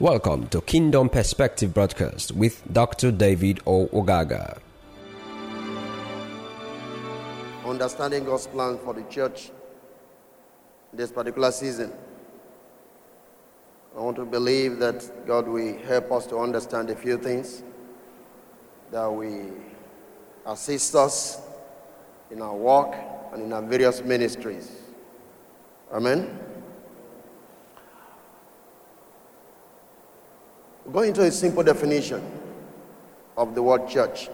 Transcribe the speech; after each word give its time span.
Welcome 0.00 0.46
to 0.50 0.60
Kingdom 0.60 1.08
Perspective 1.08 1.74
Broadcast 1.74 2.30
with 2.30 2.62
Dr. 2.72 3.10
David 3.10 3.58
O. 3.66 3.88
Ogaga. 3.88 4.60
Understanding 7.66 8.24
God's 8.24 8.46
plan 8.46 8.78
for 8.78 8.94
the 8.94 9.02
church 9.10 9.50
this 10.92 11.10
particular 11.10 11.50
season. 11.50 11.92
I 13.96 14.00
want 14.00 14.14
to 14.18 14.24
believe 14.24 14.78
that 14.78 15.26
God 15.26 15.48
will 15.48 15.76
help 15.78 16.12
us 16.12 16.28
to 16.28 16.38
understand 16.38 16.90
a 16.90 16.94
few 16.94 17.18
things, 17.18 17.64
that 18.92 19.06
will 19.06 19.50
assist 20.46 20.94
us 20.94 21.40
in 22.30 22.40
our 22.40 22.54
work 22.54 22.94
and 23.32 23.42
in 23.42 23.52
our 23.52 23.62
various 23.62 24.00
ministries. 24.04 24.70
Amen. 25.92 26.47
Go 30.92 31.02
into 31.02 31.22
a 31.22 31.30
simple 31.30 31.62
definition 31.62 32.22
of 33.36 33.54
the 33.54 33.62
word 33.62 33.86
church 33.88 34.30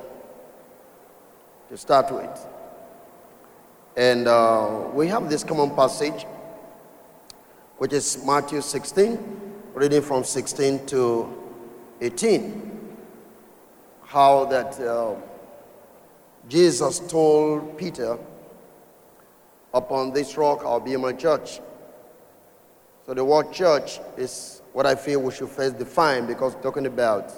to 1.69 1.77
start 1.77 2.13
with. 2.13 2.47
And 3.97 4.29
uh, 4.29 4.89
we 4.93 5.09
have 5.09 5.29
this 5.29 5.43
common 5.43 5.71
passage, 5.71 6.27
which 7.79 7.93
is 7.93 8.25
Matthew 8.25 8.61
16, 8.61 9.19
reading 9.75 10.03
from 10.03 10.23
16 10.23 10.87
to 10.87 11.33
18. 12.01 12.97
How 14.05 14.45
that 14.45 14.79
uh, 14.81 15.17
Jesus 16.49 17.01
told 17.01 17.77
Peter, 17.77 18.17
Upon 19.73 20.13
this 20.13 20.37
rock 20.37 20.63
I'll 20.65 20.79
be 20.79 20.97
my 20.97 21.13
church. 21.13 21.61
So 23.07 23.13
the 23.13 23.25
word 23.25 23.53
church 23.53 23.99
is 24.17 24.63
what 24.75 24.87
I 24.87 24.97
feel 24.97 25.23
we 25.23 25.33
should 25.33 25.49
first 25.51 25.79
define 25.79 26.27
because 26.27 26.57
talking 26.57 26.87
about 26.87 27.33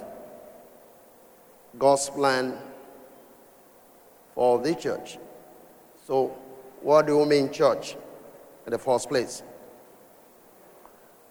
God's 1.77 2.09
plan 2.09 2.57
for 4.33 4.57
the 4.57 4.73
church. 4.73 5.19
So, 6.07 6.35
what 6.81 7.05
do 7.05 7.19
you 7.19 7.25
mean 7.27 7.51
church 7.51 7.95
in 8.65 8.71
the 8.71 8.79
first 8.79 9.07
place? 9.07 9.43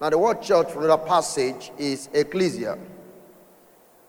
Now, 0.00 0.10
the 0.10 0.18
word 0.18 0.40
church 0.42 0.70
from 0.70 0.84
that 0.86 1.04
passage 1.06 1.72
is 1.77 2.08
ecclesia. 2.12 2.78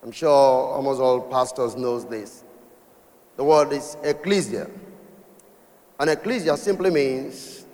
I'm 0.03 0.11
sure 0.11 0.29
almost 0.29 1.01
all 1.01 1.21
pastors 1.21 1.75
knows 1.75 2.05
this. 2.05 2.43
The 3.37 3.43
word 3.43 3.73
is 3.73 3.97
ecclesia. 4.03 4.69
And 5.99 6.11
ecclesia 6.11 6.57
simply 6.57 6.91
means 6.91 7.65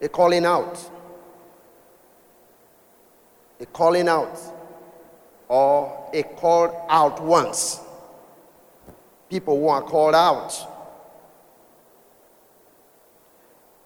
a 0.00 0.08
calling 0.08 0.46
out 0.46 0.78
a 3.60 3.66
calling 3.66 4.08
out 4.08 4.38
or 5.48 6.08
a 6.12 6.22
called 6.22 6.74
out 6.88 7.22
once. 7.22 7.80
People 9.28 9.60
who 9.60 9.68
are 9.68 9.82
called 9.82 10.14
out. 10.14 10.54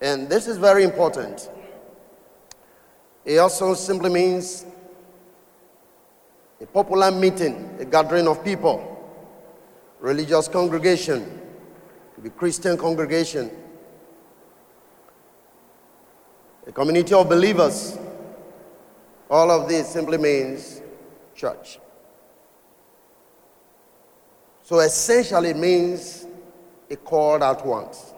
And 0.00 0.28
this 0.28 0.47
is 0.47 0.56
very 0.58 0.84
important. 0.84 1.50
It 3.25 3.39
also 3.39 3.75
simply 3.75 4.11
means 4.11 4.67
a 6.61 6.67
popular 6.67 7.11
meeting, 7.11 7.77
a 7.80 7.84
gathering 7.84 8.28
of 8.28 8.45
people, 8.45 8.91
religious 10.00 10.47
congregation, 10.47 11.41
to 12.14 12.20
be 12.20 12.30
Christian 12.30 12.77
congregation, 12.77 13.50
a 16.67 16.72
community 16.72 17.14
of 17.14 17.28
believers 17.28 17.98
all 19.30 19.50
of 19.50 19.69
this 19.69 19.89
simply 19.89 20.19
means 20.19 20.83
church. 21.34 21.78
So 24.62 24.80
essentially 24.80 25.51
it 25.51 25.57
means 25.57 26.27
a 26.90 26.96
called 26.96 27.42
out 27.42 27.64
once. 27.67 28.12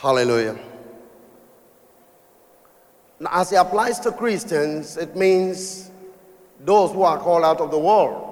Hallelujah. 0.00 0.58
Now, 3.20 3.30
as 3.34 3.52
it 3.52 3.56
applies 3.56 4.00
to 4.00 4.12
Christians, 4.12 4.96
it 4.96 5.14
means 5.14 5.90
those 6.58 6.92
who 6.92 7.02
are 7.02 7.18
called 7.18 7.44
out 7.44 7.60
of 7.60 7.70
the 7.70 7.78
world. 7.78 8.30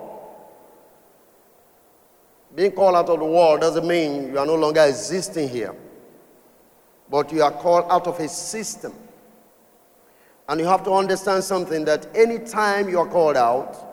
Being 2.55 2.73
called 2.73 2.97
out 2.97 3.09
of 3.09 3.21
the 3.21 3.25
world 3.25 3.61
doesn't 3.61 3.87
mean 3.87 4.31
you 4.31 4.39
are 4.39 4.47
no 4.47 4.57
longer 4.57 4.81
existing 4.81 5.49
here, 5.49 5.75
but 7.09 7.31
you 7.33 7.43
are 7.43 7.53
called 7.53 7.87
out 7.89 8.07
of 8.09 8.19
a 8.19 8.29
system 8.29 8.93
and 10.51 10.59
you 10.59 10.67
have 10.67 10.83
to 10.83 10.93
understand 10.93 11.45
something 11.45 11.85
that 11.85 12.09
anytime 12.13 12.89
you 12.89 12.99
are 12.99 13.07
called 13.07 13.37
out, 13.37 13.87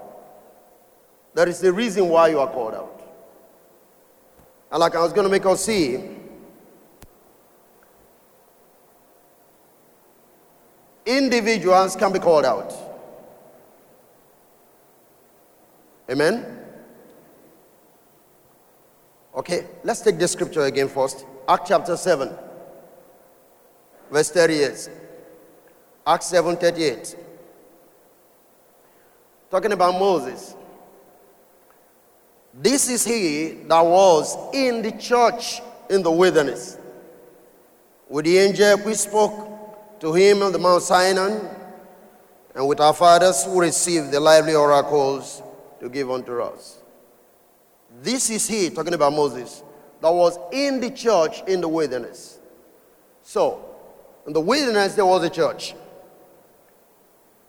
there 1.35 1.47
is 1.47 1.63
a 1.63 1.71
reason 1.71 2.09
why 2.09 2.29
you 2.29 2.39
are 2.39 2.47
called 2.47 2.73
out. 2.73 3.03
And 4.71 4.79
like 4.79 4.95
I 4.95 5.01
was 5.01 5.13
going 5.13 5.25
to 5.25 5.29
make 5.29 5.45
us 5.45 5.63
see, 5.63 5.99
individuals 11.05 11.95
can 11.95 12.11
be 12.11 12.17
called 12.17 12.45
out. 12.45 12.73
Amen? 16.09 16.57
Okay, 19.35 19.67
let's 19.83 20.01
take 20.01 20.17
the 20.17 20.27
scripture 20.27 20.63
again 20.63 20.89
first. 20.89 21.23
Act 21.47 21.67
chapter 21.67 21.95
7, 21.95 22.35
verse 24.09 24.31
38. 24.31 24.89
Acts 26.07 26.27
7:38. 26.27 27.17
Talking 29.51 29.73
about 29.73 29.99
Moses. 29.99 30.55
This 32.53 32.89
is 32.89 33.03
he 33.03 33.49
that 33.67 33.85
was 33.85 34.37
in 34.53 34.81
the 34.81 34.93
church 34.93 35.61
in 35.89 36.01
the 36.01 36.11
wilderness. 36.11 36.77
With 38.07 38.23
the 38.23 38.37
angel 38.37 38.77
we 38.85 38.93
spoke 38.93 39.99
to 39.99 40.13
him 40.13 40.43
on 40.43 40.53
the 40.53 40.59
Mount 40.59 40.81
Sinai, 40.81 41.39
and 42.55 42.67
with 42.67 42.79
our 42.79 42.93
fathers 42.93 43.43
who 43.43 43.59
received 43.59 44.11
the 44.11 44.19
lively 44.21 44.55
oracles 44.55 45.43
to 45.81 45.89
give 45.89 46.09
unto 46.09 46.41
us. 46.41 46.77
This 48.01 48.29
is 48.29 48.47
he, 48.47 48.69
talking 48.69 48.93
about 48.93 49.11
Moses, 49.11 49.61
that 49.99 50.13
was 50.13 50.39
in 50.53 50.79
the 50.79 50.89
church 50.89 51.43
in 51.47 51.59
the 51.59 51.67
wilderness. 51.67 52.39
So, 53.23 53.59
in 54.25 54.31
the 54.31 54.39
wilderness, 54.39 54.95
there 54.95 55.05
was 55.05 55.21
a 55.23 55.29
church. 55.29 55.75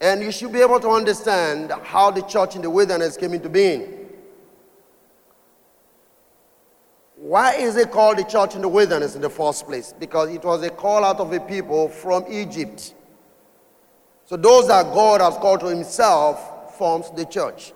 And 0.00 0.22
you 0.22 0.31
should 0.31 0.53
be 0.53 0.60
able 0.60 0.78
to 0.81 0.91
understand 0.91 1.72
how 1.82 2.10
the 2.10 2.22
church 2.22 2.54
in 2.54 2.62
the 2.62 2.70
wilderness 2.70 3.16
came 3.16 3.34
into 3.34 3.48
being. 3.48 3.98
Why 7.16 7.54
is 7.54 7.76
it 7.76 7.91
called 7.91 8.19
the 8.19 8.25
church 8.25 8.54
in 8.54 8.62
the 8.62 8.69
wilderness 8.69 9.16
in 9.16 9.22
the 9.22 9.31
first 9.31 9.66
place? 9.66 9.92
Because 9.98 10.32
it 10.32 10.44
was 10.44 10.62
a 10.62 10.70
call 10.70 11.04
out 11.04 11.19
of 11.19 11.32
a 11.32 11.41
people 11.41 11.88
from 11.88 12.25
Egypt. 12.31 12.94
So 14.25 14.36
those 14.36 14.69
that 14.69 14.84
God 14.94 15.20
has 15.20 15.36
called 15.36 15.60
to 15.60 15.66
himself 15.66 16.76
forms 16.78 17.10
the 17.10 17.25
church. 17.25 17.72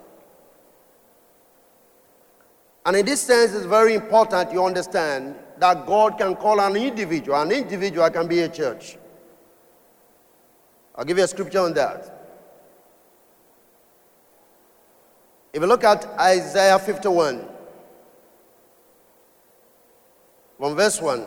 And 2.87 2.97
in 2.97 3.07
this 3.07 3.21
sense, 3.21 3.53
it's 3.53 3.67
very 3.67 3.95
important 3.95 4.53
you 4.53 4.65
understand 4.65 5.35
that 5.59 5.87
God 5.87 6.19
can 6.19 6.37
call 6.37 6.61
an 6.61 6.77
individual. 6.77 7.41
An 7.41 7.51
individual 7.51 8.09
can 8.11 8.29
be 8.29 8.41
a 8.41 8.49
church. 8.49 8.97
I'll 10.95 11.05
give 11.05 11.19
you 11.19 11.25
a 11.25 11.29
scripture 11.29 11.61
on 11.61 11.73
that. 11.75 12.19
If 15.53 15.61
you 15.61 15.67
look 15.67 15.85
at 15.85 16.07
Isaiah 16.19 16.79
51, 16.79 17.47
from 20.59 20.77
verse 20.77 21.01
1, 21.01 21.27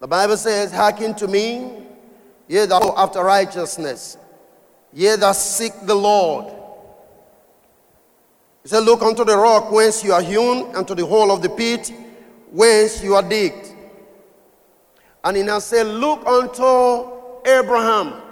the 0.00 0.06
Bible 0.06 0.36
says, 0.36 0.72
Hearken 0.72 1.14
to 1.14 1.28
me, 1.28 1.72
ye 2.48 2.66
that 2.66 2.82
go 2.82 2.94
after 2.96 3.22
righteousness, 3.22 4.16
ye 4.92 5.14
that 5.16 5.36
seek 5.36 5.72
the 5.82 5.94
Lord. 5.94 6.52
He 8.62 8.68
said, 8.68 8.80
Look 8.80 9.02
unto 9.02 9.24
the 9.24 9.36
rock 9.36 9.70
whence 9.70 10.02
you 10.02 10.12
are 10.12 10.22
hewn, 10.22 10.74
and 10.74 10.86
to 10.88 10.94
the 10.94 11.06
hole 11.06 11.30
of 11.30 11.42
the 11.42 11.48
pit 11.48 11.92
whence 12.50 13.02
you 13.02 13.14
are 13.14 13.22
digged. 13.22 13.75
And 15.26 15.36
he 15.36 15.42
now 15.42 15.58
said, 15.58 15.88
Look 15.88 16.24
unto 16.24 17.50
Abraham, 17.50 18.22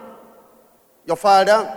your 1.05 1.17
father, 1.17 1.77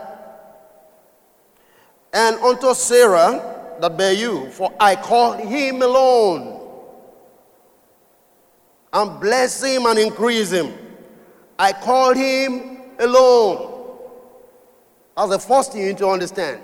and 2.13 2.35
unto 2.37 2.71
Sarah 2.75 3.77
that 3.81 3.97
bear 3.97 4.13
you, 4.13 4.51
for 4.51 4.71
I 4.79 4.95
call 4.95 5.33
him 5.33 5.81
alone. 5.81 6.53
And 8.93 9.19
bless 9.19 9.63
him 9.63 9.87
and 9.87 9.97
increase 9.97 10.51
him. 10.51 10.71
I 11.57 11.73
call 11.73 12.13
him 12.13 12.81
alone. 12.99 13.97
That's 15.15 15.29
the 15.31 15.39
first 15.39 15.71
thing 15.71 15.81
you 15.81 15.87
need 15.87 15.97
to 15.97 16.09
understand. 16.09 16.61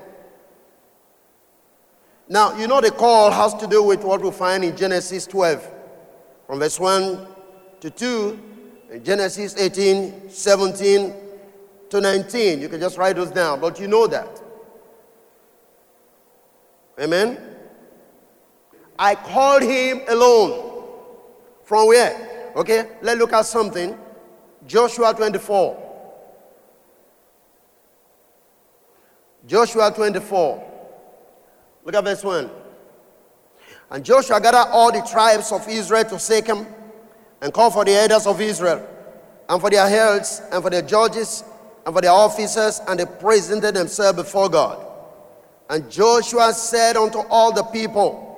Now, 2.30 2.56
you 2.56 2.68
know 2.68 2.82
the 2.82 2.92
call 2.92 3.32
has 3.32 3.56
to 3.56 3.66
do 3.66 3.82
with 3.82 4.04
what 4.04 4.22
we 4.22 4.30
find 4.30 4.64
in 4.64 4.78
Genesis 4.78 5.26
12, 5.26 5.72
from 6.46 6.60
verse 6.60 6.80
1 6.80 7.33
to 7.84 7.90
2, 7.90 8.40
In 8.92 9.04
Genesis 9.04 9.58
18, 9.58 10.30
17 10.30 11.14
to 11.90 12.00
19. 12.00 12.62
You 12.62 12.70
can 12.70 12.80
just 12.80 12.98
write 12.98 13.18
those 13.18 13.30
down, 13.30 13.60
but 13.60 13.78
you 13.78 13.90
know 13.90 14.08
that. 14.08 14.42
Amen? 16.98 17.38
I 18.98 19.16
called 19.16 19.64
him 19.64 20.00
alone. 20.08 20.86
From 21.66 21.88
where? 21.88 22.54
Okay, 22.56 22.88
let's 23.02 23.20
look 23.20 23.34
at 23.34 23.46
something. 23.46 23.98
Joshua 24.66 25.14
24. 25.14 25.78
Joshua 29.46 29.92
24. 29.94 30.72
Look 31.84 31.96
at 31.96 32.04
verse 32.06 32.24
1. 32.24 32.50
And 33.92 34.06
Joshua 34.06 34.40
gathered 34.40 34.70
all 34.72 34.90
the 34.90 35.02
tribes 35.02 35.52
of 35.52 35.68
Israel 35.68 36.06
to 36.06 36.18
Shechem 36.18 36.66
and 37.44 37.54
called 37.54 37.74
for 37.74 37.84
the 37.84 37.92
elders 37.92 38.26
of 38.26 38.40
Israel 38.40 38.88
and 39.50 39.62
for 39.62 39.70
their 39.70 39.88
heralds 39.88 40.42
and 40.52 40.64
for 40.64 40.70
their 40.70 40.82
judges 40.82 41.44
and 41.86 41.94
for 41.94 42.02
their 42.02 42.12
officers, 42.12 42.80
and 42.88 42.98
they 42.98 43.06
presented 43.06 43.76
themselves 43.76 44.16
before 44.16 44.48
God. 44.48 44.88
And 45.70 45.92
Joshua 45.92 46.54
said 46.54 46.96
unto 46.96 47.20
all 47.30 47.52
the 47.52 47.64
people, 47.64 48.30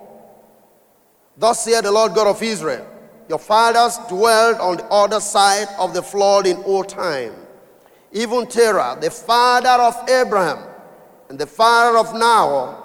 Thus 1.38 1.64
saith 1.64 1.84
the 1.84 1.92
Lord 1.92 2.16
God 2.16 2.26
of 2.26 2.42
Israel, 2.42 2.88
Your 3.30 3.38
fathers 3.38 4.00
dwelled 4.10 4.58
on 4.58 4.78
the 4.78 4.86
other 4.86 5.20
side 5.20 5.68
of 5.78 5.94
the 5.94 6.02
flood 6.02 6.48
in 6.48 6.58
old 6.64 6.90
time, 6.90 7.34
even 8.12 8.48
Terah, 8.48 8.98
the 9.00 9.12
father 9.12 9.84
of 9.84 10.10
Abraham, 10.10 10.68
and 11.30 11.38
the 11.38 11.46
father 11.46 12.00
of 12.00 12.12
Nahor, 12.14 12.76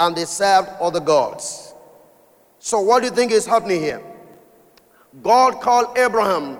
and 0.00 0.16
they 0.16 0.24
served 0.24 0.70
other 0.80 1.00
gods. 1.00 1.72
So, 2.58 2.80
what 2.80 3.00
do 3.00 3.06
you 3.06 3.14
think 3.14 3.30
is 3.30 3.46
happening 3.46 3.80
here? 3.80 4.02
God 5.22 5.60
called 5.60 5.98
Abraham. 5.98 6.58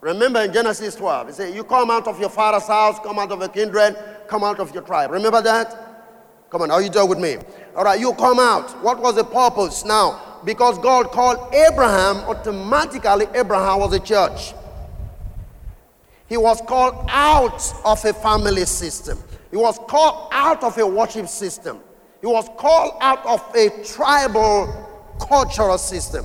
Remember 0.00 0.40
in 0.40 0.52
Genesis 0.52 0.94
12, 0.96 1.26
he 1.28 1.32
said, 1.32 1.54
You 1.54 1.64
come 1.64 1.90
out 1.90 2.08
of 2.08 2.18
your 2.18 2.28
father's 2.28 2.66
house, 2.66 2.98
come 3.00 3.18
out 3.18 3.30
of 3.30 3.38
your 3.38 3.48
kindred, 3.48 3.96
come 4.26 4.42
out 4.42 4.58
of 4.58 4.72
your 4.74 4.82
tribe. 4.82 5.10
Remember 5.10 5.40
that? 5.42 5.92
Come 6.50 6.62
on, 6.62 6.70
are 6.70 6.82
you 6.82 6.90
done 6.90 7.08
with 7.08 7.18
me? 7.18 7.36
All 7.76 7.84
right, 7.84 7.98
you 7.98 8.12
come 8.14 8.38
out. 8.38 8.70
What 8.82 9.00
was 9.00 9.14
the 9.14 9.24
purpose? 9.24 9.84
Now, 9.84 10.40
because 10.44 10.78
God 10.78 11.10
called 11.10 11.54
Abraham, 11.54 12.16
automatically 12.28 13.26
Abraham 13.34 13.80
was 13.80 13.94
a 13.94 14.00
church. 14.00 14.52
He 16.28 16.36
was 16.36 16.60
called 16.62 17.06
out 17.08 17.62
of 17.84 18.04
a 18.04 18.12
family 18.12 18.64
system. 18.64 19.18
He 19.50 19.56
was 19.56 19.78
called 19.86 20.30
out 20.32 20.64
of 20.64 20.76
a 20.78 20.86
worship 20.86 21.28
system. 21.28 21.80
He 22.20 22.26
was 22.26 22.48
called 22.56 22.94
out 23.00 23.24
of 23.26 23.40
a 23.54 23.68
tribal 23.84 25.16
cultural 25.20 25.78
system. 25.78 26.24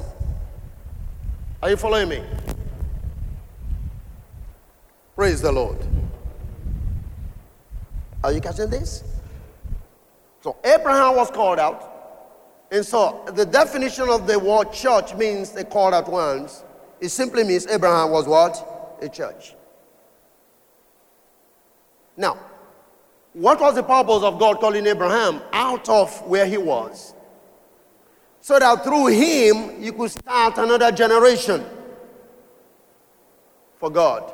Are 1.61 1.71
you 1.71 1.77
following 1.77 2.09
me? 2.09 2.23
Praise 5.15 5.41
the 5.41 5.51
Lord. 5.51 5.77
Are 8.23 8.31
you 8.31 8.39
catching 8.39 8.69
this? 8.69 9.03
So 10.41 10.57
Abraham 10.63 11.15
was 11.15 11.31
called 11.31 11.57
out. 11.57 11.93
And 12.71 12.85
so 12.85 13.23
the 13.33 13.45
definition 13.45 14.09
of 14.09 14.27
the 14.27 14.37
word 14.37 14.71
church 14.71 15.15
means 15.15 15.51
they 15.51 15.63
called 15.63 15.95
out 15.95 16.07
ones. 16.07 16.63
It 16.99 17.09
simply 17.09 17.43
means 17.43 17.65
Abraham 17.67 18.11
was 18.11 18.27
what? 18.27 18.97
A 19.01 19.09
church. 19.09 19.55
Now, 22.15 22.37
what 23.33 23.59
was 23.59 23.75
the 23.75 23.83
purpose 23.83 24.23
of 24.23 24.39
God 24.39 24.59
calling 24.59 24.85
Abraham 24.85 25.41
out 25.53 25.87
of 25.89 26.21
where 26.27 26.45
he 26.45 26.57
was? 26.57 27.13
So 28.47 28.57
that 28.57 28.81
through 28.81 29.07
him 29.07 29.83
you 29.83 29.91
could 29.91 30.09
start 30.09 30.57
another 30.57 30.89
generation 30.89 31.65
for 33.75 33.89
God. 33.89 34.33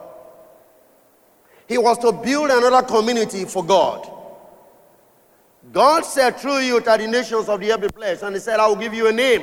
He 1.68 1.80
was 1.80 1.98
to 1.98 2.12
build 2.12 2.52
another 2.52 2.84
community 2.86 3.46
for 3.46 3.66
God. 3.66 4.08
God 5.72 6.06
said 6.06 6.38
through 6.38 6.60
you 6.60 6.80
to 6.80 6.96
the 6.96 7.08
nations 7.08 7.50
of 7.50 7.60
the 7.60 7.72
earth 7.72 7.82
be 7.82 7.88
blessed, 7.88 8.22
and 8.22 8.36
He 8.36 8.40
said, 8.40 8.60
I 8.60 8.68
will 8.68 8.76
give 8.76 8.94
you 8.94 9.08
a 9.08 9.12
name. 9.12 9.42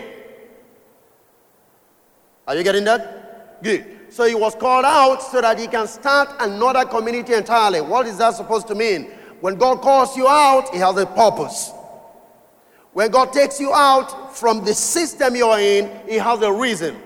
Are 2.46 2.55
you 2.55 2.62
getting 2.62 2.84
that? 2.84 3.61
Good. 3.64 3.84
So 4.11 4.25
he 4.25 4.37
was 4.37 4.55
called 4.55 4.84
out 4.84 5.20
so 5.20 5.40
that 5.40 5.58
he 5.58 5.67
can 5.67 5.88
start 5.88 6.28
another 6.38 6.84
community 6.84 7.34
entirely. 7.34 7.81
What 7.81 8.06
is 8.06 8.19
that 8.19 8.34
supposed 8.34 8.69
to 8.69 8.76
mean? 8.76 9.11
When 9.40 9.56
God 9.56 9.81
calls 9.81 10.17
you 10.17 10.28
out, 10.28 10.72
He 10.72 10.78
has 10.78 10.96
a 10.96 11.06
purpose. 11.06 11.72
When 12.92 13.10
God 13.10 13.32
takes 13.32 13.60
you 13.60 13.72
out 13.72 14.37
from 14.37 14.64
the 14.64 14.75
system 14.75 15.37
you're 15.37 15.58
in, 15.58 15.90
He 16.08 16.16
has 16.16 16.42
a 16.42 16.52
reason. 16.52 16.96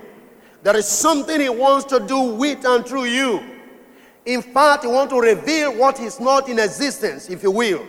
There 0.63 0.75
is 0.75 0.87
something 0.87 1.39
He 1.39 1.49
wants 1.49 1.85
to 1.85 1.99
do 1.99 2.19
with 2.33 2.65
and 2.65 2.85
through 2.85 3.05
you. 3.05 3.43
In 4.25 4.41
fact, 4.41 4.83
He 4.83 4.89
wants 4.89 5.13
to 5.13 5.19
reveal 5.19 5.75
what 5.75 5.99
is 5.99 6.19
not 6.19 6.49
in 6.49 6.57
existence, 6.57 7.29
if 7.29 7.43
you 7.43 7.51
will. 7.51 7.85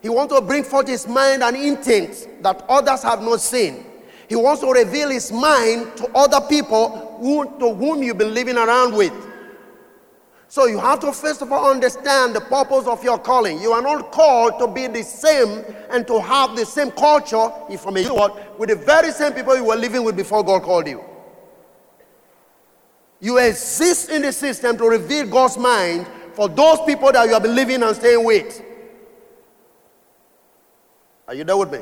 He 0.00 0.08
wants 0.08 0.32
to 0.34 0.40
bring 0.40 0.62
forth 0.62 0.86
His 0.86 1.08
mind 1.08 1.42
and 1.42 1.56
intent 1.56 2.28
that 2.42 2.64
others 2.68 3.02
have 3.02 3.22
not 3.22 3.40
seen. 3.40 3.84
He 4.28 4.36
wants 4.36 4.60
to 4.60 4.70
reveal 4.70 5.10
His 5.10 5.32
mind 5.32 5.96
to 5.96 6.08
other 6.14 6.40
people 6.46 7.18
who, 7.20 7.44
to 7.58 7.74
whom 7.74 8.04
you've 8.04 8.18
been 8.18 8.34
living 8.34 8.56
around 8.56 8.94
with. 8.94 9.12
So 10.48 10.66
you 10.66 10.78
have 10.78 11.00
to 11.00 11.12
first 11.12 11.42
of 11.42 11.50
all 11.50 11.70
understand 11.70 12.34
the 12.34 12.40
purpose 12.40 12.86
of 12.86 13.02
your 13.02 13.18
calling. 13.18 13.60
You 13.60 13.72
are 13.72 13.82
not 13.82 14.12
called 14.12 14.58
to 14.60 14.68
be 14.68 14.86
the 14.86 15.02
same 15.02 15.64
and 15.90 16.06
to 16.06 16.20
have 16.20 16.56
the 16.56 16.64
same 16.64 16.90
culture, 16.92 17.50
if 17.68 17.86
I 17.86 17.90
may 17.90 18.02
use 18.02 18.30
with 18.56 18.68
the 18.68 18.76
very 18.76 19.10
same 19.10 19.32
people 19.32 19.56
you 19.56 19.64
were 19.64 19.76
living 19.76 20.04
with 20.04 20.16
before 20.16 20.44
God 20.44 20.62
called 20.62 20.86
you. 20.86 21.04
You 23.20 23.38
exist 23.38 24.10
in 24.10 24.22
the 24.22 24.32
system 24.32 24.76
to 24.78 24.84
reveal 24.84 25.26
God's 25.26 25.58
mind 25.58 26.06
for 26.34 26.48
those 26.48 26.80
people 26.86 27.10
that 27.12 27.28
you 27.28 27.40
been 27.40 27.54
living 27.54 27.82
and 27.82 27.96
staying 27.96 28.24
with. 28.24 28.62
Are 31.26 31.34
you 31.34 31.42
there 31.42 31.56
with 31.56 31.72
me? 31.72 31.80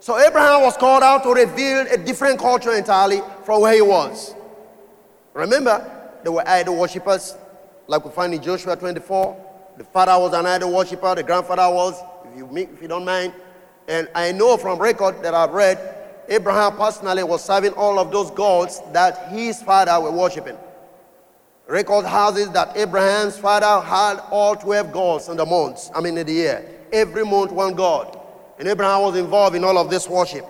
So 0.00 0.18
Abraham 0.18 0.62
was 0.62 0.76
called 0.76 1.02
out 1.02 1.22
to 1.22 1.32
reveal 1.32 1.86
a 1.88 1.96
different 1.96 2.38
culture 2.38 2.72
entirely 2.72 3.22
from 3.44 3.62
where 3.62 3.72
he 3.72 3.80
was. 3.80 4.34
Remember, 5.32 6.10
they 6.24 6.30
were 6.30 6.46
idol 6.46 6.76
worshippers, 6.76 7.36
like 7.86 8.04
we 8.04 8.10
find 8.10 8.34
in 8.34 8.42
Joshua 8.42 8.76
24. 8.76 9.74
The 9.78 9.84
father 9.84 10.18
was 10.18 10.32
an 10.34 10.46
idol 10.46 10.72
worshiper, 10.72 11.14
the 11.14 11.22
grandfather 11.22 11.74
was, 11.74 12.00
if 12.30 12.36
you, 12.36 12.48
if 12.56 12.82
you 12.82 12.88
don't 12.88 13.04
mind. 13.04 13.32
And 13.88 14.08
I 14.14 14.32
know 14.32 14.56
from 14.56 14.78
record 14.78 15.22
that 15.22 15.34
I've 15.34 15.52
read, 15.52 15.78
Abraham 16.28 16.76
personally 16.76 17.22
was 17.22 17.44
serving 17.44 17.72
all 17.72 17.98
of 17.98 18.10
those 18.10 18.30
gods 18.30 18.80
that 18.92 19.28
his 19.28 19.62
father 19.62 20.00
were 20.00 20.12
worshiping. 20.12 20.56
Record 21.66 22.04
houses 22.04 22.50
that 22.50 22.76
Abraham's 22.76 23.38
father 23.38 23.84
had 23.86 24.20
all 24.30 24.56
12 24.56 24.92
gods 24.92 25.28
in 25.28 25.36
the 25.36 25.46
months, 25.46 25.90
I 25.94 26.00
mean 26.00 26.18
in 26.18 26.26
the 26.26 26.32
year. 26.32 26.68
Every 26.92 27.24
month, 27.24 27.50
one 27.50 27.74
god. 27.74 28.18
And 28.58 28.68
Abraham 28.68 29.02
was 29.02 29.16
involved 29.16 29.56
in 29.56 29.64
all 29.64 29.78
of 29.78 29.88
this 29.88 30.08
worship. 30.08 30.46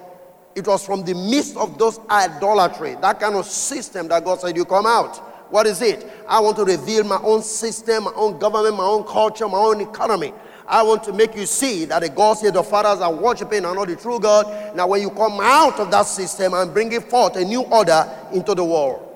It 0.54 0.66
was 0.66 0.84
from 0.84 1.04
the 1.04 1.14
midst 1.14 1.56
of 1.56 1.78
those 1.78 1.98
idolatry, 2.10 2.96
that 3.00 3.20
kind 3.20 3.36
of 3.36 3.46
system 3.46 4.08
that 4.08 4.24
God 4.24 4.40
said, 4.40 4.56
You 4.56 4.64
come 4.64 4.84
out. 4.86 5.31
What 5.52 5.66
is 5.66 5.82
it? 5.82 6.10
I 6.26 6.40
want 6.40 6.56
to 6.56 6.64
reveal 6.64 7.04
my 7.04 7.20
own 7.22 7.42
system, 7.42 8.04
my 8.04 8.12
own 8.14 8.38
government, 8.38 8.74
my 8.74 8.84
own 8.84 9.04
culture, 9.04 9.46
my 9.46 9.58
own 9.58 9.82
economy. 9.82 10.32
I 10.66 10.82
want 10.82 11.04
to 11.04 11.12
make 11.12 11.36
you 11.36 11.44
see 11.44 11.84
that 11.84 12.00
the 12.00 12.08
gods 12.08 12.40
here, 12.40 12.50
the 12.50 12.62
fathers 12.62 13.02
are 13.02 13.12
worshiping 13.12 13.66
are 13.66 13.74
not 13.74 13.88
the 13.88 13.96
true 13.96 14.18
God. 14.18 14.74
Now, 14.74 14.86
when 14.86 15.02
you 15.02 15.10
come 15.10 15.40
out 15.42 15.78
of 15.78 15.90
that 15.90 16.06
system 16.06 16.54
and 16.54 16.72
bring 16.72 16.90
it 16.92 17.02
forth 17.02 17.36
a 17.36 17.44
new 17.44 17.64
order 17.64 18.10
into 18.32 18.54
the 18.54 18.64
world. 18.64 19.06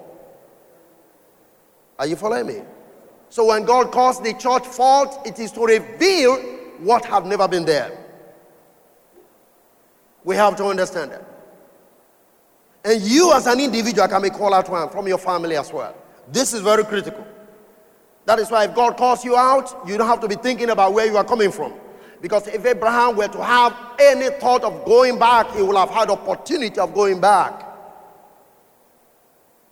Are 1.99 2.07
you 2.07 2.17
following 2.17 2.49
me? 2.49 2.61
So 3.31 3.47
when 3.47 3.65
God 3.65 3.91
calls 3.91 4.21
the 4.21 4.35
church 4.35 4.67
forth, 4.67 5.27
it 5.27 5.39
is 5.39 5.51
to 5.53 5.65
reveal 5.65 6.37
what 6.81 7.07
have 7.07 7.25
never 7.25 7.49
been 7.49 7.65
there. 7.65 7.97
We 10.23 10.37
have 10.37 10.55
to 10.57 10.67
understand 10.67 11.13
that. 11.13 11.25
And 12.85 13.01
you 13.01 13.33
as 13.33 13.47
an 13.47 13.59
individual 13.59 14.07
can 14.07 14.21
be 14.21 14.29
called 14.29 14.53
out 14.53 14.69
one 14.69 14.91
from 14.91 15.09
your 15.09 15.17
family 15.17 15.57
as 15.57 15.73
well. 15.73 15.97
This 16.29 16.53
is 16.53 16.61
very 16.61 16.85
critical. 16.85 17.27
That 18.25 18.39
is 18.39 18.51
why 18.51 18.65
if 18.65 18.75
God 18.75 18.97
calls 18.97 19.25
you 19.25 19.37
out, 19.37 19.87
you 19.87 19.97
don't 19.97 20.09
have 20.09 20.21
to 20.21 20.29
be 20.29 20.35
thinking 20.35 20.71
about 20.71 20.93
where 20.93 21.07
you 21.07 21.17
are 21.17 21.25
coming 21.25 21.53
from. 21.53 21.73
Because 22.21 22.49
if 22.49 22.65
Abraham 22.67 23.17
were 23.17 23.29
to 23.29 23.45
have 23.45 23.77
any 24.01 24.31
thought 24.31 24.65
of 24.65 24.85
going 24.85 25.19
back, 25.19 25.53
he 25.53 25.63
would 25.63 25.77
have 25.77 25.91
had 25.91 26.11
opportunity 26.11 26.79
of 26.81 26.93
going 26.93 27.21
back. 27.21 27.63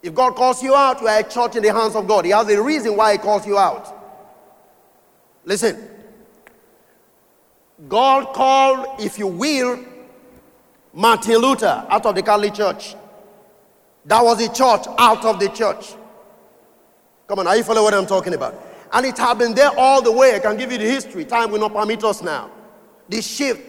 If 0.02 0.14
God 0.14 0.36
calls 0.36 0.62
you 0.62 0.74
out, 0.74 1.00
you 1.00 1.08
are 1.08 1.20
a 1.20 1.22
church 1.22 1.56
in 1.56 1.62
the 1.62 1.72
hands 1.72 1.96
of 1.96 2.06
God. 2.06 2.26
He 2.26 2.30
has 2.30 2.48
a 2.48 2.62
reason 2.62 2.96
why 2.96 3.12
he 3.12 3.18
calls 3.18 3.46
you 3.46 3.58
out. 3.58 3.92
Listen. 5.44 5.88
God 7.88 8.32
called, 8.34 9.00
if 9.00 9.18
you 9.18 9.26
will, 9.26 9.84
Martin 10.92 11.38
Luther 11.38 11.86
out 11.88 12.06
of 12.06 12.14
the 12.14 12.22
Catholic 12.22 12.54
Church. 12.54 12.94
That 14.04 14.22
was 14.22 14.38
the 14.38 14.48
church 14.48 14.86
out 14.98 15.24
of 15.24 15.40
the 15.40 15.48
church. 15.48 15.94
Come 17.26 17.38
on, 17.38 17.46
are 17.46 17.56
you 17.56 17.64
following 17.64 17.84
what 17.84 17.94
I'm 17.94 18.06
talking 18.06 18.34
about? 18.34 18.54
And 18.92 19.06
it 19.06 19.18
has 19.18 19.38
been 19.38 19.54
there 19.54 19.70
all 19.76 20.02
the 20.02 20.12
way. 20.12 20.34
I 20.36 20.38
can 20.38 20.56
give 20.56 20.70
you 20.70 20.78
the 20.78 20.84
history. 20.84 21.24
Time 21.24 21.50
will 21.50 21.60
not 21.60 21.72
permit 21.72 22.04
us 22.04 22.22
now. 22.22 22.50
The 23.08 23.22
shift, 23.22 23.62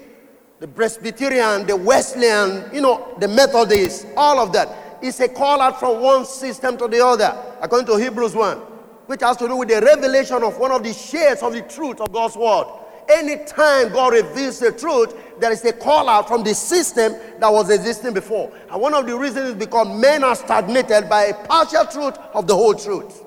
the 0.59 0.67
Presbyterian, 0.67 1.65
the 1.65 1.75
Wesleyan, 1.75 2.73
you 2.73 2.81
know, 2.81 3.15
the 3.19 3.27
Methodist, 3.27 4.07
all 4.15 4.39
of 4.39 4.53
that. 4.53 4.99
It's 5.01 5.19
a 5.19 5.27
call 5.27 5.61
out 5.61 5.79
from 5.79 6.01
one 6.01 6.25
system 6.25 6.77
to 6.77 6.87
the 6.87 7.05
other, 7.05 7.35
according 7.61 7.87
to 7.87 7.97
Hebrews 7.97 8.35
1. 8.35 8.75
which 9.07 9.21
has 9.21 9.37
to 9.37 9.47
do 9.47 9.55
with 9.55 9.69
the 9.69 9.81
revelation 9.81 10.43
of 10.43 10.57
one 10.57 10.71
of 10.71 10.83
the 10.83 10.93
shades 10.93 11.43
of 11.43 11.53
the 11.53 11.61
truth 11.61 12.01
of 12.01 12.11
God's 12.11 12.35
word. 12.35 12.65
Anytime 13.07 13.89
God 13.89 14.13
reveals 14.13 14.59
the 14.59 14.71
truth, 14.71 15.15
there 15.39 15.51
is 15.51 15.63
a 15.63 15.73
call 15.73 16.09
out 16.09 16.27
from 16.27 16.43
the 16.43 16.55
system 16.55 17.13
that 17.39 17.51
was 17.51 17.69
existing 17.69 18.13
before. 18.13 18.51
And 18.71 18.81
one 18.81 18.95
of 18.95 19.05
the 19.05 19.15
reasons 19.15 19.49
is 19.49 19.55
because 19.55 19.87
men 20.01 20.23
are 20.23 20.35
stagnated 20.35 21.07
by 21.07 21.25
a 21.25 21.33
partial 21.45 21.85
truth 21.85 22.17
of 22.33 22.47
the 22.47 22.55
whole 22.55 22.73
truth. 22.73 23.21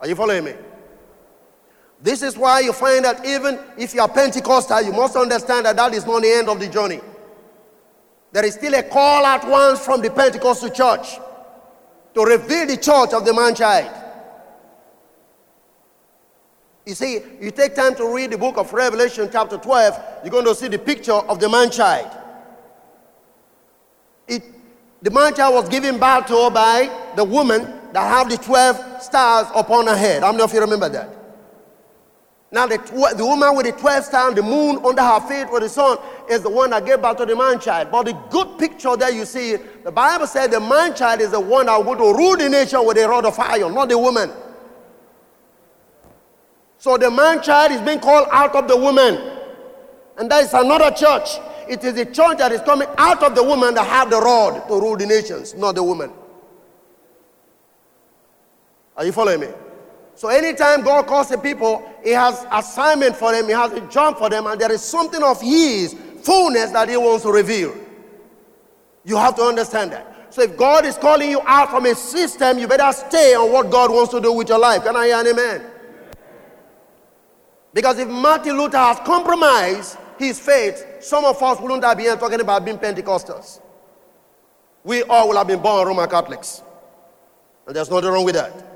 Are 0.00 0.06
you 0.06 0.14
following 0.14 0.44
me? 0.44 0.54
This 2.00 2.22
is 2.22 2.36
why 2.36 2.60
you 2.60 2.72
find 2.72 3.04
that 3.04 3.26
even 3.26 3.58
if 3.76 3.92
you 3.92 4.00
are 4.00 4.08
Pentecostal, 4.08 4.82
you 4.82 4.92
must 4.92 5.16
understand 5.16 5.66
that 5.66 5.76
that 5.76 5.92
is 5.94 6.06
not 6.06 6.22
the 6.22 6.30
end 6.30 6.48
of 6.48 6.60
the 6.60 6.68
journey. 6.68 7.00
There 8.30 8.44
is 8.44 8.54
still 8.54 8.74
a 8.74 8.82
call 8.82 9.26
at 9.26 9.46
once 9.48 9.80
from 9.84 10.00
the 10.00 10.10
Pentecostal 10.10 10.70
church 10.70 11.18
to 12.14 12.24
reveal 12.24 12.66
the 12.66 12.76
church 12.76 13.12
of 13.12 13.24
the 13.24 13.34
man 13.34 13.54
child. 13.54 13.92
You 16.86 16.94
see, 16.94 17.20
you 17.40 17.50
take 17.50 17.74
time 17.74 17.94
to 17.96 18.14
read 18.14 18.30
the 18.30 18.38
book 18.38 18.56
of 18.56 18.72
Revelation, 18.72 19.28
chapter 19.30 19.58
12, 19.58 20.24
you're 20.24 20.30
going 20.30 20.44
to 20.46 20.54
see 20.54 20.68
the 20.68 20.78
picture 20.78 21.12
of 21.12 21.38
the 21.38 21.48
man 21.48 21.70
child. 21.70 22.10
It, 24.26 24.42
the 25.02 25.10
man 25.10 25.34
child 25.34 25.54
was 25.54 25.68
given 25.68 25.98
birth 25.98 26.26
to 26.26 26.50
by 26.50 26.90
the 27.14 27.24
woman 27.24 27.77
that 27.92 28.00
have 28.08 28.28
the 28.28 28.36
12 28.36 29.02
stars 29.02 29.46
upon 29.54 29.86
her 29.86 29.96
head. 29.96 30.22
How 30.22 30.32
many 30.32 30.44
of 30.44 30.52
you 30.52 30.60
remember 30.60 30.88
that? 30.88 31.18
Now, 32.50 32.66
the, 32.66 32.78
the 33.16 33.26
woman 33.26 33.54
with 33.56 33.66
the 33.66 33.72
12 33.72 34.04
stars, 34.04 34.34
the 34.34 34.42
moon 34.42 34.78
under 34.82 35.02
her 35.02 35.20
feet 35.20 35.52
with 35.52 35.62
the 35.62 35.68
sun, 35.68 35.98
is 36.30 36.40
the 36.40 36.48
one 36.48 36.70
that 36.70 36.86
gave 36.86 37.02
birth 37.02 37.18
to 37.18 37.26
the 37.26 37.36
man 37.36 37.60
child. 37.60 37.90
But 37.90 38.04
the 38.04 38.12
good 38.30 38.58
picture 38.58 38.96
there 38.96 39.10
you 39.10 39.26
see, 39.26 39.56
the 39.84 39.92
Bible 39.92 40.26
said 40.26 40.50
the 40.50 40.60
man 40.60 40.94
child 40.94 41.20
is 41.20 41.32
the 41.32 41.40
one 41.40 41.66
that 41.66 41.84
will 41.84 42.14
rule 42.14 42.36
the 42.36 42.48
nation 42.48 42.84
with 42.86 42.96
a 42.96 43.06
rod 43.06 43.26
of 43.26 43.38
iron, 43.38 43.74
not 43.74 43.90
the 43.90 43.98
woman. 43.98 44.30
So 46.78 46.96
the 46.96 47.10
man 47.10 47.42
child 47.42 47.72
is 47.72 47.82
being 47.82 48.00
called 48.00 48.28
out 48.30 48.54
of 48.54 48.66
the 48.66 48.76
woman. 48.76 49.18
And 50.16 50.30
that 50.30 50.44
is 50.44 50.54
another 50.54 50.90
church. 50.90 51.28
It 51.68 51.84
is 51.84 51.94
the 51.94 52.06
church 52.06 52.38
that 52.38 52.50
is 52.50 52.62
coming 52.62 52.88
out 52.96 53.22
of 53.22 53.34
the 53.34 53.42
woman 53.42 53.74
that 53.74 53.86
have 53.86 54.08
the 54.08 54.18
rod 54.20 54.66
to 54.68 54.74
rule 54.74 54.96
the 54.96 55.04
nations, 55.06 55.54
not 55.54 55.74
the 55.74 55.82
woman. 55.82 56.10
Are 58.98 59.04
you 59.04 59.12
following 59.12 59.40
me? 59.40 59.48
So 60.16 60.28
anytime 60.28 60.82
God 60.82 61.06
calls 61.06 61.28
the 61.28 61.38
people, 61.38 61.88
He 62.02 62.10
has 62.10 62.44
assignment 62.50 63.14
for 63.14 63.30
them, 63.30 63.46
He 63.46 63.52
has 63.52 63.72
a 63.72 63.80
job 63.82 64.18
for 64.18 64.28
them, 64.28 64.48
and 64.48 64.60
there 64.60 64.72
is 64.72 64.82
something 64.82 65.22
of 65.22 65.40
His 65.40 65.94
fullness 66.22 66.72
that 66.72 66.88
He 66.88 66.96
wants 66.96 67.22
to 67.22 67.30
reveal. 67.30 67.74
You 69.04 69.16
have 69.16 69.36
to 69.36 69.42
understand 69.42 69.92
that. 69.92 70.26
So 70.30 70.42
if 70.42 70.56
God 70.56 70.84
is 70.84 70.98
calling 70.98 71.30
you 71.30 71.40
out 71.46 71.70
from 71.70 71.86
a 71.86 71.94
system, 71.94 72.58
you 72.58 72.66
better 72.66 72.92
stay 72.92 73.34
on 73.34 73.52
what 73.52 73.70
God 73.70 73.92
wants 73.92 74.10
to 74.10 74.20
do 74.20 74.32
with 74.32 74.48
your 74.48 74.58
life. 74.58 74.82
Can 74.82 74.96
I 74.96 75.06
hear 75.06 75.16
an 75.16 75.28
amen? 75.28 75.64
Because 77.72 78.00
if 78.00 78.08
Martin 78.08 78.58
Luther 78.58 78.78
has 78.78 78.98
compromised 79.00 79.96
his 80.18 80.40
faith, 80.40 80.84
some 81.00 81.24
of 81.24 81.40
us 81.40 81.60
wouldn't 81.60 81.84
have 81.84 81.96
been 81.96 82.18
talking 82.18 82.40
about 82.40 82.64
being 82.64 82.78
Pentecostals. 82.78 83.60
We 84.82 85.04
all 85.04 85.28
will 85.28 85.36
have 85.36 85.46
been 85.46 85.62
born 85.62 85.86
Roman 85.86 86.10
Catholics. 86.10 86.62
And 87.66 87.76
there's 87.76 87.88
nothing 87.88 88.10
wrong 88.10 88.24
with 88.24 88.34
that. 88.34 88.67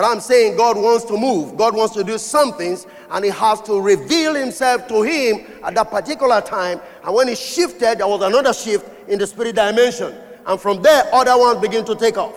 But 0.00 0.12
I'm 0.12 0.20
saying 0.20 0.56
God 0.56 0.78
wants 0.78 1.04
to 1.04 1.18
move. 1.18 1.58
God 1.58 1.76
wants 1.76 1.92
to 1.92 2.02
do 2.02 2.16
some 2.16 2.54
things, 2.54 2.86
and 3.10 3.22
He 3.22 3.30
has 3.32 3.60
to 3.60 3.78
reveal 3.78 4.34
Himself 4.34 4.88
to 4.88 5.02
him 5.02 5.44
at 5.62 5.74
that 5.74 5.90
particular 5.90 6.40
time. 6.40 6.80
And 7.04 7.14
when 7.14 7.28
He 7.28 7.34
shifted, 7.34 7.98
there 7.98 8.06
was 8.06 8.22
another 8.22 8.54
shift 8.54 8.88
in 9.10 9.18
the 9.18 9.26
spirit 9.26 9.56
dimension. 9.56 10.14
And 10.46 10.58
from 10.58 10.80
there, 10.80 11.04
other 11.14 11.36
ones 11.36 11.60
begin 11.60 11.84
to 11.84 11.94
take 11.94 12.16
off. 12.16 12.34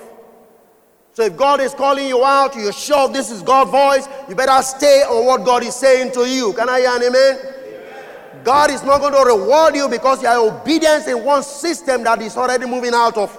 So 1.13 1.23
if 1.23 1.37
God 1.37 1.61
is 1.61 1.73
calling 1.73 2.05
you 2.05 2.25
out, 2.25 2.53
you're 2.53 2.73
sure 2.73 3.07
this 3.07 3.31
is 3.31 3.41
God's 3.41 3.71
voice, 3.71 4.09
you 4.27 4.35
better 4.35 4.61
stay 4.61 5.03
on 5.03 5.25
what 5.25 5.45
God 5.45 5.63
is 5.63 5.73
saying 5.73 6.11
to 6.15 6.27
you. 6.27 6.51
Can 6.51 6.67
I 6.67 6.81
hear 6.81 6.89
an 6.89 7.03
amen? 7.03 7.37
amen? 7.39 8.43
God 8.43 8.71
is 8.71 8.83
not 8.83 8.99
going 8.99 9.13
to 9.13 9.23
reward 9.23 9.73
you 9.73 9.87
because 9.87 10.21
you 10.21 10.27
are 10.27 10.49
obedience 10.49 11.07
in 11.07 11.23
one 11.23 11.43
system 11.43 12.03
that 12.03 12.21
is 12.21 12.35
already 12.35 12.65
moving 12.65 12.93
out 12.93 13.15
of. 13.15 13.33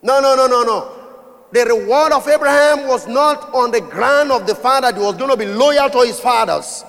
No, 0.00 0.20
no, 0.20 0.36
no, 0.36 0.46
no, 0.46 0.62
no 0.62 1.01
the 1.52 1.66
reward 1.66 2.12
of 2.12 2.26
Abraham 2.26 2.88
was 2.88 3.06
not 3.06 3.52
on 3.54 3.70
the 3.70 3.80
ground 3.80 4.32
of 4.32 4.46
the 4.46 4.54
father, 4.54 4.90
he 4.92 4.98
was 4.98 5.16
going 5.16 5.30
to 5.30 5.36
be 5.36 5.44
loyal 5.44 5.90
to 5.90 6.00
his 6.00 6.18
fathers. 6.18 6.82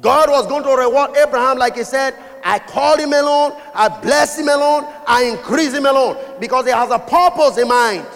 God 0.00 0.28
was 0.28 0.46
going 0.46 0.62
to 0.62 0.76
reward 0.76 1.16
Abraham, 1.16 1.58
like 1.58 1.76
he 1.76 1.84
said, 1.84 2.14
I 2.44 2.58
called 2.58 3.00
him 3.00 3.14
alone, 3.14 3.58
I 3.74 3.88
bless 3.88 4.38
him 4.38 4.48
alone, 4.48 4.84
I 5.06 5.24
increase 5.24 5.72
him 5.72 5.86
alone, 5.86 6.18
because 6.38 6.66
he 6.66 6.72
has 6.72 6.90
a 6.90 6.98
purpose 6.98 7.56
in 7.56 7.68
mind. 7.68 8.06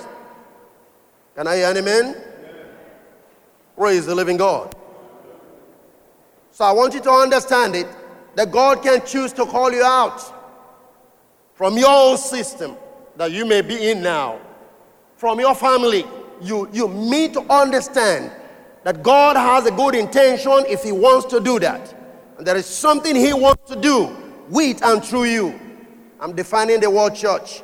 Can 1.35 1.47
I 1.47 1.57
hear 1.57 1.71
an 1.71 1.79
amen? 1.79 2.05
amen? 2.05 2.23
Praise 3.77 4.05
the 4.05 4.15
living 4.15 4.37
God. 4.37 4.75
So 6.51 6.67
I 6.67 6.73
want 6.73 6.93
you 6.93 7.01
to 7.01 7.11
understand 7.11 7.75
it 7.75 7.87
that 8.35 8.51
God 8.51 8.83
can 8.83 9.05
choose 9.07 9.33
to 9.35 9.47
call 9.47 9.73
you 9.73 9.83
out 9.83 10.23
from 11.55 11.79
your 11.79 11.89
own 11.89 12.19
system 12.19 12.77
that 13.17 13.33
you 13.33 13.47
may 13.47 13.63
be 13.63 13.91
in 13.91 14.03
now 14.03 14.41
from 15.17 15.41
your 15.41 15.55
family, 15.55 16.05
you, 16.41 16.69
you 16.73 16.89
need 16.89 17.33
to 17.33 17.41
understand 17.53 18.31
that 18.85 19.03
God 19.03 19.37
has 19.37 19.67
a 19.67 19.71
good 19.71 19.95
intention 19.95 20.65
if 20.69 20.83
He 20.83 20.93
wants 20.93 21.27
to 21.27 21.41
do 21.41 21.59
that. 21.61 21.95
And 22.39 22.47
there 22.47 22.57
is 22.57 22.67
something 22.67 23.17
He 23.17 23.33
wants 23.33 23.71
to 23.71 23.81
do 23.81 24.15
with 24.49 24.85
and 24.85 25.05
through 25.05 25.25
you. 25.25 25.59
I'm 26.21 26.35
defining 26.35 26.81
the 26.81 26.91
word 26.91 27.15
church. 27.15 27.63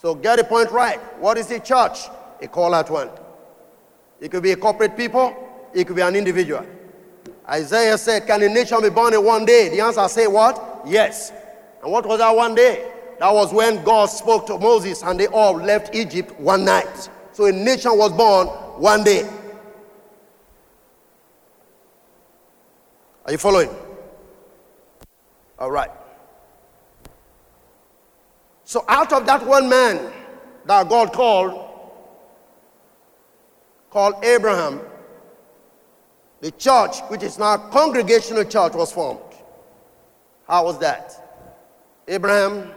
So 0.00 0.14
get 0.14 0.36
the 0.36 0.44
point 0.44 0.70
right. 0.70 0.98
What 1.20 1.38
is 1.38 1.50
a 1.50 1.60
church? 1.60 1.98
A 2.40 2.48
call 2.48 2.72
out 2.74 2.90
one. 2.90 3.10
It 4.20 4.30
could 4.30 4.42
be 4.42 4.52
a 4.52 4.56
corporate 4.56 4.96
people, 4.96 5.36
it 5.74 5.86
could 5.86 5.96
be 5.96 6.02
an 6.02 6.16
individual. 6.16 6.66
Isaiah 7.48 7.98
said, 7.98 8.26
Can 8.26 8.42
a 8.42 8.48
nation 8.48 8.80
be 8.82 8.90
born 8.90 9.12
in 9.12 9.24
one 9.24 9.44
day? 9.44 9.68
The 9.68 9.80
answer 9.80 10.06
say 10.08 10.26
what? 10.26 10.82
Yes. 10.86 11.32
And 11.82 11.90
what 11.90 12.06
was 12.06 12.18
that 12.18 12.34
one 12.34 12.54
day? 12.54 12.90
That 13.20 13.34
was 13.34 13.52
when 13.52 13.84
God 13.84 14.06
spoke 14.06 14.46
to 14.46 14.58
Moses 14.58 15.02
and 15.02 15.20
they 15.20 15.26
all 15.26 15.52
left 15.52 15.94
Egypt 15.94 16.40
one 16.40 16.64
night. 16.64 17.10
So 17.32 17.44
a 17.44 17.52
nation 17.52 17.98
was 17.98 18.12
born 18.12 18.46
one 18.80 19.04
day. 19.04 19.28
Are 23.26 23.32
you 23.32 23.36
following? 23.36 23.68
All 25.58 25.70
right. 25.70 25.90
So 28.64 28.86
out 28.88 29.12
of 29.12 29.26
that 29.26 29.46
one 29.46 29.68
man 29.68 30.10
that 30.64 30.88
God 30.88 31.12
called, 31.12 31.68
called 33.90 34.14
Abraham, 34.24 34.80
the 36.40 36.52
church, 36.52 37.00
which 37.08 37.22
is 37.22 37.38
now 37.38 37.58
congregational 37.58 38.44
church, 38.44 38.72
was 38.72 38.90
formed. 38.90 39.20
How 40.48 40.64
was 40.64 40.78
that? 40.78 41.36
Abraham 42.08 42.72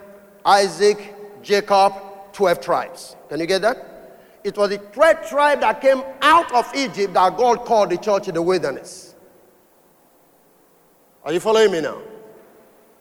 Isaac, 0.45 1.15
Jacob, 1.41 1.93
12 2.33 2.61
tribes. 2.61 3.15
Can 3.29 3.39
you 3.39 3.45
get 3.45 3.61
that? 3.61 3.93
It 4.43 4.57
was 4.57 4.69
the 4.69 4.77
12 4.77 5.29
tribe 5.29 5.61
that 5.61 5.79
came 5.81 6.03
out 6.21 6.53
of 6.53 6.69
Egypt 6.75 7.13
that 7.13 7.37
God 7.37 7.63
called 7.65 7.91
the 7.91 7.97
church 7.97 8.27
in 8.27 8.33
the 8.33 8.41
wilderness. 8.41 9.15
Are 11.23 11.31
you 11.31 11.39
following 11.39 11.71
me 11.71 11.81
now? 11.81 12.01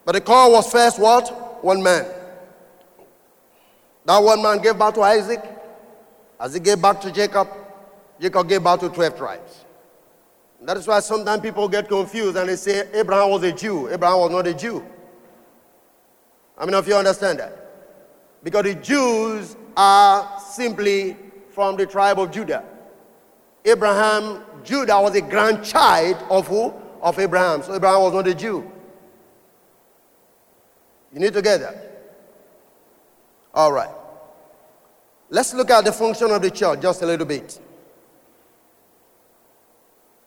But 0.05 0.13
the 0.13 0.21
call 0.21 0.53
was 0.53 0.71
first 0.71 1.01
what? 1.01 1.65
One 1.65 1.83
man. 1.83 2.07
That 4.05 4.19
one 4.19 4.43
man 4.43 4.59
gave 4.59 4.79
birth 4.79 4.95
to 4.95 5.03
Isaac. 5.03 5.43
As 6.39 6.55
he 6.55 6.61
gave 6.61 6.81
birth 6.81 7.01
to 7.01 7.13
Jacob, 7.13 7.49
Jacob 8.21 8.49
gave 8.49 8.63
birth 8.63 8.81
to 8.81 8.89
12 8.89 9.17
tribes. 9.17 9.65
that 10.61 10.77
is 10.77 10.87
why 10.87 11.01
sometimes 11.01 11.43
people 11.43 11.69
get 11.69 11.89
confused 11.89 12.37
and 12.37 12.49
they 12.49 12.57
say 12.57 12.89
Abraham 12.93 13.31
was 13.31 13.43
a 13.43 13.53
Jew. 13.53 13.89
Abraham 13.89 14.19
was 14.21 14.31
not 14.31 14.47
a 14.47 14.55
Jew. 14.55 14.85
I 16.59 16.67
mean, 16.67 16.75
if 16.75 16.87
you 16.87 16.95
understand 16.95 17.39
that. 17.41 17.59
Because 18.43 18.65
the 18.65 18.75
Jews 18.75 19.57
are 19.77 20.41
simply 20.41 21.17
from 21.51 21.77
the 21.77 21.87
tribe 21.87 22.19
of 22.19 22.31
Judah. 22.31 22.65
Abraham, 23.65 24.43
Judah 24.65 25.01
was 25.01 25.15
a 25.15 25.21
grandchild 25.21 26.17
of 26.31 26.49
who? 26.49 26.73
Of 27.01 27.19
Abraham. 27.19 27.63
So 27.63 27.75
Abraham 27.75 28.03
was 28.03 28.13
not 28.15 28.27
a 28.27 28.35
Jew. 28.35 28.71
You 31.13 31.21
need 31.21 31.33
to 31.35 31.43
get 31.43 31.61
that. 31.61 32.17
All 33.55 33.73
right. 33.73 33.91
Let's 35.29 35.55
look 35.55 35.71
at 35.71 35.85
the 35.85 35.93
function 35.93 36.31
of 36.31 36.43
the 36.43 36.51
church 36.51 36.81
just 36.81 37.03
a 37.03 37.07
little 37.07 37.27
bit. 37.27 37.61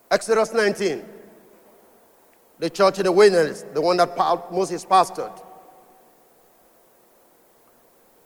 Exodus 0.10 0.54
19. 0.54 1.04
The 2.60 2.70
church 2.70 3.00
in 3.00 3.06
the 3.06 3.12
wilderness, 3.12 3.66
the 3.74 3.82
one 3.82 3.98
that 3.98 4.16
Moses 4.52 4.86
pastored. 4.86 5.45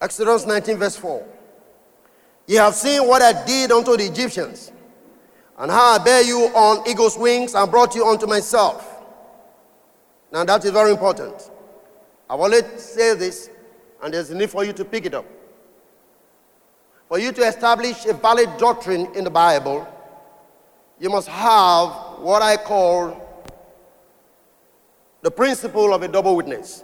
Exodus 0.02 0.46
19, 0.46 0.78
verse 0.78 0.96
4. 0.96 1.26
Ye 2.48 2.56
have 2.56 2.74
seen 2.74 3.08
what 3.08 3.22
I 3.22 3.46
did 3.46 3.72
unto 3.72 3.96
the 3.98 4.06
Egyptians, 4.06 4.72
and 5.58 5.70
how 5.70 5.96
I 5.96 5.98
bear 5.98 6.24
you 6.24 6.46
on 6.56 6.88
eagle's 6.88 7.18
wings 7.18 7.54
and 7.54 7.70
brought 7.70 7.94
you 7.96 8.06
unto 8.06 8.26
myself. 8.26 9.04
Now 10.32 10.46
that 10.46 10.64
is 10.64 10.72
very 10.72 10.92
important. 10.92 11.52
I 12.30 12.36
will 12.36 12.50
let 12.50 12.80
say 12.80 13.14
this, 13.16 13.50
and 14.02 14.14
there's 14.14 14.30
a 14.30 14.36
need 14.36 14.50
for 14.50 14.64
you 14.64 14.72
to 14.74 14.86
pick 14.86 15.06
it 15.06 15.14
up. 15.14 15.26
For 17.08 17.20
you 17.20 17.32
to 17.32 17.42
establish 17.42 18.06
a 18.06 18.14
valid 18.14 18.50
doctrine 18.58 19.14
in 19.16 19.24
the 19.24 19.30
Bible, 19.30 19.88
you 21.00 21.10
must 21.10 21.28
have 21.28 22.20
what 22.20 22.42
I 22.42 22.56
call 22.56 23.26
the 25.22 25.32
principle 25.32 25.94
of 25.94 26.04
a 26.04 26.08
double 26.08 26.36
witness. 26.36 26.84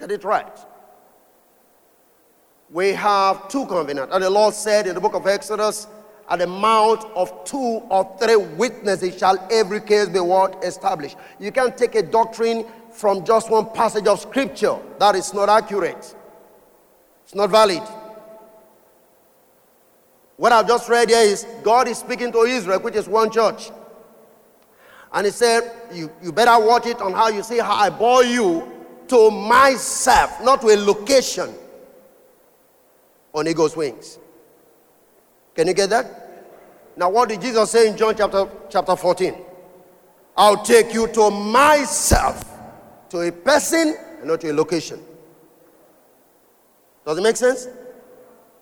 Get 0.00 0.10
it 0.10 0.24
right. 0.24 0.58
We 2.72 2.92
have 2.92 3.48
two 3.48 3.66
covenants. 3.66 4.14
And 4.14 4.24
the 4.24 4.30
Lord 4.30 4.54
said 4.54 4.86
in 4.86 4.94
the 4.94 5.00
book 5.00 5.14
of 5.14 5.26
Exodus, 5.26 5.86
at 6.28 6.38
the 6.38 6.46
mouth 6.46 7.04
of 7.14 7.44
two 7.44 7.82
or 7.90 8.16
three 8.18 8.36
witnesses 8.36 9.18
shall 9.18 9.46
every 9.50 9.80
case 9.80 10.08
be 10.08 10.20
what 10.20 10.64
established. 10.64 11.16
You 11.38 11.52
can't 11.52 11.76
take 11.76 11.94
a 11.96 12.02
doctrine 12.02 12.64
from 12.90 13.26
just 13.26 13.50
one 13.50 13.66
passage 13.70 14.06
of 14.06 14.20
scripture. 14.20 14.78
That 14.98 15.14
is 15.14 15.34
not 15.34 15.50
accurate. 15.50 16.16
It's 17.24 17.34
not 17.34 17.50
valid. 17.50 17.82
What 20.38 20.52
I've 20.52 20.66
just 20.66 20.88
read 20.88 21.10
here 21.10 21.20
is 21.20 21.46
God 21.62 21.88
is 21.88 21.98
speaking 21.98 22.32
to 22.32 22.38
Israel, 22.44 22.80
which 22.80 22.94
is 22.94 23.06
one 23.06 23.30
church. 23.30 23.70
And 25.12 25.26
he 25.26 25.32
said, 25.32 25.70
you, 25.92 26.10
you 26.22 26.32
better 26.32 26.64
watch 26.64 26.86
it 26.86 27.02
on 27.02 27.12
how 27.12 27.28
you 27.28 27.42
see 27.42 27.58
how 27.58 27.74
I 27.74 27.90
bore 27.90 28.24
you 28.24 28.66
to 29.08 29.30
myself, 29.30 30.42
not 30.42 30.62
to 30.62 30.68
a 30.68 30.76
location 30.76 31.54
on 33.34 33.48
eagle's 33.48 33.76
wings. 33.76 34.18
Can 35.54 35.66
you 35.66 35.74
get 35.74 35.90
that? 35.90 36.06
Now, 36.96 37.10
what 37.10 37.28
did 37.28 37.40
Jesus 37.40 37.70
say 37.70 37.88
in 37.88 37.96
John 37.96 38.14
chapter, 38.16 38.48
chapter 38.68 38.96
14? 38.96 39.34
I'll 40.36 40.62
take 40.62 40.92
you 40.94 41.08
to 41.08 41.30
myself, 41.30 42.44
to 43.10 43.20
a 43.20 43.32
person 43.32 43.96
and 44.18 44.28
not 44.28 44.40
to 44.42 44.50
a 44.50 44.54
location. 44.54 45.00
Does 47.04 47.18
it 47.18 47.22
make 47.22 47.36
sense? 47.36 47.68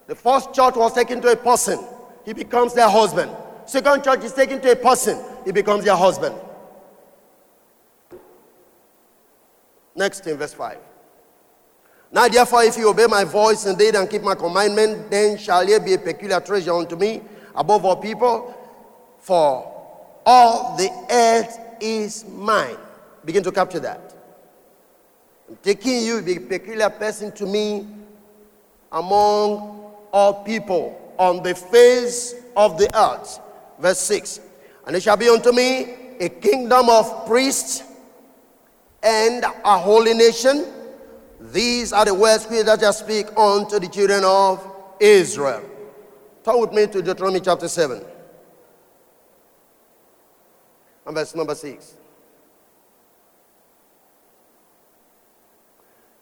The 0.06 0.14
first 0.14 0.52
church 0.52 0.74
was 0.74 0.92
taken 0.92 1.20
to 1.22 1.28
a 1.28 1.36
person, 1.36 1.78
he 2.24 2.32
becomes 2.32 2.74
their 2.74 2.88
husband. 2.88 3.30
Second 3.66 4.02
church 4.02 4.24
is 4.24 4.32
taken 4.32 4.60
to 4.60 4.72
a 4.72 4.76
person, 4.76 5.22
he 5.44 5.52
becomes 5.52 5.84
their 5.84 5.96
husband. 5.96 6.34
Next 9.94 10.26
in 10.26 10.36
verse 10.36 10.54
5. 10.54 10.78
Now, 12.12 12.26
therefore, 12.26 12.64
if 12.64 12.76
you 12.76 12.88
obey 12.88 13.06
my 13.06 13.24
voice 13.24 13.66
indeed 13.66 13.94
and 13.94 14.10
keep 14.10 14.22
my 14.22 14.34
commandment, 14.34 15.10
then 15.10 15.38
shall 15.38 15.68
ye 15.68 15.78
be 15.78 15.94
a 15.94 15.98
peculiar 15.98 16.40
treasure 16.40 16.74
unto 16.74 16.96
me 16.96 17.22
above 17.54 17.84
all 17.84 17.96
people, 17.96 18.56
for 19.18 19.70
all 20.26 20.76
the 20.76 20.90
earth 21.10 21.58
is 21.80 22.24
mine. 22.24 22.76
Begin 23.24 23.42
to 23.44 23.52
capture 23.52 23.80
that. 23.80 24.14
I'm 25.48 25.56
taking 25.62 26.02
you, 26.02 26.20
be 26.22 26.36
a 26.36 26.40
peculiar 26.40 26.90
person 26.90 27.32
to 27.32 27.46
me 27.46 27.86
among 28.90 29.92
all 30.12 30.42
people 30.44 31.14
on 31.16 31.42
the 31.42 31.54
face 31.54 32.34
of 32.56 32.78
the 32.78 32.88
earth. 32.98 33.38
Verse 33.78 34.00
6 34.00 34.40
And 34.86 34.96
it 34.96 35.02
shall 35.02 35.16
be 35.16 35.28
unto 35.28 35.52
me 35.52 35.94
a 36.18 36.28
kingdom 36.28 36.88
of 36.88 37.26
priests 37.26 37.84
and 39.02 39.44
a 39.44 39.78
holy 39.78 40.14
nation. 40.14 40.66
These 41.40 41.94
are 41.94 42.04
the 42.04 42.14
words 42.14 42.46
that 42.46 42.82
I 42.82 42.90
speak 42.90 43.26
unto 43.36 43.78
the 43.78 43.88
children 43.88 44.22
of 44.24 44.62
Israel. 45.00 45.62
Turn 46.44 46.60
with 46.60 46.72
me 46.72 46.86
to 46.86 47.00
Deuteronomy 47.00 47.40
chapter 47.40 47.66
7 47.66 48.04
and 51.06 51.14
verse 51.14 51.34
number 51.34 51.54
6. 51.54 51.94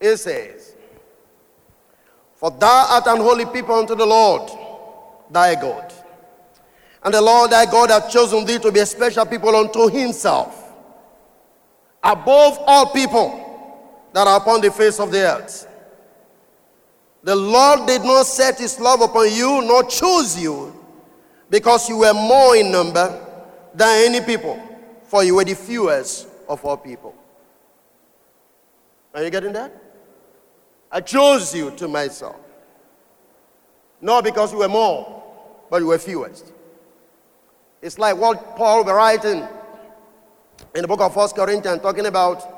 It 0.00 0.16
says, 0.18 0.76
For 2.36 2.52
thou 2.52 2.86
art 2.90 3.06
an 3.08 3.16
holy 3.16 3.46
people 3.46 3.74
unto 3.74 3.96
the 3.96 4.06
Lord 4.06 4.48
thy 5.30 5.56
God. 5.56 5.92
And 7.02 7.12
the 7.12 7.20
Lord 7.20 7.50
thy 7.50 7.66
God 7.66 7.90
hath 7.90 8.08
chosen 8.08 8.44
thee 8.44 8.58
to 8.60 8.70
be 8.70 8.80
a 8.80 8.86
special 8.86 9.26
people 9.26 9.54
unto 9.56 9.88
himself, 9.88 10.72
above 12.04 12.58
all 12.66 12.92
people 12.92 13.47
that 14.12 14.26
are 14.26 14.36
upon 14.38 14.60
the 14.60 14.70
face 14.70 15.00
of 15.00 15.10
the 15.10 15.20
earth. 15.20 15.66
The 17.22 17.34
Lord 17.34 17.86
did 17.86 18.02
not 18.02 18.26
set 18.26 18.58
his 18.58 18.78
love 18.80 19.00
upon 19.00 19.32
you, 19.32 19.62
nor 19.62 19.84
choose 19.84 20.40
you, 20.40 20.74
because 21.50 21.88
you 21.88 21.98
were 21.98 22.14
more 22.14 22.56
in 22.56 22.70
number 22.70 23.26
than 23.74 24.14
any 24.14 24.24
people, 24.24 24.60
for 25.04 25.24
you 25.24 25.34
were 25.34 25.44
the 25.44 25.54
fewest 25.54 26.28
of 26.48 26.64
all 26.64 26.76
people. 26.76 27.14
Are 29.14 29.22
you 29.22 29.30
getting 29.30 29.52
that? 29.52 29.72
I 30.90 31.00
chose 31.00 31.54
you 31.54 31.70
to 31.72 31.88
myself. 31.88 32.36
Not 34.00 34.24
because 34.24 34.52
you 34.52 34.58
were 34.58 34.68
more, 34.68 35.22
but 35.68 35.80
you 35.80 35.88
were 35.88 35.98
fewest. 35.98 36.52
It's 37.82 37.98
like 37.98 38.16
what 38.16 38.56
Paul 38.56 38.84
was 38.84 38.92
writing 38.92 39.46
in 40.74 40.82
the 40.82 40.88
book 40.88 41.00
of 41.00 41.14
First 41.14 41.36
Corinthians, 41.36 41.82
talking 41.82 42.06
about 42.06 42.57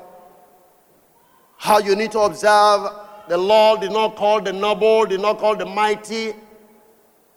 how 1.61 1.77
you 1.77 1.95
need 1.95 2.11
to 2.11 2.19
observe 2.21 2.91
the 3.27 3.37
Lord 3.37 3.81
did 3.81 3.91
not 3.91 4.15
call 4.15 4.41
the 4.41 4.51
noble, 4.51 5.05
did 5.05 5.21
not 5.21 5.37
call 5.37 5.55
the 5.55 5.65
mighty. 5.65 6.33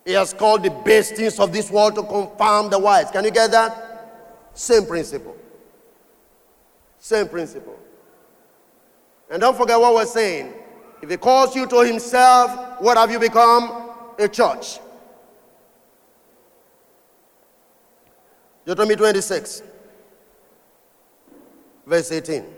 He 0.06 0.12
has 0.12 0.32
called 0.32 0.62
the 0.62 0.70
base 0.70 1.12
things 1.12 1.38
of 1.38 1.52
this 1.52 1.70
world 1.70 1.94
to 1.96 2.02
confirm 2.02 2.70
the 2.70 2.78
wise. 2.78 3.10
Can 3.10 3.26
you 3.26 3.30
get 3.30 3.50
that? 3.50 4.48
Same 4.54 4.86
principle. 4.86 5.36
Same 6.98 7.28
principle. 7.28 7.78
And 9.30 9.42
don't 9.42 9.54
forget 9.58 9.78
what 9.78 9.94
we're 9.94 10.06
saying. 10.06 10.54
If 11.02 11.10
he 11.10 11.18
calls 11.18 11.54
you 11.54 11.66
to 11.66 11.80
himself, 11.84 12.80
what 12.80 12.96
have 12.96 13.10
you 13.10 13.18
become? 13.18 13.90
A 14.18 14.26
church. 14.26 14.78
Deuteronomy 18.64 18.96
26, 18.96 19.62
verse 21.86 22.10
18. 22.10 22.53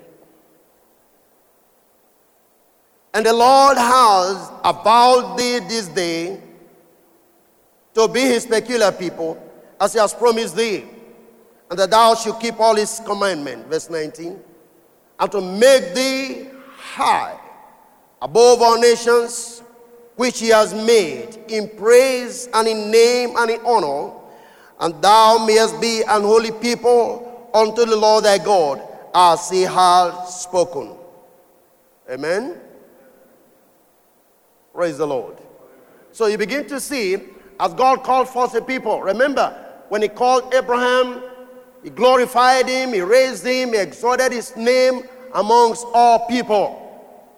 And 3.17 3.25
the 3.25 3.33
Lord 3.33 3.79
has 3.79 4.53
avowed 4.63 5.39
thee 5.39 5.61
this 5.61 5.89
day 5.89 6.39
to 7.95 8.09
be 8.09 8.21
his 8.21 8.45
peculiar 8.45 8.93
people, 8.93 9.43
as 9.81 9.95
he 9.95 9.99
has 9.99 10.13
promised 10.13 10.55
thee, 10.55 10.85
and 11.71 11.79
that 11.79 11.91
thou 11.93 12.15
shalt 12.15 12.39
keep 12.39 12.61
all 12.61 12.75
his 12.75 13.01
commandments. 13.07 13.71
Verse 13.71 13.89
19. 13.89 14.39
And 15.19 15.33
to 15.33 15.41
make 15.41 15.95
thee 15.95 16.49
high 16.77 17.41
above 18.21 18.61
all 18.61 18.79
nations 18.79 19.63
which 20.17 20.41
he 20.41 20.49
has 20.49 20.75
made 20.75 21.39
in 21.49 21.71
praise 21.71 22.51
and 22.53 22.69
in 22.69 22.91
name 22.91 23.35
and 23.39 23.51
in 23.51 23.61
honor, 23.65 24.13
and 24.79 25.03
thou 25.03 25.43
mayest 25.47 25.81
be 25.81 26.03
an 26.03 26.21
holy 26.21 26.53
people 26.53 27.49
unto 27.55 27.87
the 27.87 27.97
Lord 27.97 28.25
thy 28.25 28.37
God, 28.37 28.83
as 29.15 29.49
he 29.49 29.63
has 29.63 30.43
spoken. 30.43 30.95
Amen. 32.11 32.61
Praise 34.77 34.99
the 34.99 35.07
Lord. 35.07 35.39
So 36.13 36.27
you 36.27 36.37
begin 36.37 36.67
to 36.67 36.79
see, 36.79 37.17
as 37.59 37.73
God 37.73 38.05
called 38.05 38.29
forth 38.29 38.55
a 38.55 38.61
people, 38.61 39.01
remember, 39.01 39.57
when 39.89 40.03
He 40.03 40.09
called 40.09 40.53
Abraham, 40.53 41.23
He 41.83 41.89
glorified 41.89 42.69
him, 42.69 42.93
He 42.93 43.01
raised 43.01 43.47
him, 43.47 43.73
He 43.73 43.79
exalted 43.79 44.33
His 44.33 44.55
name 44.55 45.05
amongst 45.33 45.87
all 45.95 46.27
people. 46.27 46.83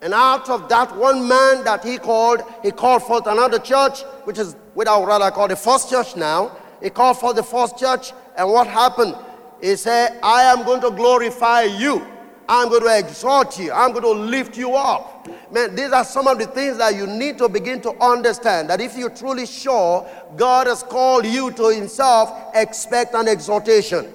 And 0.03 0.13
out 0.13 0.51
of 0.51 0.69
that 0.69 0.97
one 0.97 1.29
man 1.29 1.63
that 1.63 1.85
He 1.85 1.99
called, 1.99 2.43
He 2.65 2.73
called 2.73 3.05
forth 3.05 3.29
another 3.29 3.61
church, 3.61 4.03
which 4.25 4.39
is 4.39 4.57
what 4.75 4.89
I 4.89 4.99
would 4.99 5.07
rather 5.07 5.31
call 5.31 5.47
the 5.47 5.55
first 5.55 5.89
church 5.89 6.17
now. 6.17 6.57
He 6.83 6.91
called 6.91 7.21
for 7.21 7.35
the 7.35 7.45
first 7.45 7.79
church, 7.79 8.13
and 8.37 8.51
what 8.51 8.67
happened? 8.67 9.15
He 9.61 9.77
said, 9.77 10.19
I 10.25 10.43
am 10.43 10.65
going 10.65 10.81
to 10.81 10.91
glorify 10.91 11.63
you. 11.63 12.05
I'm 12.49 12.71
going 12.71 12.83
to 12.83 12.99
exhort 12.99 13.59
you. 13.59 13.71
I'm 13.73 13.93
going 13.93 14.05
to 14.05 14.11
lift 14.11 14.57
you 14.57 14.75
up. 14.75 15.29
Man, 15.53 15.75
these 15.75 15.93
are 15.93 16.05
some 16.05 16.27
of 16.27 16.39
the 16.39 16.47
things 16.47 16.79
that 16.79 16.95
you 16.95 17.07
need 17.07 17.37
to 17.39 17.49
begin 17.49 17.83
to 17.83 17.91
understand. 18.03 18.71
That 18.71 18.81
if 18.81 18.97
you're 18.97 19.11
truly 19.11 19.45
sure 19.45 20.09
God 20.35 20.67
has 20.67 20.83
called 20.83 21.27
you 21.27 21.51
to 21.53 21.69
Himself, 21.69 22.33
expect 22.55 23.15
an 23.15 23.29
exhortation. 23.29 24.15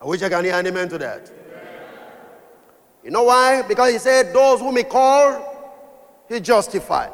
I 0.00 0.04
wish 0.04 0.20
I 0.22 0.28
can 0.28 0.44
hear 0.44 0.54
an 0.54 0.66
amen 0.66 0.88
to 0.88 0.98
that. 0.98 1.30
You 3.04 3.12
know 3.12 3.22
why? 3.22 3.62
Because 3.62 3.92
He 3.92 3.98
said, 3.98 4.34
Those 4.34 4.58
whom 4.58 4.76
He 4.76 4.82
called, 4.82 5.44
He 6.28 6.40
justified. 6.40 7.12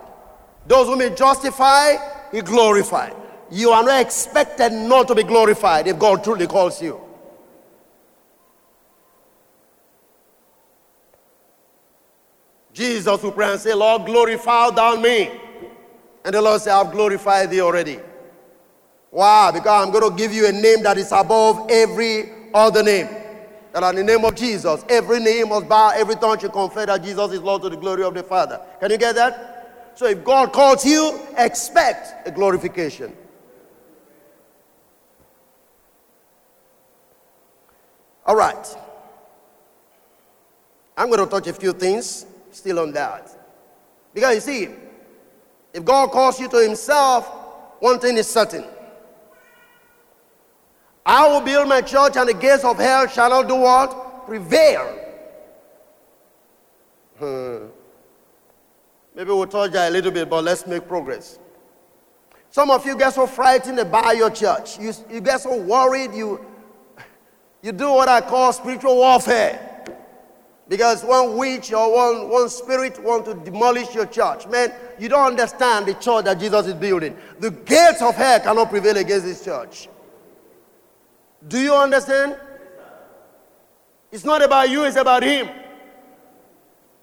Those 0.67 0.87
whom 0.87 1.01
He 1.01 1.11
justified, 1.11 1.99
He 2.33 2.41
glorified. 2.41 3.15
You 3.51 3.73
are 3.73 3.85
not 3.85 4.01
expected 4.01 4.73
not 4.73 5.07
to 5.09 5.15
be 5.15 5.23
glorified 5.23 5.87
if 5.87 5.99
God 5.99 6.25
truly 6.25 6.47
calls 6.47 6.81
you. 6.81 7.02
Jesus 12.73 13.23
will 13.23 13.33
pray 13.33 13.53
and 13.53 13.61
say, 13.61 13.75
Lord, 13.75 14.07
glorify 14.07 14.71
thou 14.71 14.97
me. 14.97 15.31
And 16.25 16.35
the 16.35 16.41
Lord 16.41 16.61
said, 16.61 16.73
I've 16.73 16.93
glorified 16.93 17.51
thee 17.51 17.61
already. 17.61 17.99
Why? 19.11 19.51
Because 19.51 19.87
I'm 19.87 19.93
going 19.93 20.11
to 20.11 20.17
give 20.17 20.33
you 20.33 20.47
a 20.47 20.53
name 20.53 20.83
that 20.85 20.97
is 20.97 21.13
above 21.13 21.71
every 21.71 22.33
other 22.55 22.83
name. 22.83 23.09
That 23.73 23.83
in 23.95 24.07
the 24.07 24.17
name 24.17 24.25
of 24.25 24.35
Jesus, 24.35 24.85
every 24.89 25.21
name 25.21 25.49
must 25.49 25.69
bow, 25.69 25.93
every 25.95 26.15
tongue 26.17 26.39
should 26.39 26.53
confess 26.53 26.87
that 26.87 27.03
Jesus 27.03 27.33
is 27.33 27.41
Lord 27.41 27.63
to 27.63 27.69
the 27.69 27.77
glory 27.77 28.05
of 28.05 28.15
the 28.15 28.23
Father. 28.23 28.61
Can 28.81 28.91
you 28.91 28.99
get 28.99 29.15
that? 29.17 29.93
So 29.95 30.07
if 30.07 30.25
God 30.25 30.53
calls 30.53 30.85
you, 30.85 31.21
expect 31.37 32.27
a 32.27 32.31
glorification. 32.31 33.15
All 38.25 38.37
right. 38.37 38.77
I'm 40.97 41.09
going 41.09 41.21
to 41.21 41.27
touch 41.27 41.49
a 41.49 41.53
few 41.53 41.73
things 41.73 42.27
still 42.53 42.81
on 42.81 42.93
that. 42.93 43.31
Because 44.15 44.35
you 44.35 44.41
see, 44.41 44.69
if 45.73 45.85
God 45.85 46.11
calls 46.11 46.39
you 46.39 46.49
to 46.49 46.57
Himself, 46.59 47.29
one 47.81 47.99
thing 47.99 48.17
is 48.17 48.29
certain. 48.29 48.65
I 51.05 51.27
will 51.27 51.41
build 51.41 51.69
my 51.69 51.81
church, 51.81 52.17
and 52.17 52.29
the 52.29 52.35
gates 52.35 52.65
of 52.65 52.79
hell 52.79 53.09
shall 53.09 53.31
not 53.31 53.49
do 53.49 53.57
what? 53.57 54.27
Prevail. 54.27 54.99
Hmm. 57.19 57.67
Maybe 59.15 59.31
we'll 59.31 59.47
touch 59.47 59.73
that 59.73 59.91
a 59.91 59.93
little 59.93 60.13
bit, 60.13 60.31
but 60.31 60.45
let's 60.45 60.67
make 60.67 60.87
progress. 60.87 61.39
Some 62.51 62.71
of 62.71 62.85
you 62.87 62.97
get 62.97 63.15
so 63.15 63.27
frightened 63.27 63.79
about 63.79 64.17
your 64.17 64.31
church. 64.31 64.79
You, 64.79 64.93
you 65.11 65.21
get 65.21 65.41
so 65.41 65.57
worried, 65.57 66.15
you, 66.15 66.45
you 67.63 67.73
do 67.73 67.91
what 67.91 68.09
I 68.09 68.21
call 68.21 68.53
spiritual 68.53 68.97
warfare. 68.97 69.72
Because 70.73 71.05
one 71.05 71.37
witch 71.37 71.71
or 71.71 71.95
one, 71.95 72.31
one 72.31 72.49
spirit 72.49 72.99
want 73.03 73.27
to 73.27 73.35
demolish 73.35 73.95
your 73.95 74.07
church. 74.07 74.47
Man, 74.47 74.73
you 74.99 75.07
don't 75.07 75.27
understand 75.27 75.85
the 75.85 75.93
church 75.93 76.25
that 76.25 76.41
Jesus 76.41 76.67
is 76.67 76.73
building. 76.73 77.15
The 77.41 77.51
gates 77.51 78.01
of 78.01 78.15
hell 78.15 78.41
cannot 78.41 78.71
prevail 78.71 78.97
against 78.97 79.27
this 79.27 79.45
church. 79.45 79.91
Do 81.47 81.61
you 81.61 81.75
understand? 81.75 82.39
It's 84.11 84.25
not 84.25 84.43
about 84.43 84.71
you, 84.71 84.85
it's 84.85 84.97
about 84.97 85.23
him. 85.23 85.51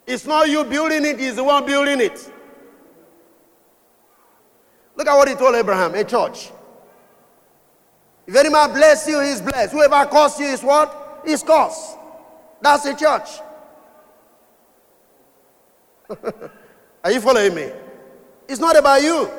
It's 0.08 0.25
not 0.25 0.49
you 0.49 0.63
building 0.63 1.05
it, 1.05 1.19
he's 1.19 1.36
the 1.36 1.43
one 1.43 1.63
building 1.63 2.01
it. 2.01 2.34
Look 4.95 5.08
at 5.08 5.15
what 5.15 5.27
he 5.27 5.36
told 5.36 5.53
Abraham, 5.53 5.93
a 5.93 6.03
church. 6.03 6.49
If 8.25 8.36
any 8.36 8.49
man 8.49 8.73
bless 8.73 9.08
you, 9.08 9.21
he's 9.21 9.41
blessed. 9.41 9.73
Whoever 9.73 10.10
curses 10.10 10.39
you 10.39 10.47
is 10.47 10.63
what? 10.63 11.21
He's 11.23 11.43
cursed. 11.43 11.97
That's 12.63 12.84
a 12.86 12.95
church. 12.95 13.29
Are 17.04 17.12
you 17.12 17.22
following 17.22 17.56
me? 17.56 17.72
It's 18.48 18.60
not 18.60 18.78
about 18.78 19.02
you. 19.02 19.30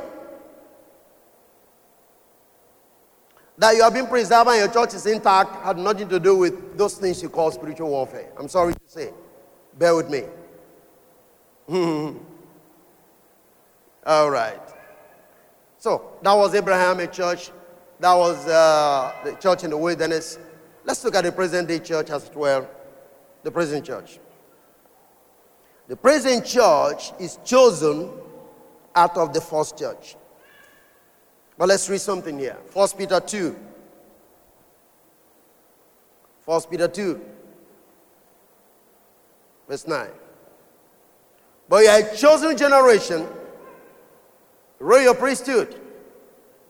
That 3.58 3.76
you 3.76 3.82
have 3.82 3.92
been 3.92 4.06
preserved 4.06 4.48
and 4.48 4.58
your 4.58 4.68
church 4.68 4.94
is 4.94 5.04
intact 5.04 5.62
had 5.62 5.76
nothing 5.76 6.08
to 6.08 6.18
do 6.18 6.36
with 6.36 6.78
those 6.78 6.94
things 6.94 7.22
you 7.22 7.28
call 7.28 7.50
spiritual 7.50 7.90
warfare. 7.90 8.32
I'm 8.38 8.48
sorry 8.48 8.72
to 8.72 8.80
say. 8.86 9.12
Bear 9.78 9.94
with 9.94 10.08
me. 10.08 10.24
All 14.06 14.30
right. 14.30 14.60
So 15.78 16.12
that 16.22 16.32
was 16.32 16.54
Abraham, 16.54 17.00
a 17.00 17.06
church. 17.06 17.50
That 17.98 18.14
was 18.14 18.46
uh, 18.46 19.12
the 19.24 19.32
church 19.34 19.64
in 19.64 19.70
the 19.70 19.76
wilderness. 19.76 20.38
Let's 20.84 21.04
look 21.04 21.14
at 21.14 21.24
the 21.24 21.32
present 21.32 21.68
day 21.68 21.80
church 21.80 22.08
as 22.10 22.30
well. 22.34 22.66
The 23.42 23.50
present 23.50 23.84
church. 23.84 24.18
The 25.90 25.96
present 25.96 26.46
church 26.46 27.10
is 27.18 27.40
chosen 27.44 28.10
out 28.94 29.16
of 29.16 29.34
the 29.34 29.40
first 29.40 29.76
church. 29.76 30.14
But 31.58 31.66
let's 31.66 31.88
read 31.88 32.00
something 32.00 32.38
here. 32.38 32.56
1 32.72 32.88
Peter 32.96 33.18
2. 33.18 33.56
1 36.44 36.60
Peter 36.70 36.86
2, 36.86 37.20
verse 39.68 39.88
9. 39.88 40.08
But 41.68 41.82
you 41.82 41.88
are 41.88 41.98
a 41.98 42.16
chosen 42.16 42.56
generation, 42.56 43.26
royal 44.78 45.14
priesthood, 45.14 45.74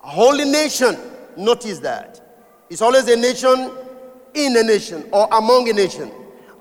a 0.03 0.09
holy 0.09 0.47
nation. 0.47 0.97
Notice 1.37 1.79
that. 1.81 2.39
It's 2.71 2.81
always 2.81 3.07
a 3.07 3.17
nation 3.17 3.71
in 4.33 4.57
a 4.57 4.63
nation 4.63 5.07
or 5.13 5.29
among 5.31 5.69
a 5.69 5.75
nation. 5.75 6.11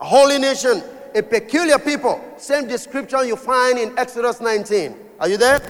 A 0.02 0.06
holy 0.06 0.38
nation 0.40 0.84
a 1.16 1.24
peculiar 1.24 1.80
people. 1.80 2.24
Same 2.38 2.68
description 2.68 3.28
you 3.28 3.36
find 3.36 3.78
in 3.78 3.98
Exodus 3.98 4.42
19. 4.42 4.96
Are 5.20 5.28
you 5.28 5.38
there? 5.38 5.62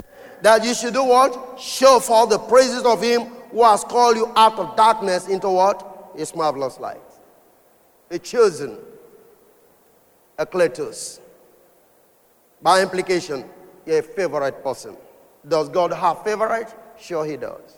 That 0.42 0.64
you 0.64 0.74
should 0.74 0.94
do 0.94 1.04
what? 1.04 1.60
Show 1.60 2.00
forth 2.00 2.30
the 2.30 2.40
praises 2.40 2.84
of 2.84 3.02
him 3.02 3.22
who 3.52 3.64
has 3.64 3.84
called 3.84 4.16
you 4.16 4.32
out 4.36 4.58
of 4.58 4.76
darkness 4.76 5.28
into 5.28 5.50
what? 5.50 6.12
His 6.16 6.36
marvelous 6.36 6.80
light. 6.80 7.02
A 8.12 8.20
chosen, 8.20 8.78
a 10.38 10.46
kletos. 10.46 11.20
By 12.62 12.82
implication, 12.82 13.46
you're 13.86 14.00
a 14.00 14.04
favorite 14.04 14.64
person. 14.64 14.98
Does 15.48 15.70
God 15.70 15.94
have 15.94 16.24
favorite? 16.24 16.74
Sure, 17.00 17.26
he 17.26 17.38
does. 17.38 17.78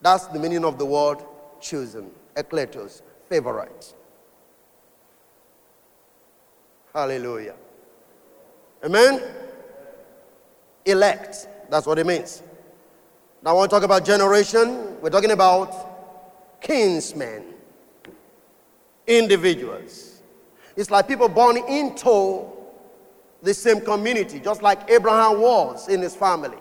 That's 0.00 0.26
the 0.26 0.38
meaning 0.38 0.64
of 0.64 0.78
the 0.78 0.86
word 0.86 1.18
chosen, 1.60 2.10
ekletos, 2.34 3.02
favorite. 3.28 3.94
Hallelujah. 6.98 7.54
Amen? 8.82 9.22
Elect. 10.84 11.46
That's 11.70 11.86
what 11.86 11.96
it 11.96 12.04
means. 12.04 12.42
Now, 13.40 13.54
want 13.54 13.70
to 13.70 13.76
talk 13.76 13.84
about 13.84 14.04
generation. 14.04 15.00
We're 15.00 15.10
talking 15.10 15.30
about 15.30 16.60
kinsmen, 16.60 17.54
individuals. 19.06 20.22
It's 20.74 20.90
like 20.90 21.06
people 21.06 21.28
born 21.28 21.58
into 21.68 22.46
the 23.42 23.54
same 23.54 23.80
community, 23.80 24.40
just 24.40 24.60
like 24.60 24.90
Abraham 24.90 25.40
was 25.40 25.88
in 25.88 26.02
his 26.02 26.16
family. 26.16 26.58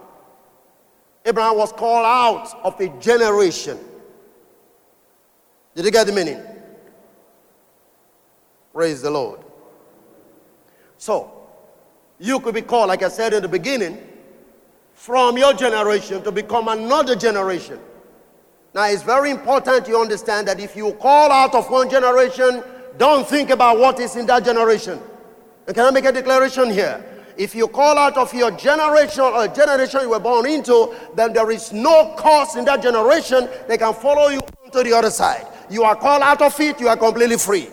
Abraham 1.26 1.58
was 1.58 1.72
called 1.72 2.06
out 2.06 2.64
of 2.64 2.80
a 2.80 2.90
generation. 3.00 3.80
Did 5.74 5.86
you 5.86 5.92
get 5.92 6.06
the 6.06 6.14
meaning? 6.14 6.44
Praise 8.72 9.02
the 9.02 9.10
Lord. 9.10 9.47
So, 10.98 11.32
you 12.20 12.40
could 12.40 12.56
be 12.56 12.62
called, 12.62 12.88
like 12.88 13.04
I 13.04 13.10
said 13.10 13.34
in 13.34 13.42
the 13.42 13.48
beginning, 13.48 13.98
from 14.94 15.38
your 15.38 15.54
generation 15.54 16.24
to 16.24 16.32
become 16.32 16.68
another 16.68 17.16
generation. 17.16 17.80
Now, 18.74 18.86
it's 18.86 19.04
very 19.04 19.32
important 19.32 19.88
you 19.88 20.00
understand 20.00 20.48
that 20.48 20.60
if 20.60 20.76
you 20.76 20.94
call 20.94 21.32
out 21.32 21.56
of 21.56 21.70
one 21.70 21.90
generation, 21.90 22.64
don't 22.98 23.28
think 23.28 23.52
about 23.52 23.78
what 23.78 24.00
is 24.00 24.16
in 24.16 24.26
that 24.26 24.44
generation. 24.44 25.00
And 25.68 25.76
can 25.76 25.86
I 25.86 25.92
make 25.92 26.06
a 26.06 26.12
declaration 26.12 26.72
here? 26.72 27.04
If 27.38 27.54
you 27.54 27.68
call 27.68 27.98
out 27.98 28.18
of 28.18 28.34
your 28.34 28.50
generation 28.52 29.22
or 29.22 29.48
generation 29.48 30.02
you 30.02 30.10
were 30.10 30.20
born 30.20 30.48
into, 30.48 30.96
then 31.16 31.34
there 31.34 31.52
is 31.52 31.72
no 31.72 32.16
cause 32.18 32.56
in 32.56 32.66
that 32.66 32.82
generation 32.82 33.48
that 33.68 33.78
can 33.78 33.94
follow 33.94 34.30
you 34.30 34.40
to 34.72 34.84
the 34.84 34.94
other 34.94 35.12
side. 35.12 35.46
You 35.70 35.84
are 35.84 35.96
called 35.96 36.24
out 36.24 36.42
of 36.42 36.60
it, 36.60 36.80
you 36.80 36.88
are 36.88 36.98
completely 36.98 37.38
free. 37.38 37.68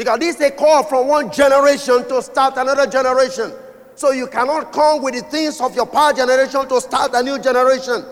Because 0.00 0.18
this 0.18 0.36
is 0.36 0.40
a 0.40 0.50
call 0.50 0.82
from 0.82 1.08
one 1.08 1.30
generation 1.30 2.08
to 2.08 2.22
start 2.22 2.56
another 2.56 2.86
generation. 2.86 3.52
So 3.94 4.12
you 4.12 4.28
cannot 4.28 4.72
come 4.72 5.02
with 5.02 5.12
the 5.12 5.20
things 5.20 5.60
of 5.60 5.76
your 5.76 5.84
past 5.84 6.16
generation 6.16 6.66
to 6.70 6.80
start 6.80 7.10
a 7.12 7.22
new 7.22 7.38
generation. 7.38 8.02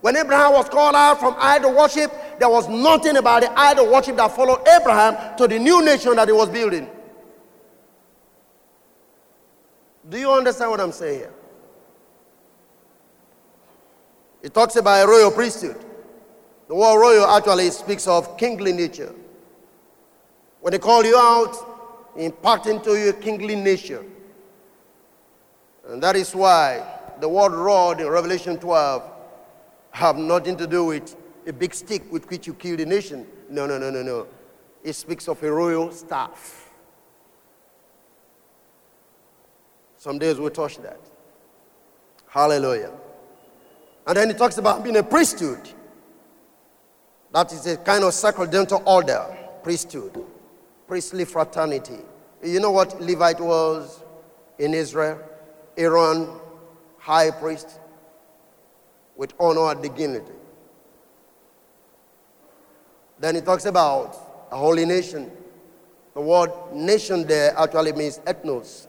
When 0.00 0.14
Abraham 0.14 0.52
was 0.52 0.68
called 0.68 0.94
out 0.94 1.18
from 1.18 1.34
idol 1.40 1.74
worship, 1.74 2.12
there 2.38 2.48
was 2.48 2.68
nothing 2.68 3.16
about 3.16 3.42
the 3.42 3.50
idol 3.58 3.90
worship 3.90 4.16
that 4.16 4.30
followed 4.30 4.60
Abraham 4.68 5.36
to 5.38 5.48
the 5.48 5.58
new 5.58 5.84
nation 5.84 6.14
that 6.14 6.28
he 6.28 6.32
was 6.32 6.48
building. 6.50 6.88
Do 10.08 10.20
you 10.20 10.30
understand 10.30 10.70
what 10.70 10.80
I'm 10.80 10.92
saying 10.92 11.18
here? 11.18 11.34
It 14.44 14.54
talks 14.54 14.76
about 14.76 15.04
a 15.04 15.10
royal 15.10 15.32
priesthood. 15.32 15.84
The 16.68 16.76
word 16.76 16.96
royal 16.96 17.26
actually 17.26 17.70
speaks 17.72 18.06
of 18.06 18.36
kingly 18.38 18.72
nature. 18.72 19.12
When 20.60 20.72
they 20.72 20.78
call 20.78 21.04
you 21.04 21.16
out, 21.16 21.56
impact 22.16 22.66
into 22.66 22.98
you 22.98 23.10
a 23.10 23.12
kingly 23.12 23.54
nature. 23.54 24.04
And 25.88 26.02
that 26.02 26.16
is 26.16 26.34
why 26.34 26.84
the 27.20 27.28
word 27.28 27.52
rod 27.52 28.00
in 28.00 28.08
Revelation 28.08 28.58
12 28.58 29.02
have 29.92 30.16
nothing 30.16 30.56
to 30.56 30.66
do 30.66 30.86
with 30.86 31.16
a 31.46 31.52
big 31.52 31.74
stick 31.74 32.10
with 32.12 32.28
which 32.28 32.46
you 32.46 32.54
kill 32.54 32.76
the 32.76 32.84
nation. 32.84 33.26
No, 33.48 33.66
no, 33.66 33.78
no, 33.78 33.90
no, 33.90 34.02
no. 34.02 34.26
It 34.82 34.92
speaks 34.94 35.28
of 35.28 35.42
a 35.42 35.50
royal 35.50 35.90
staff. 35.92 36.70
Some 39.96 40.18
days 40.18 40.38
we'll 40.38 40.50
touch 40.50 40.76
that. 40.78 41.00
Hallelujah. 42.28 42.92
And 44.06 44.16
then 44.16 44.28
he 44.28 44.34
talks 44.34 44.58
about 44.58 44.84
being 44.84 44.96
a 44.96 45.02
priesthood. 45.02 45.68
That 47.32 47.52
is 47.52 47.66
a 47.66 47.76
kind 47.76 48.04
of 48.04 48.14
sacerdotal 48.14 48.82
order, 48.86 49.24
priesthood 49.62 50.24
priestly 50.88 51.24
fraternity. 51.24 51.98
You 52.42 52.58
know 52.58 52.70
what 52.72 53.00
Levite 53.00 53.40
was 53.40 54.02
in 54.58 54.74
Israel? 54.74 55.20
Aaron, 55.76 56.28
high 56.98 57.30
priest, 57.30 57.78
with 59.16 59.34
honor 59.38 59.70
and 59.70 59.82
dignity. 59.82 60.32
Then 63.20 63.36
he 63.36 63.40
talks 63.40 63.66
about 63.66 64.16
a 64.50 64.56
holy 64.56 64.84
nation. 64.84 65.30
The 66.14 66.20
word 66.20 66.50
nation 66.72 67.26
there 67.26 67.56
actually 67.56 67.92
means 67.92 68.18
ethnos. 68.20 68.86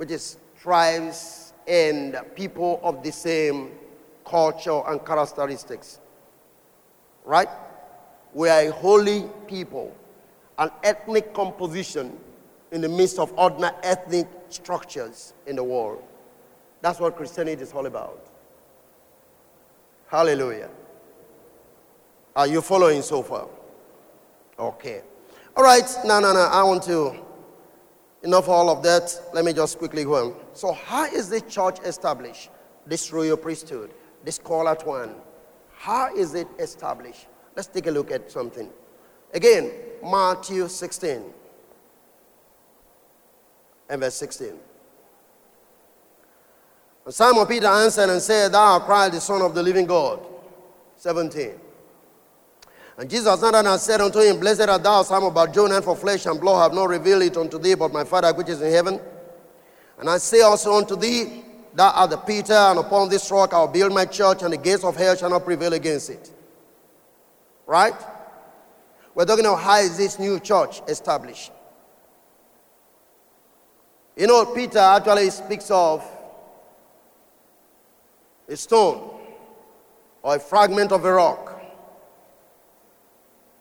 which 0.00 0.10
is 0.10 0.38
tribes 0.58 1.52
and 1.68 2.16
people 2.34 2.80
of 2.82 3.02
the 3.02 3.12
same 3.12 3.70
culture 4.24 4.80
and 4.88 5.04
characteristics. 5.04 6.00
Right? 7.22 7.48
We 8.32 8.48
are 8.48 8.62
a 8.62 8.72
holy 8.72 9.24
people, 9.46 9.94
an 10.60 10.70
ethnic 10.84 11.32
composition 11.34 12.16
in 12.70 12.82
the 12.82 12.88
midst 12.88 13.18
of 13.18 13.32
ordinary 13.36 13.74
ethnic 13.82 14.28
structures 14.50 15.32
in 15.46 15.56
the 15.56 15.64
world. 15.64 16.02
That's 16.82 17.00
what 17.00 17.16
Christianity 17.16 17.62
is 17.62 17.72
all 17.72 17.86
about. 17.86 18.26
Hallelujah. 20.06 20.70
Are 22.36 22.46
you 22.46 22.60
following 22.60 23.02
so 23.02 23.22
far? 23.22 23.48
Okay. 24.58 25.02
All 25.56 25.64
right. 25.64 25.88
No, 26.04 26.20
no, 26.20 26.32
no. 26.32 26.40
I 26.40 26.62
want 26.62 26.82
to. 26.84 27.16
Enough 28.22 28.44
of 28.44 28.50
all 28.50 28.70
of 28.70 28.82
that. 28.82 29.18
Let 29.32 29.46
me 29.46 29.54
just 29.54 29.78
quickly 29.78 30.04
go 30.04 30.14
on. 30.14 30.34
So, 30.52 30.72
how 30.72 31.06
is 31.06 31.30
the 31.30 31.40
church 31.40 31.78
established? 31.84 32.50
This 32.86 33.12
royal 33.12 33.36
priesthood, 33.36 33.92
this 34.24 34.36
scarlet 34.36 34.86
one. 34.86 35.14
How 35.74 36.14
is 36.14 36.34
it 36.34 36.48
established? 36.58 37.26
Let's 37.56 37.68
take 37.68 37.86
a 37.86 37.90
look 37.90 38.10
at 38.10 38.30
something. 38.30 38.70
Again, 39.32 39.70
Matthew 40.02 40.66
16 40.68 41.22
and 43.88 44.00
verse 44.00 44.14
16. 44.14 44.52
And 47.04 47.14
Simon 47.14 47.46
Peter 47.46 47.66
answered 47.66 48.10
and 48.10 48.20
said, 48.20 48.52
Thou 48.52 48.60
art 48.60 48.84
Christ, 48.84 49.12
the 49.12 49.20
Son 49.20 49.42
of 49.42 49.54
the 49.54 49.62
living 49.62 49.86
God. 49.86 50.20
17. 50.96 51.52
And 52.98 53.08
Jesus 53.08 53.42
answered 53.42 53.54
and 53.54 53.80
said 53.80 54.00
unto 54.00 54.20
him, 54.20 54.38
Blessed 54.38 54.68
art 54.68 54.82
thou, 54.82 55.02
Simon 55.02 55.32
Barjona, 55.32 55.80
for 55.80 55.96
flesh 55.96 56.26
and 56.26 56.40
blood 56.40 56.62
have 56.62 56.74
not 56.74 56.88
revealed 56.88 57.22
it 57.22 57.36
unto 57.36 57.58
thee, 57.58 57.74
but 57.74 57.92
my 57.92 58.04
Father 58.04 58.32
which 58.32 58.48
is 58.48 58.60
in 58.60 58.70
heaven. 58.70 59.00
And 59.98 60.08
I 60.08 60.18
say 60.18 60.42
also 60.42 60.74
unto 60.74 60.96
thee, 60.96 61.44
Thou 61.72 61.90
art 61.90 62.10
the 62.10 62.16
Peter, 62.16 62.52
and 62.52 62.78
upon 62.78 63.08
this 63.08 63.30
rock 63.30 63.54
I 63.54 63.60
will 63.60 63.68
build 63.68 63.92
my 63.92 64.04
church, 64.04 64.42
and 64.42 64.52
the 64.52 64.56
gates 64.56 64.84
of 64.84 64.96
hell 64.96 65.16
shall 65.16 65.30
not 65.30 65.44
prevail 65.44 65.72
against 65.72 66.10
it. 66.10 66.30
Right? 67.66 67.94
We're 69.14 69.24
talking 69.24 69.44
about 69.44 69.60
how 69.60 69.78
is 69.78 69.96
this 69.96 70.18
new 70.18 70.38
church 70.40 70.82
established. 70.88 71.52
You 74.16 74.26
know, 74.26 74.44
Peter 74.46 74.78
actually 74.78 75.30
speaks 75.30 75.70
of 75.70 76.04
a 78.48 78.56
stone 78.56 79.18
or 80.22 80.36
a 80.36 80.38
fragment 80.38 80.92
of 80.92 81.04
a 81.04 81.12
rock. 81.12 81.60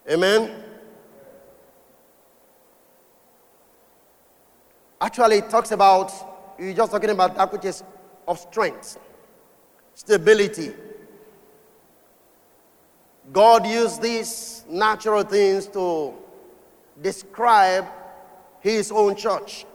Amen? 0.10 0.64
Actually, 5.02 5.38
it 5.38 5.50
talks 5.50 5.72
about, 5.72 6.12
you're 6.60 6.74
just 6.74 6.92
talking 6.92 7.10
about 7.10 7.36
that 7.36 7.52
which 7.54 7.66
is 7.66 7.84
of 8.28 8.38
strength, 8.40 8.98
stability. 9.94 10.74
God 13.32 13.68
used 13.68 14.02
these 14.02 14.63
natural 14.68 15.24
things 15.24 15.68
to 15.68 16.13
describe 17.02 17.86
his 18.60 18.92
own 18.92 19.15
church. 19.15 19.65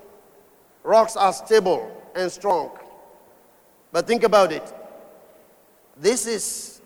Rocks 0.82 1.16
are 1.16 1.32
stable 1.32 1.90
and 2.14 2.30
strong. 2.30 2.70
But 3.92 4.06
think 4.06 4.24
about 4.24 4.52
it. 4.52 4.72
This 5.96 6.26
is 6.26 6.82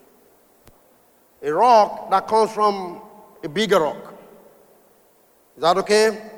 a 1.42 1.52
rock 1.52 2.11
that 2.11 2.28
comes 2.28 2.52
from 2.52 3.00
a 3.42 3.48
bigger 3.48 3.81
rock. 3.81 4.14
Is 5.57 5.62
that 5.62 5.78
okay? 5.78 6.31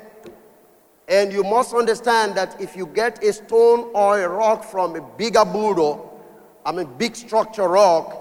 And 1.07 1.33
you 1.33 1.43
must 1.43 1.73
understand 1.73 2.35
that 2.35 2.59
if 2.61 2.75
you 2.75 2.85
get 2.85 3.21
a 3.23 3.33
stone 3.33 3.91
or 3.93 4.21
a 4.21 4.29
rock 4.29 4.63
from 4.63 4.95
a 4.95 5.01
bigger 5.01 5.43
boulder, 5.43 6.01
I 6.65 6.71
mean, 6.71 6.87
big 6.97 7.15
structure 7.15 7.67
rock, 7.67 8.20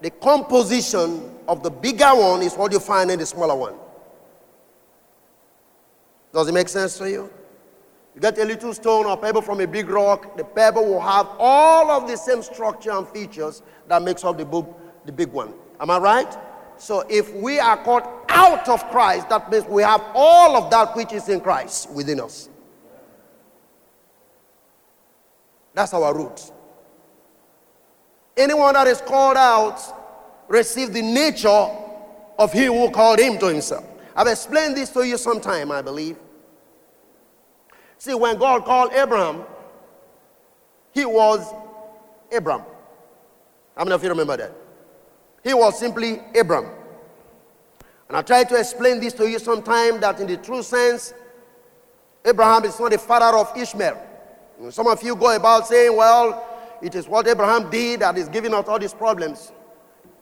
the 0.00 0.10
composition 0.10 1.34
of 1.48 1.62
the 1.62 1.70
bigger 1.70 2.14
one 2.14 2.42
is 2.42 2.54
what 2.54 2.72
you 2.72 2.80
find 2.80 3.10
in 3.10 3.18
the 3.18 3.26
smaller 3.26 3.54
one. 3.54 3.74
Does 6.32 6.48
it 6.48 6.52
make 6.52 6.68
sense 6.68 6.98
to 6.98 7.10
you? 7.10 7.30
You 8.14 8.20
get 8.20 8.38
a 8.38 8.44
little 8.44 8.72
stone 8.72 9.06
or 9.06 9.16
pebble 9.16 9.42
from 9.42 9.60
a 9.60 9.66
big 9.66 9.88
rock, 9.88 10.36
the 10.36 10.44
pebble 10.44 10.86
will 10.86 11.00
have 11.00 11.26
all 11.38 11.90
of 11.90 12.08
the 12.08 12.16
same 12.16 12.42
structure 12.42 12.90
and 12.90 13.06
features 13.08 13.62
that 13.88 14.02
makes 14.02 14.24
up 14.24 14.38
the, 14.38 14.66
the 15.04 15.12
big 15.12 15.30
one. 15.32 15.52
Am 15.80 15.90
I 15.90 15.98
right? 15.98 16.38
So 16.78 17.04
if 17.08 17.32
we 17.34 17.58
are 17.58 17.76
caught 17.76 18.24
out 18.28 18.68
of 18.68 18.88
Christ, 18.90 19.28
that 19.28 19.50
means 19.50 19.64
we 19.66 19.82
have 19.82 20.02
all 20.14 20.56
of 20.56 20.70
that 20.70 20.94
which 20.96 21.12
is 21.12 21.28
in 21.28 21.40
Christ 21.40 21.90
within 21.90 22.20
us. 22.20 22.48
That's 25.74 25.92
our 25.92 26.14
root. 26.14 26.52
Anyone 28.36 28.74
that 28.74 28.86
is 28.86 29.00
called 29.00 29.36
out 29.36 29.80
receive 30.48 30.92
the 30.92 31.02
nature 31.02 31.68
of 32.38 32.52
he 32.52 32.66
who 32.66 32.90
called 32.90 33.18
him 33.18 33.38
to 33.38 33.46
himself. 33.46 33.84
I've 34.14 34.26
explained 34.26 34.76
this 34.76 34.90
to 34.90 35.06
you 35.06 35.16
sometime, 35.16 35.72
I 35.72 35.82
believe. 35.82 36.16
See, 37.98 38.14
when 38.14 38.38
God 38.38 38.64
called 38.64 38.92
Abraham, 38.92 39.44
he 40.92 41.04
was 41.04 41.52
Abram. 42.34 42.62
How 43.76 43.84
many 43.84 43.94
of 43.94 44.02
you 44.02 44.08
remember 44.08 44.36
that? 44.36 44.52
He 45.42 45.54
was 45.54 45.78
simply 45.78 46.20
Abram. 46.38 46.66
And 48.08 48.16
I 48.16 48.22
tried 48.22 48.48
to 48.50 48.58
explain 48.58 49.00
this 49.00 49.12
to 49.14 49.28
you 49.28 49.38
sometime 49.38 50.00
that 50.00 50.20
in 50.20 50.26
the 50.26 50.36
true 50.36 50.62
sense, 50.62 51.12
Abraham 52.24 52.64
is 52.64 52.78
not 52.78 52.90
the 52.90 52.98
father 52.98 53.36
of 53.36 53.56
Ishmael. 53.56 54.02
Some 54.70 54.86
of 54.86 55.02
you 55.02 55.14
go 55.16 55.34
about 55.34 55.66
saying, 55.66 55.96
well, 55.96 56.55
it 56.82 56.94
is 56.94 57.08
what 57.08 57.26
Abraham 57.26 57.70
did 57.70 58.00
that 58.00 58.16
is 58.18 58.28
giving 58.28 58.52
us 58.54 58.66
all 58.68 58.78
these 58.78 58.94
problems. 58.94 59.52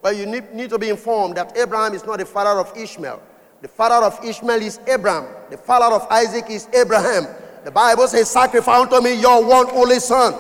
But 0.03 0.17
you 0.17 0.27
need, 0.27 0.53
need 0.53 0.71
to 0.71 0.79
be 0.79 0.89
informed 0.91 1.37
that 1.37 1.57
Abraham 1.57 1.95
is 1.95 2.05
not 2.05 2.19
the 2.19 2.27
father 2.27 2.61
of 2.61 2.77
Ishmael. 2.77 3.23
The 3.63 3.69
father 3.69 4.05
of 4.07 4.23
Ishmael 4.23 4.61
is 4.61 4.79
Abram. 4.87 5.27
The 5.51 5.57
father 5.57 5.95
of 5.95 6.07
Isaac 6.11 6.51
is 6.51 6.69
Abraham. 6.75 7.27
The 7.65 7.71
Bible 7.71 8.07
says, 8.07 8.31
Sacrifice 8.31 8.83
unto 8.83 9.01
me 9.01 9.19
your 9.19 9.43
one 9.43 9.71
only 9.71 9.99
son. 9.99 10.35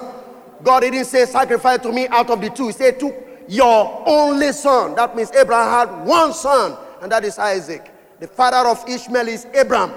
God 0.63 0.81
didn't 0.81 1.07
say, 1.07 1.25
Sacrifice 1.25 1.79
to 1.81 1.93
me 1.93 2.07
out 2.09 2.29
of 2.29 2.41
the 2.43 2.51
two. 2.51 2.67
He 2.67 2.73
said, 2.73 3.01
To 3.01 3.15
your 3.49 4.03
only 4.07 4.53
son. 4.53 4.95
That 4.95 5.17
means 5.17 5.33
Abraham 5.33 5.89
had 5.89 6.07
one 6.07 6.35
son, 6.35 6.77
and 7.01 7.11
that 7.11 7.25
is 7.25 7.39
Isaac. 7.39 7.91
The 8.21 8.27
father 8.27 8.69
of 8.69 8.87
Ishmael 8.89 9.29
is 9.29 9.47
Abram, 9.59 9.93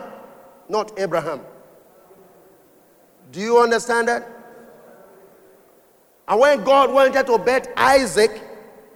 not 0.69 0.97
Abraham. 0.97 1.41
Do 3.31 3.41
you 3.41 3.59
understand 3.59 4.07
that? 4.07 4.36
And 6.27 6.39
when 6.39 6.63
God 6.63 6.91
wanted 6.91 7.25
to 7.27 7.37
bet 7.37 7.71
Isaac, 7.77 8.41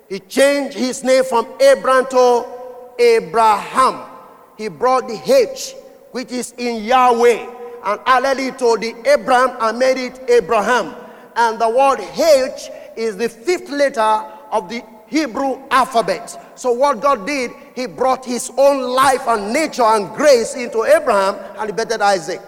he 0.10 0.20
changed 0.20 0.78
his 0.78 1.04
name 1.04 1.24
from 1.24 1.48
Abram 1.62 2.06
to 2.08 2.46
Abraham. 3.00 4.10
He 4.58 4.68
brought 4.68 5.08
the 5.08 5.22
H, 5.26 5.74
which 6.12 6.32
is 6.32 6.54
in 6.58 6.84
Yahweh, 6.84 7.48
and 7.86 8.00
added 8.06 8.40
it 8.40 8.60
to 8.60 8.78
the 8.78 9.14
Abram 9.14 9.56
and 9.62 9.80
made 9.80 9.98
it 9.98 10.30
Abraham. 10.30 10.94
And 11.36 11.60
the 11.60 11.70
word 11.70 12.00
H 12.02 12.70
is 12.98 13.16
the 13.16 13.30
fifth 13.30 13.70
letter 13.70 14.02
of 14.52 14.68
the 14.68 14.84
Hebrew 15.08 15.62
alphabet. 15.72 16.38
So, 16.56 16.72
what 16.72 17.02
God 17.02 17.26
did, 17.26 17.52
He 17.76 17.86
brought 17.86 18.26
His 18.26 18.52
own 18.58 18.82
life 18.82 19.28
and 19.28 19.54
nature 19.54 19.84
and 19.84 20.14
grace 20.16 20.56
into 20.56 20.84
Abraham 20.84 21.36
and 21.58 21.70
He 21.70 21.76
betted 21.76 22.02
Isaac. 22.02 22.42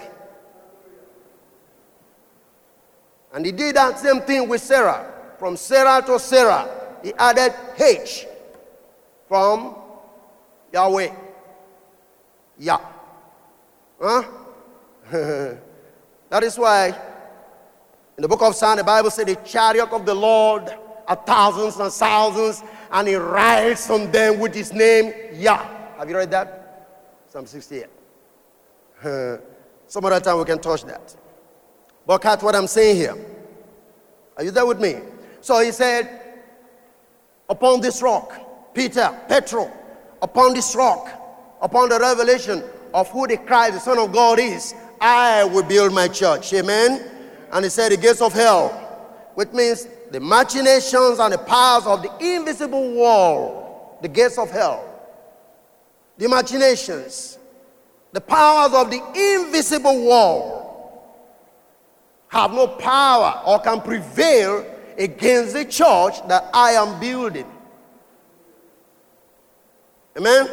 And 3.34 3.46
He 3.46 3.52
did 3.52 3.76
that 3.76 4.00
same 4.00 4.22
thing 4.22 4.48
with 4.48 4.62
Sarai. 4.62 5.06
From 5.40 5.58
Sarah 5.58 6.02
to 6.06 6.20
Sarah, 6.20 6.70
he 7.04 7.14
added 7.16 7.54
H 7.78 8.26
from 9.28 9.76
Yahweh. 10.72 11.10
Yah. 12.60 12.80
Huh? 14.00 14.24
that 16.30 16.44
is 16.44 16.58
why 16.58 16.96
in 18.18 18.22
the 18.22 18.28
book 18.28 18.42
of 18.42 18.56
Psalm, 18.56 18.78
the 18.78 18.84
Bible 18.84 19.10
said 19.10 19.28
the 19.28 19.36
chariot 19.38 19.92
of 19.92 20.06
the 20.06 20.14
Lord 20.14 20.70
are 21.08 21.16
thousands 21.26 21.78
and 21.78 21.92
thousands, 21.92 22.64
and 22.92 23.08
he 23.08 23.16
rides 23.16 23.90
on 23.90 24.12
them 24.12 24.40
with 24.40 24.54
his 24.54 24.72
name, 24.72 25.14
Yah. 25.34 25.66
Have 25.98 26.10
you 26.10 26.16
read 26.16 26.32
that? 26.32 26.88
Psalm 27.28 27.46
68. 27.46 27.88
Some 29.88 30.06
other 30.06 30.20
time 30.20 30.38
we 30.38 30.46
can 30.46 30.60
touch 30.60 30.84
that. 30.86 31.16
But 32.06 32.20
catch 32.20 32.42
what 32.42 32.56
I'm 32.56 32.68
saying 32.68 32.98
here. 32.98 33.16
Are 34.38 34.44
you 34.44 34.52
there 34.52 34.66
with 34.66 34.80
me? 34.80 34.96
So 35.42 35.60
he 35.60 35.72
said, 35.72 36.22
upon 37.50 37.82
this 37.82 38.02
rock, 38.02 38.74
Peter, 38.74 39.10
Petro, 39.28 39.72
upon 40.22 40.54
this 40.54 40.76
rock, 40.76 41.10
upon 41.62 41.90
the 41.90 42.00
revelation 42.00 42.64
of 42.94 43.10
who 43.10 43.28
the 43.28 43.38
Christ, 43.38 43.74
the 43.74 43.80
Son 43.80 44.00
of 44.00 44.12
God 44.12 44.40
is, 44.40 44.74
I 45.00 45.44
will 45.44 45.64
build 45.64 45.94
my 45.94 46.08
church. 46.08 46.54
Amen. 46.54 47.10
And 47.52 47.64
he 47.64 47.70
said, 47.70 47.92
the 47.92 47.98
gates 47.98 48.22
of 48.22 48.34
hell, 48.34 48.70
which 49.36 49.52
means 49.52 49.88
the 50.12 50.20
machinations 50.20 51.20
and 51.20 51.34
the 51.34 51.38
powers 51.38 51.86
of 51.86 52.02
the 52.02 52.36
invisible 52.36 52.96
world, 52.96 53.98
the 54.02 54.08
gates 54.08 54.38
of 54.38 54.50
hell, 54.50 54.90
the 56.18 56.28
machinations, 56.28 57.38
the 58.12 58.22
powers 58.22 58.74
of 58.74 58.92
the 58.92 59.02
invisible 59.36 60.06
world 60.06 60.63
have 62.34 62.52
no 62.52 62.68
power 62.68 63.44
or 63.46 63.60
can 63.60 63.80
prevail 63.80 64.66
against 64.98 65.54
the 65.54 65.64
church 65.64 66.28
that 66.28 66.50
I 66.52 66.72
am 66.72 67.00
building. 67.00 67.46
Amen? 70.18 70.50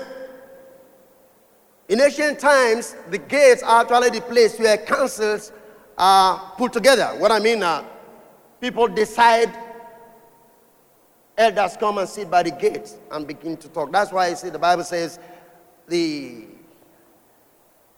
In 1.89 2.03
ancient 2.03 2.39
times, 2.39 2.95
the 3.09 3.17
gates 3.17 3.63
are 3.63 3.81
actually 3.81 4.11
the 4.11 4.21
place 4.21 4.59
where 4.59 4.77
councils 4.77 5.53
are 5.97 6.53
put 6.59 6.75
together. 6.75 7.07
What 7.17 7.33
I 7.33 7.39
mean, 7.39 7.63
uh, 7.63 7.83
people 8.61 8.87
decide, 8.87 9.51
elders 11.39 11.79
come 11.79 11.97
and 11.97 12.09
sit 12.09 12.31
by 12.31 12.43
the 12.43 12.51
gates 12.51 12.97
and 13.11 13.27
begin 13.27 13.57
to 13.57 13.69
talk. 13.71 13.91
That's 13.91 14.13
why 14.13 14.27
I 14.27 14.35
see 14.35 14.51
the 14.51 14.59
Bible 14.59 14.85
says 14.85 15.19
the, 15.89 16.45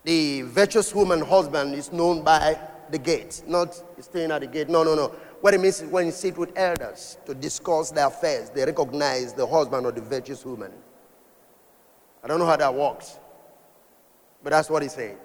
the 0.04 0.42
virtuous 0.42 0.94
woman 0.94 1.20
husband 1.20 1.74
is 1.74 1.92
known 1.92 2.22
by 2.22 2.56
the 2.92 2.98
gate, 2.98 3.42
not 3.46 3.82
staying 4.00 4.30
at 4.30 4.42
the 4.42 4.46
gate. 4.46 4.68
No, 4.68 4.84
no, 4.84 4.94
no. 4.94 5.08
What 5.40 5.54
it 5.54 5.60
means 5.60 5.80
is 5.80 5.90
when 5.90 6.06
you 6.06 6.12
sit 6.12 6.36
with 6.36 6.56
elders 6.56 7.16
to 7.26 7.34
discuss 7.34 7.90
their 7.90 8.06
affairs, 8.06 8.50
they 8.50 8.64
recognize 8.64 9.32
the 9.32 9.46
husband 9.46 9.86
or 9.86 9.92
the 9.92 10.00
virtuous 10.00 10.44
woman. 10.44 10.70
I 12.22 12.28
don't 12.28 12.38
know 12.38 12.46
how 12.46 12.56
that 12.56 12.72
works. 12.72 13.18
But 14.44 14.50
that's 14.50 14.70
what 14.70 14.82
he's 14.82 14.92
saying. 14.92 15.16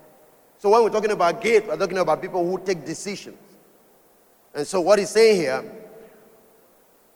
So 0.58 0.69
when 0.69 0.84
we're 0.84 0.89
talking 0.89 1.12
about 1.12 1.41
gate, 1.41 1.67
we're 1.67 1.77
talking 1.77 1.97
about 1.97 2.21
people 2.21 2.47
who 2.49 2.63
take 2.63 2.86
decisions. 2.86 3.38
And 4.56 4.65
so 4.65 4.82
what 4.82 4.97
he's 4.97 5.10
saying 5.10 5.36
here, 5.36 5.63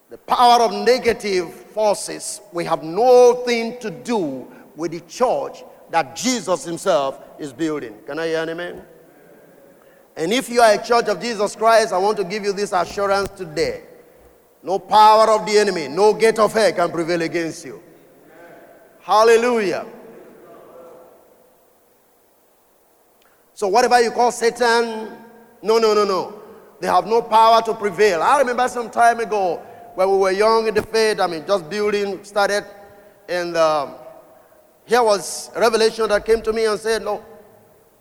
the 0.09 0.17
power 0.17 0.61
of 0.61 0.73
negative 0.73 1.51
forces, 1.53 2.41
we 2.51 2.65
have 2.65 2.83
nothing 2.83 3.79
to 3.79 3.89
do 3.89 4.51
with 4.75 4.91
the 4.91 4.99
church 5.01 5.63
that 5.89 6.15
Jesus 6.15 6.65
himself 6.65 7.19
is 7.39 7.53
building. 7.53 7.95
Can 8.05 8.19
I 8.19 8.27
hear 8.27 8.43
an 8.43 8.49
amen? 8.49 8.85
And 10.15 10.33
if 10.33 10.49
you 10.49 10.61
are 10.61 10.73
a 10.73 10.83
church 10.83 11.07
of 11.07 11.21
Jesus 11.21 11.55
Christ, 11.55 11.93
I 11.93 11.97
want 11.97 12.17
to 12.17 12.23
give 12.23 12.43
you 12.43 12.53
this 12.53 12.73
assurance 12.73 13.29
today. 13.29 13.83
No 14.63 14.77
power 14.77 15.31
of 15.31 15.45
the 15.45 15.57
enemy, 15.57 15.87
no 15.87 16.13
gate 16.13 16.37
of 16.37 16.53
hell 16.53 16.71
can 16.73 16.91
prevail 16.91 17.21
against 17.21 17.65
you. 17.65 17.81
Hallelujah. 19.01 19.85
So, 23.53 23.67
whatever 23.67 24.01
you 24.01 24.11
call 24.11 24.31
Satan, 24.31 25.17
no, 25.61 25.77
no, 25.77 25.93
no, 25.93 26.05
no. 26.05 26.41
They 26.79 26.87
have 26.87 27.05
no 27.05 27.21
power 27.21 27.61
to 27.63 27.73
prevail. 27.73 28.21
I 28.21 28.39
remember 28.39 28.67
some 28.67 28.89
time 28.89 29.19
ago 29.19 29.57
when 29.95 30.09
we 30.09 30.17
were 30.17 30.31
young 30.31 30.67
in 30.67 30.73
the 30.73 30.81
faith, 30.81 31.19
I 31.19 31.27
mean, 31.27 31.45
just 31.45 31.69
building 31.69 32.23
started, 32.23 32.65
and 33.27 33.55
um, 33.55 33.95
here 34.85 35.03
was 35.03 35.51
a 35.55 35.59
revelation 35.59 36.07
that 36.09 36.25
came 36.25 36.41
to 36.41 36.53
me 36.53 36.65
and 36.65 36.79
said, 36.79 37.03
No, 37.03 37.23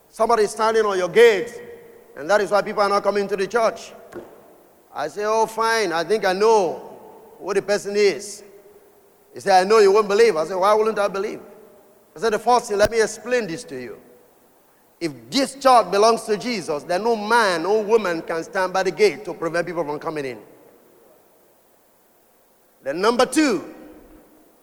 somebody 0.09 0.45
is 0.45 0.51
standing 0.51 0.85
on 0.85 0.97
your 0.97 1.09
gate, 1.09 1.70
and 2.17 2.29
that 2.29 2.41
is 2.41 2.51
why 2.51 2.63
people 2.63 2.83
are 2.83 2.89
not 2.89 3.03
coming 3.03 3.27
to 3.29 3.37
the 3.37 3.47
church. 3.47 3.93
I 4.95 5.09
say, 5.09 5.25
Oh, 5.25 5.47
fine, 5.47 5.93
I 5.93 6.05
think 6.05 6.25
I 6.25 6.33
know 6.33 6.99
who 7.39 7.55
the 7.55 7.63
person 7.63 7.95
is. 7.97 8.43
He 9.33 9.41
said, 9.41 9.61
I 9.61 9.69
know 9.69 9.79
you 9.79 9.93
won't 9.93 10.09
believe. 10.09 10.37
I 10.37 10.45
said, 10.45 10.57
Why 10.57 10.75
wouldn't 10.75 10.99
I 10.99 11.09
believe? 11.09 11.41
I 12.17 12.21
said, 12.21 12.33
The 12.33 12.39
first 12.39 12.69
thing, 12.69 12.79
let 12.79 12.91
me 12.91 13.01
explain 13.01 13.47
this 13.47 13.65
to 13.65 13.81
you. 13.81 14.01
If 15.01 15.31
this 15.31 15.55
church 15.55 15.91
belongs 15.91 16.25
to 16.25 16.37
Jesus, 16.37 16.83
then 16.83 17.05
no 17.05 17.17
man, 17.17 17.63
no 17.63 17.81
woman 17.81 18.21
can 18.21 18.45
stand 18.45 18.73
by 18.73 18.83
the 18.83 18.91
gate 18.91 19.25
to 19.25 19.33
prevent 19.33 19.67
people 19.67 19.85
from 19.85 19.99
coming 19.99 20.27
in. 20.27 20.39
Then, 22.83 23.01
number 23.01 23.25
two, 23.25 23.75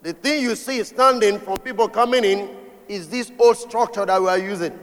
the 0.02 0.14
thing 0.14 0.44
you 0.44 0.56
see 0.56 0.84
standing 0.84 1.40
from 1.40 1.58
people 1.58 1.88
coming 1.88 2.24
in 2.24 2.56
is 2.88 3.10
this 3.10 3.32
old 3.40 3.58
structure 3.58 4.06
that 4.06 4.22
we 4.22 4.28
are 4.28 4.38
using. 4.38 4.78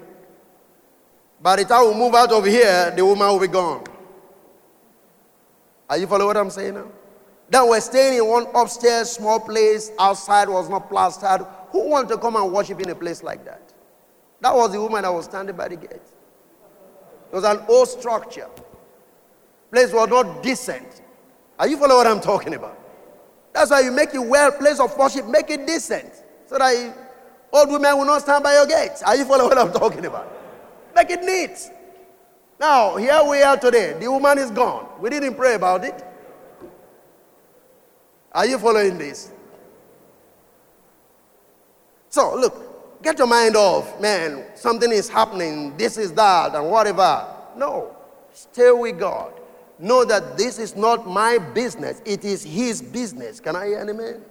By 1.45 1.57
the 1.57 1.67
time 1.67 1.89
we 1.89 1.95
move 1.95 2.15
out 2.15 2.33
of 2.33 2.47
here, 2.47 2.91
the 2.97 3.05
woman 3.05 3.29
will 3.29 3.39
be 3.39 3.49
gone. 3.49 3.85
Are 5.91 5.99
you 5.99 6.07
following 6.07 6.29
what 6.29 6.39
I'm 6.39 6.49
saying 6.49 6.73
now? 6.73 6.91
Then 7.51 7.69
we're 7.69 7.83
staying 7.83 8.17
in 8.17 8.27
one 8.27 8.47
upstairs 8.55 9.11
small 9.11 9.39
place, 9.39 9.91
outside 9.99 10.49
was 10.49 10.71
not 10.71 10.89
plastered. 10.89 11.47
Who 11.69 11.91
wants 11.91 12.11
to 12.13 12.17
come 12.17 12.37
and 12.37 12.51
worship 12.51 12.81
in 12.81 12.89
a 12.89 12.95
place 12.95 13.23
like 13.23 13.45
that? 13.45 13.61
That 14.41 14.55
was 14.55 14.73
the 14.73 14.81
woman 14.81 15.03
that 15.03 15.13
was 15.13 15.27
standing 15.27 15.55
by 15.55 15.69
the 15.69 15.77
gate. 15.77 15.91
It 15.93 17.31
was 17.31 17.45
an 17.45 17.61
old 17.69 17.89
structure. 17.89 18.49
Place 19.71 19.93
was 19.93 20.09
not 20.09 20.43
decent. 20.43 21.03
Are 21.59 21.69
you 21.69 21.77
following 21.77 21.99
what 21.99 22.07
I'm 22.07 22.23
talking 22.23 22.55
about? 22.55 22.79
That's 23.53 23.71
why 23.71 23.81
you 23.81 23.93
make 23.93 24.15
it 24.15 24.19
well, 24.19 24.51
place 24.51 24.81
of 24.81 24.97
worship, 24.97 25.27
make 25.27 25.51
it 25.51 25.67
decent. 25.67 26.11
So 26.47 26.57
that 26.57 26.97
old 27.53 27.71
women 27.71 27.99
will 27.99 28.07
not 28.07 28.23
stand 28.23 28.43
by 28.43 28.55
your 28.55 28.67
gate. 28.67 29.03
Are 29.05 29.15
you 29.15 29.27
following 29.27 29.51
what 29.51 29.59
I'm 29.59 29.73
talking 29.75 30.07
about? 30.07 30.41
Make 30.95 31.11
it 31.11 31.23
neat. 31.23 31.71
Now, 32.61 32.97
here 32.97 33.21
we 33.29 33.43
are 33.43 33.57
today. 33.57 33.97
The 33.99 34.11
woman 34.11 34.39
is 34.39 34.51
gone. 34.51 34.87
We 35.01 35.11
didn't 35.11 35.35
pray 35.35 35.55
about 35.55 35.85
it. 35.85 36.05
Are 38.33 38.47
you 38.47 38.59
following 38.59 38.99
this? 38.99 39.33
So, 42.09 42.35
look, 42.37 43.03
get 43.03 43.19
your 43.19 43.27
mind 43.27 43.57
off, 43.57 44.01
man, 44.01 44.45
something 44.55 44.91
is 44.91 45.09
happening, 45.09 45.77
this 45.77 45.99
is 45.99 46.13
that, 46.13 46.55
and 46.55 46.71
whatever. 46.71 47.27
No, 47.57 47.97
stay 48.33 48.71
with 48.71 48.99
God. 48.99 49.33
Know 49.79 50.05
that 50.05 50.37
this 50.37 50.59
is 50.59 50.77
not 50.77 51.09
my 51.09 51.39
business, 51.39 52.01
it 52.05 52.25
is 52.25 52.45
His 52.45 52.81
business. 52.81 53.41
Can 53.41 53.57
I 53.57 53.67
hear 53.67 53.79
an 53.81 53.91
amen? 53.91 54.25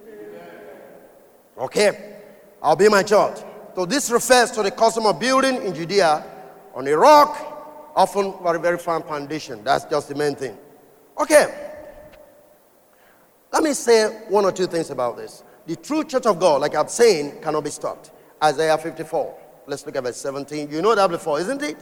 Okay, 1.57 2.19
I'll 2.61 2.75
be 2.75 2.89
my 2.89 3.03
church. 3.03 3.39
So, 3.75 3.85
this 3.85 4.09
refers 4.09 4.51
to 4.51 4.63
the 4.63 4.71
custom 4.71 5.05
of 5.05 5.19
building 5.19 5.61
in 5.63 5.73
Judea 5.73 6.23
on 6.73 6.87
a 6.87 6.97
rock, 6.97 7.91
often 7.95 8.33
very, 8.41 8.59
very 8.59 8.77
firm 8.77 9.03
foundation. 9.03 9.63
That's 9.63 9.85
just 9.85 10.09
the 10.09 10.15
main 10.15 10.35
thing. 10.35 10.57
Okay, 11.19 11.73
let 13.51 13.61
me 13.61 13.73
say 13.73 14.07
one 14.29 14.45
or 14.45 14.51
two 14.51 14.65
things 14.65 14.89
about 14.89 15.15
this. 15.15 15.43
The 15.67 15.75
true 15.75 16.03
church 16.03 16.25
of 16.25 16.39
God, 16.39 16.61
like 16.61 16.73
I've 16.73 16.89
saying, 16.89 17.39
cannot 17.41 17.63
be 17.63 17.69
stopped. 17.69 18.11
Isaiah 18.43 18.77
54. 18.77 19.37
Let's 19.67 19.85
look 19.85 19.95
at 19.95 20.03
verse 20.03 20.17
17. 20.17 20.71
You 20.71 20.81
know 20.81 20.95
that 20.95 21.09
before, 21.09 21.39
isn't 21.39 21.61
it? 21.61 21.77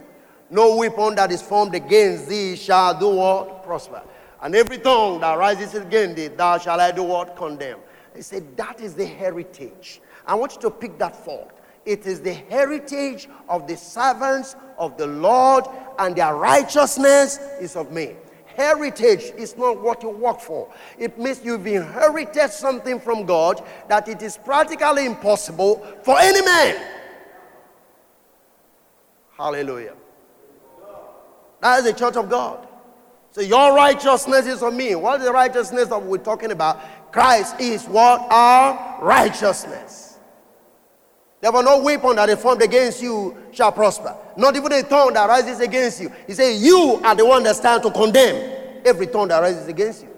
No 0.50 0.76
weapon 0.76 1.14
that 1.14 1.32
is 1.32 1.40
formed 1.40 1.74
against 1.74 2.28
thee 2.28 2.56
shall 2.56 2.98
do 2.98 3.08
what? 3.08 3.64
Prosper. 3.64 4.02
And 4.42 4.54
every 4.54 4.78
tongue 4.78 5.20
that 5.20 5.38
rises 5.38 5.74
against 5.74 6.16
thee, 6.16 6.28
thou 6.28 6.58
shalt 6.58 6.78
I 6.78 6.92
do 6.92 7.04
what? 7.04 7.34
Condemn. 7.36 7.78
He 8.14 8.20
said, 8.20 8.54
that 8.58 8.80
is 8.80 8.94
the 8.94 9.06
heritage. 9.06 10.02
I 10.26 10.34
want 10.34 10.54
you 10.54 10.60
to 10.60 10.70
pick 10.70 10.98
that 10.98 11.16
forth. 11.16 11.54
It 11.84 12.06
is 12.06 12.20
the 12.20 12.34
heritage 12.34 13.28
of 13.48 13.66
the 13.66 13.76
servants 13.76 14.56
of 14.78 14.96
the 14.96 15.06
Lord, 15.06 15.64
and 15.98 16.14
their 16.14 16.34
righteousness 16.34 17.38
is 17.60 17.76
of 17.76 17.90
me. 17.90 18.14
Heritage 18.56 19.32
is 19.36 19.56
not 19.56 19.80
what 19.80 20.02
you 20.02 20.10
work 20.10 20.40
for. 20.40 20.72
It 20.98 21.18
means 21.18 21.40
you've 21.42 21.66
inherited 21.66 22.50
something 22.50 23.00
from 23.00 23.24
God 23.24 23.64
that 23.88 24.08
it 24.08 24.22
is 24.22 24.36
practically 24.36 25.06
impossible 25.06 25.86
for 26.02 26.18
any 26.18 26.44
man. 26.44 26.86
Hallelujah. 29.36 29.94
That 31.60 31.78
is 31.78 31.84
the 31.84 31.92
church 31.98 32.16
of 32.16 32.28
God. 32.28 32.68
So 33.30 33.40
your 33.40 33.74
righteousness 33.74 34.46
is 34.46 34.62
of 34.62 34.74
me. 34.74 34.94
What 34.94 35.20
is 35.20 35.26
the 35.26 35.32
righteousness 35.32 35.88
that 35.88 36.02
we're 36.02 36.18
talking 36.18 36.52
about? 36.52 37.12
Christ 37.12 37.58
is 37.58 37.86
what? 37.86 38.20
Our 38.30 39.02
righteousness. 39.02 40.11
Therefore, 41.42 41.64
no 41.64 41.82
weapon 41.82 42.14
that 42.14 42.28
is 42.28 42.40
formed 42.40 42.62
against 42.62 43.02
you 43.02 43.36
shall 43.50 43.72
prosper. 43.72 44.16
Not 44.36 44.54
even 44.54 44.70
a 44.70 44.82
tongue 44.84 45.12
that 45.14 45.28
rises 45.28 45.58
against 45.58 46.00
you. 46.00 46.12
He 46.28 46.34
says, 46.34 46.62
You 46.62 47.00
are 47.02 47.16
the 47.16 47.26
one 47.26 47.42
that 47.42 47.56
stand 47.56 47.82
to 47.82 47.90
condemn 47.90 48.80
every 48.84 49.08
tongue 49.08 49.26
that 49.26 49.40
rises 49.40 49.66
against 49.66 50.04
you. 50.04 50.08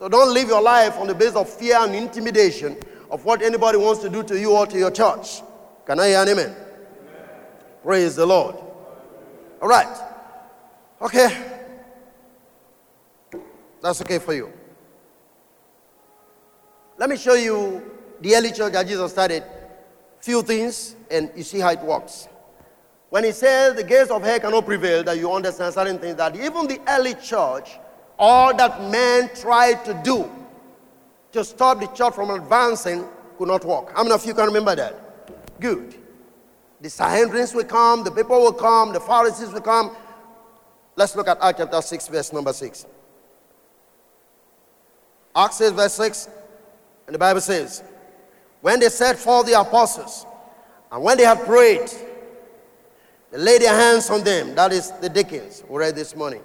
So 0.00 0.08
don't 0.08 0.34
live 0.34 0.48
your 0.48 0.60
life 0.60 0.98
on 0.98 1.06
the 1.06 1.14
basis 1.14 1.36
of 1.36 1.48
fear 1.48 1.76
and 1.78 1.94
intimidation 1.94 2.76
of 3.08 3.24
what 3.24 3.40
anybody 3.40 3.78
wants 3.78 4.02
to 4.02 4.10
do 4.10 4.24
to 4.24 4.36
you 4.38 4.50
or 4.50 4.66
to 4.66 4.76
your 4.76 4.90
church. 4.90 5.42
Can 5.86 6.00
I 6.00 6.08
hear 6.08 6.18
an 6.18 6.28
amen? 6.30 6.50
amen. 6.50 6.56
Praise 7.84 8.16
the 8.16 8.26
Lord. 8.26 8.56
All 9.62 9.68
right. 9.68 9.96
Okay. 11.00 11.40
That's 13.80 14.00
okay 14.02 14.18
for 14.18 14.34
you. 14.34 14.52
Let 16.98 17.08
me 17.08 17.16
show 17.16 17.34
you 17.34 17.93
the 18.20 18.34
early 18.36 18.52
church 18.52 18.72
that 18.72 18.86
Jesus 18.86 19.12
started, 19.12 19.42
few 20.20 20.42
things, 20.42 20.96
and 21.10 21.30
you 21.36 21.42
see 21.42 21.58
how 21.58 21.70
it 21.70 21.80
works. 21.80 22.28
When 23.10 23.24
he 23.24 23.32
says 23.32 23.76
the 23.76 23.84
gates 23.84 24.10
of 24.10 24.22
hell 24.22 24.40
cannot 24.40 24.66
prevail, 24.66 25.04
that 25.04 25.18
you 25.18 25.32
understand 25.32 25.72
certain 25.74 25.98
things 25.98 26.16
that 26.16 26.34
even 26.34 26.66
the 26.66 26.80
early 26.88 27.14
church, 27.14 27.70
all 28.18 28.54
that 28.56 28.90
men 28.90 29.30
tried 29.34 29.84
to 29.84 30.00
do 30.02 30.30
to 31.32 31.44
stop 31.44 31.80
the 31.80 31.86
church 31.88 32.14
from 32.14 32.30
advancing 32.30 33.04
could 33.38 33.48
not 33.48 33.64
work. 33.64 33.92
How 33.94 34.02
many 34.02 34.14
of 34.14 34.24
you 34.24 34.34
can 34.34 34.46
remember 34.46 34.74
that? 34.76 35.60
Good. 35.60 35.94
The 36.80 36.88
Sanhedrins 36.88 37.54
will 37.54 37.64
come, 37.64 38.04
the 38.04 38.10
people 38.10 38.40
will 38.40 38.52
come, 38.52 38.92
the 38.92 39.00
Pharisees 39.00 39.50
will 39.50 39.60
come. 39.60 39.96
Let's 40.96 41.16
look 41.16 41.28
at 41.28 41.38
Acts 41.40 41.58
chapter 41.58 41.82
6, 41.82 42.08
verse 42.08 42.32
number 42.32 42.52
6. 42.52 42.86
Acts 45.36 45.56
6, 45.56 45.72
verse 45.72 45.94
6, 45.94 46.28
and 47.06 47.14
the 47.14 47.18
Bible 47.18 47.40
says, 47.40 47.82
when 48.64 48.80
they 48.80 48.88
set 48.88 49.18
forth 49.18 49.44
the 49.44 49.60
apostles, 49.60 50.24
and 50.90 51.02
when 51.02 51.18
they 51.18 51.24
had 51.24 51.38
prayed, 51.44 51.86
They 53.30 53.36
laid 53.36 53.60
their 53.60 53.74
hands 53.74 54.08
on 54.08 54.24
them. 54.24 54.54
That 54.54 54.72
is 54.72 54.90
the 55.02 55.08
deacons 55.10 55.62
we 55.68 55.80
read 55.80 55.94
this 55.94 56.16
morning. 56.16 56.40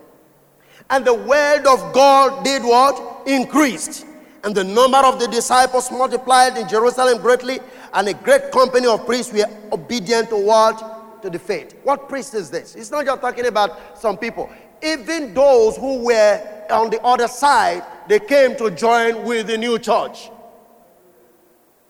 And 0.89 1.05
the 1.05 1.13
word 1.13 1.65
of 1.65 1.93
God 1.93 2.43
did 2.43 2.63
what? 2.63 3.26
Increased. 3.26 4.05
And 4.43 4.53
the 4.53 4.65
number 4.65 4.97
of 4.97 5.17
the 5.17 5.28
disciples 5.28 5.89
multiplied 5.91 6.57
in 6.57 6.67
Jerusalem 6.67 7.22
greatly, 7.22 7.59
and 7.93 8.09
a 8.09 8.13
great 8.13 8.51
company 8.51 8.88
of 8.88 9.05
priests 9.05 9.32
were 9.32 9.45
obedient 9.72 10.28
to 10.30 10.36
what? 10.36 11.22
To 11.22 11.30
the 11.30 11.39
faith. 11.39 11.76
What 11.84 12.09
priest 12.09 12.34
is 12.34 12.49
this? 12.51 12.76
It's 12.76 12.91
not 12.91 13.05
just 13.05 13.22
talking 13.22 13.45
about 13.45 13.97
some 13.97 14.17
people. 14.17 14.49
Even 14.82 15.34
those 15.34 15.78
who 15.78 16.03
were 16.03 16.65
on 16.70 16.89
the 16.89 17.01
other 17.01 17.30
side, 17.30 17.84
they 18.09 18.20
came 18.20 18.57
to 18.57 18.72
join 18.72 19.24
with 19.24 19.47
the 19.47 19.57
new 19.57 19.80
church. 19.80 20.32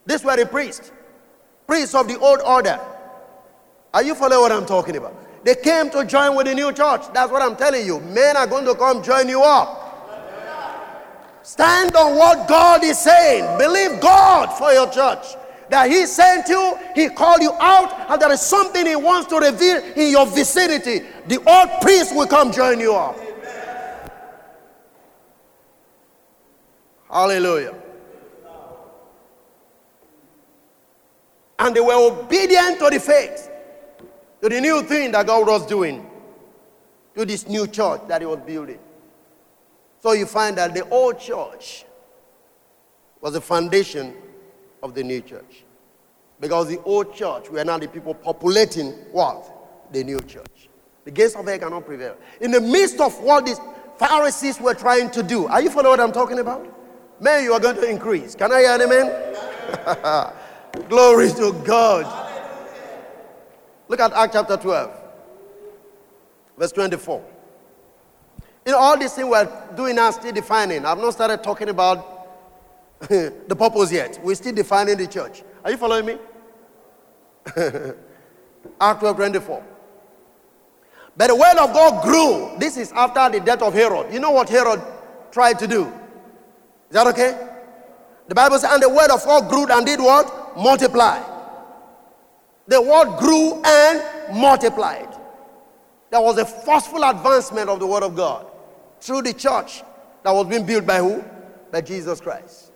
These 0.10 0.24
were 0.24 0.36
the 0.36 0.48
priests, 0.48 0.92
priests 1.68 1.94
of 1.94 2.08
the 2.08 2.18
old 2.18 2.42
order. 2.42 2.80
Are 3.94 4.02
you 4.02 4.16
following 4.16 4.42
what 4.42 4.52
I'm 4.52 4.66
talking 4.66 4.96
about? 4.96 5.16
They 5.46 5.54
came 5.54 5.92
to 5.92 6.04
join 6.04 6.36
with 6.36 6.48
the 6.48 6.56
new 6.56 6.74
church. 6.74 7.04
That's 7.14 7.32
what 7.32 7.44
I'm 7.44 7.56
telling 7.56 7.86
you. 7.86 8.00
Men 8.00 8.36
are 8.36 8.48
going 8.48 8.66
to 8.66 8.74
come 8.74 9.04
join 9.04 9.30
you 9.30 9.44
up. 9.44 9.78
Stand 11.44 11.96
on 11.96 12.18
what 12.18 12.48
God 12.48 12.84
is 12.84 12.98
saying. 12.98 13.56
Believe 13.60 14.02
God 14.02 14.52
for 14.58 14.74
your 14.74 14.90
church. 14.90 15.36
That 15.70 15.92
He 15.92 16.08
sent 16.08 16.48
you, 16.48 16.76
He 16.96 17.10
called 17.10 17.44
you 17.44 17.54
out, 17.60 18.10
and 18.10 18.20
there 18.20 18.32
is 18.32 18.42
something 18.42 18.88
He 18.88 18.96
wants 18.96 19.28
to 19.30 19.38
reveal 19.38 19.78
in 19.96 20.10
your 20.10 20.26
vicinity. 20.26 21.06
The 21.28 21.38
old 21.48 21.82
priest 21.82 22.16
will 22.16 22.26
come 22.26 22.52
join 22.52 22.80
you 22.80 22.96
up. 22.96 23.16
Hallelujah. 27.12 27.79
And 31.60 31.76
they 31.76 31.82
were 31.82 31.94
obedient 31.94 32.80
to 32.80 32.90
the 32.90 33.00
faith, 33.00 33.52
to 34.42 34.50
the 34.50 34.62
new 34.62 34.82
thing 34.84 35.12
that 35.12 35.28
God 35.28 35.46
was 35.46 35.66
doing, 35.66 36.10
to 37.16 37.26
this 37.26 37.48
new 37.48 37.68
church 37.68 38.02
that 38.08 38.22
He 38.22 38.26
was 38.26 38.40
building. 38.40 38.80
So 40.02 40.14
you 40.14 40.26
find 40.26 40.58
that 40.58 40.74
the 40.74 40.88
old 40.90 41.20
church 41.20 41.86
was 43.20 43.34
the 43.34 43.42
foundation 43.42 44.16
of 44.82 44.94
the 44.94 45.04
new 45.04 45.20
church. 45.22 45.66
Because 46.40 46.70
the 46.70 46.82
old 46.84 47.14
church 47.14 47.50
were 47.50 47.66
now 47.66 47.78
the 47.78 47.90
people 47.90 48.14
populating 48.14 48.92
what? 49.12 49.92
The 49.92 50.06
new 50.06 50.22
church. 50.22 50.70
The 51.04 51.12
gates 51.12 51.36
of 51.36 51.46
hell 51.46 51.60
cannot 51.60 51.86
prevail. 51.86 52.16
In 52.40 52.52
the 52.52 52.62
midst 52.62 53.02
of 53.02 53.20
what 53.20 53.46
these 53.46 53.60
Pharisees 53.98 54.62
were 54.62 54.74
trying 54.74 55.12
to 55.12 55.22
do, 55.22 55.48
are 55.48 55.62
you 55.62 55.70
following 55.70 55.92
what 55.92 56.00
I'm 56.00 56.14
talking 56.14 56.40
about? 56.40 56.66
Man, 57.22 57.44
you 57.44 57.52
are 57.52 57.60
going 57.60 57.76
to 57.76 57.90
increase. 57.90 58.36
Can 58.36 58.54
I 58.54 58.60
hear 58.62 58.72
an 58.72 58.82
amen? 58.82 60.34
Glory 60.88 61.30
to 61.30 61.54
God. 61.66 62.06
Look 63.88 64.00
at 64.00 64.14
Acts 64.14 64.34
chapter 64.34 64.58
12, 64.58 64.92
verse 66.58 66.72
24. 66.72 67.24
You 68.66 68.72
know, 68.74 68.78
all 68.78 68.98
these 68.98 69.14
things 69.14 69.28
we're 69.28 69.50
doing 69.76 69.96
now, 69.96 70.12
still 70.12 70.32
defining. 70.32 70.86
I've 70.86 71.00
not 71.00 71.14
started 71.14 71.42
talking 71.44 71.70
about 71.70 73.00
the 73.00 73.56
purpose 73.58 73.92
yet. 73.92 74.20
We're 74.24 74.36
still 74.36 74.54
defining 74.54 74.98
the 74.98 75.08
church. 75.08 75.44
Are 75.64 75.72
you 75.72 75.78
following 75.78 76.06
me? 76.06 76.18
Act 78.80 79.00
12 79.00 79.16
24. 79.16 79.64
But 81.18 81.28
the 81.28 81.36
word 81.36 81.58
of 81.58 81.74
God 81.74 82.04
grew. 82.04 82.58
This 82.60 82.78
is 82.78 82.92
after 82.92 83.38
the 83.38 83.44
death 83.44 83.62
of 83.62 83.74
Herod. 83.74 84.14
You 84.14 84.20
know 84.20 84.32
what 84.32 84.50
Herod 84.50 84.82
tried 85.32 85.58
to 85.60 85.68
do? 85.68 85.86
Is 85.86 86.92
that 86.92 87.08
okay? 87.08 87.48
The 88.28 88.36
Bible 88.36 88.60
says, 88.60 88.72
and 88.72 88.84
the 88.84 88.90
word 88.90 89.10
of 89.10 89.24
God 89.26 89.50
grew 89.50 89.66
and 89.66 89.86
did 89.86 90.00
what? 90.00 90.39
Multiply. 90.58 91.22
The 92.68 92.82
word 92.82 93.18
grew 93.18 93.62
and 93.64 94.38
multiplied. 94.40 95.08
There 96.12 96.22
was 96.22 96.38
a 96.38 96.46
forceful 96.46 97.04
advancement 97.04 97.70
of 97.70 97.80
the 97.80 97.88
word 97.88 98.04
of 98.04 98.16
God 98.16 98.46
through 99.02 99.24
the 99.24 99.34
church 99.34 99.84
that 100.24 100.32
was 100.32 100.48
being 100.48 100.66
built 100.66 100.86
by 100.86 100.98
who? 100.98 101.24
By 101.72 101.82
Jesus 101.82 102.20
Christ. 102.20 102.72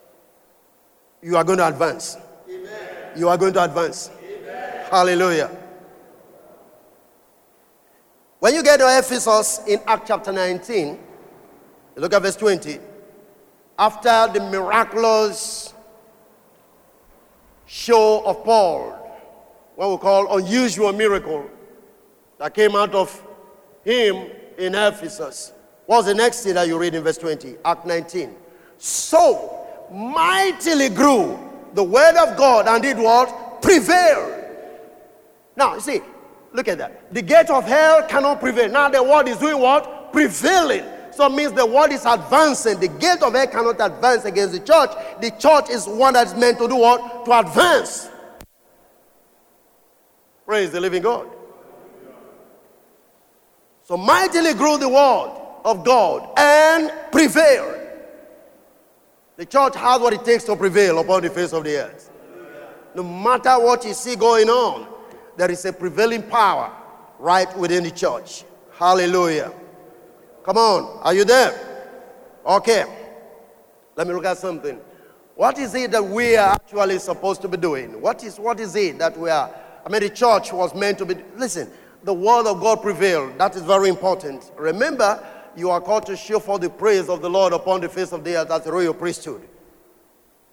You 1.21 1.37
are 1.37 1.43
going 1.43 1.57
to 1.59 1.67
advance. 1.67 2.17
Amen. 2.49 2.89
You 3.15 3.29
are 3.29 3.37
going 3.37 3.53
to 3.53 3.63
advance. 3.63 4.09
Amen. 4.23 4.85
Hallelujah. 4.89 5.49
When 8.39 8.53
you 8.53 8.61
get 8.61 8.77
to 8.77 8.97
Ephesus 8.97 9.61
in 9.67 9.79
Act 9.87 10.07
chapter 10.07 10.31
19, 10.31 10.99
look 11.95 12.13
at 12.13 12.21
verse 12.21 12.35
20. 12.35 12.77
After 13.79 14.27
the 14.33 14.39
miraculous 14.51 15.72
show 17.73 18.23
of 18.23 18.43
Paul, 18.43 18.91
what 19.75 19.89
we 19.89 19.97
call 19.97 20.37
unusual 20.37 20.93
miracle 20.93 21.49
that 22.37 22.53
came 22.53 22.75
out 22.75 22.93
of 22.93 23.09
him 23.83 24.29
in 24.59 24.75
Ephesus. 24.75 25.53
What's 25.87 26.05
the 26.05 26.13
next 26.13 26.43
thing 26.43 26.53
that 26.53 26.67
you 26.67 26.77
read 26.77 26.93
in 26.93 27.03
verse 27.03 27.17
20? 27.17 27.55
Act 27.65 27.87
19. 27.87 28.35
So 28.77 29.65
mightily 29.91 30.89
grew 30.89 31.39
the 31.73 31.83
word 31.83 32.15
of 32.15 32.37
God 32.37 32.67
and 32.67 32.83
did 32.83 32.97
what? 32.99 33.63
Prevailed. 33.63 34.45
Now, 35.55 35.73
you 35.73 35.81
see, 35.81 36.01
look 36.53 36.67
at 36.67 36.77
that. 36.77 37.11
The 37.11 37.23
gate 37.23 37.49
of 37.49 37.65
hell 37.65 38.03
cannot 38.03 38.39
prevail. 38.39 38.69
Now 38.69 38.87
the 38.89 39.01
word 39.01 39.27
is 39.27 39.37
doing 39.37 39.59
what? 39.59 40.13
Prevailing. 40.13 40.85
So 41.15 41.27
it 41.27 41.33
means 41.33 41.51
the 41.53 41.65
world 41.65 41.91
is 41.91 42.05
advancing. 42.05 42.79
The 42.79 42.87
gate 42.87 43.21
of 43.21 43.33
hell 43.33 43.47
cannot 43.47 43.79
advance 43.79 44.25
against 44.25 44.53
the 44.53 44.59
church. 44.59 44.91
The 45.21 45.31
church 45.31 45.69
is 45.69 45.85
one 45.87 46.13
that's 46.13 46.33
meant 46.35 46.57
to 46.59 46.67
do 46.67 46.75
what? 46.75 47.25
To 47.25 47.39
advance. 47.39 48.09
Praise 50.45 50.71
the 50.71 50.79
living 50.79 51.03
God. 51.03 51.29
So 53.83 53.97
mightily 53.97 54.53
grew 54.53 54.77
the 54.77 54.89
word 54.89 55.39
of 55.65 55.83
God 55.83 56.29
and 56.37 56.91
prevail. 57.11 57.79
The 59.35 59.45
church 59.45 59.75
has 59.75 59.99
what 60.01 60.13
it 60.13 60.23
takes 60.23 60.43
to 60.45 60.55
prevail 60.55 60.99
upon 60.99 61.23
the 61.23 61.29
face 61.29 61.53
of 61.53 61.63
the 61.63 61.77
earth. 61.77 62.09
No 62.95 63.03
matter 63.03 63.59
what 63.59 63.83
you 63.85 63.93
see 63.93 64.15
going 64.15 64.49
on, 64.49 64.87
there 65.37 65.49
is 65.49 65.65
a 65.65 65.73
prevailing 65.73 66.23
power 66.23 66.71
right 67.19 67.55
within 67.57 67.83
the 67.83 67.91
church. 67.91 68.43
Hallelujah. 68.77 69.51
Come 70.43 70.57
on, 70.57 70.99
are 71.03 71.13
you 71.13 71.25
there? 71.25 71.53
Okay. 72.45 72.85
Let 73.95 74.07
me 74.07 74.13
look 74.13 74.25
at 74.25 74.37
something. 74.37 74.79
What 75.35 75.57
is 75.57 75.73
it 75.73 75.91
that 75.91 76.03
we 76.03 76.35
are 76.35 76.53
actually 76.53 76.99
supposed 76.99 77.41
to 77.41 77.47
be 77.47 77.57
doing? 77.57 78.01
What 78.01 78.23
is 78.23 78.39
what 78.39 78.59
is 78.59 78.75
it 78.75 78.99
that 78.99 79.17
we 79.17 79.29
are? 79.29 79.49
I 79.85 79.89
mean, 79.89 80.01
the 80.01 80.09
church 80.09 80.51
was 80.51 80.75
meant 80.75 80.97
to 80.99 81.05
be. 81.05 81.15
Listen, 81.35 81.69
the 82.03 82.13
word 82.13 82.45
of 82.45 82.59
God 82.59 82.81
prevailed. 82.81 83.37
That 83.37 83.55
is 83.55 83.61
very 83.61 83.89
important. 83.89 84.51
Remember, 84.57 85.23
you 85.55 85.69
are 85.69 85.81
called 85.81 86.05
to 86.07 86.15
show 86.15 86.39
for 86.39 86.59
the 86.59 86.69
praise 86.69 87.09
of 87.09 87.21
the 87.21 87.29
Lord 87.29 87.53
upon 87.53 87.81
the 87.81 87.89
face 87.89 88.11
of 88.11 88.23
the 88.23 88.37
earth 88.37 88.51
as 88.51 88.65
a 88.67 88.71
royal 88.71 88.93
priesthood. 88.93 89.47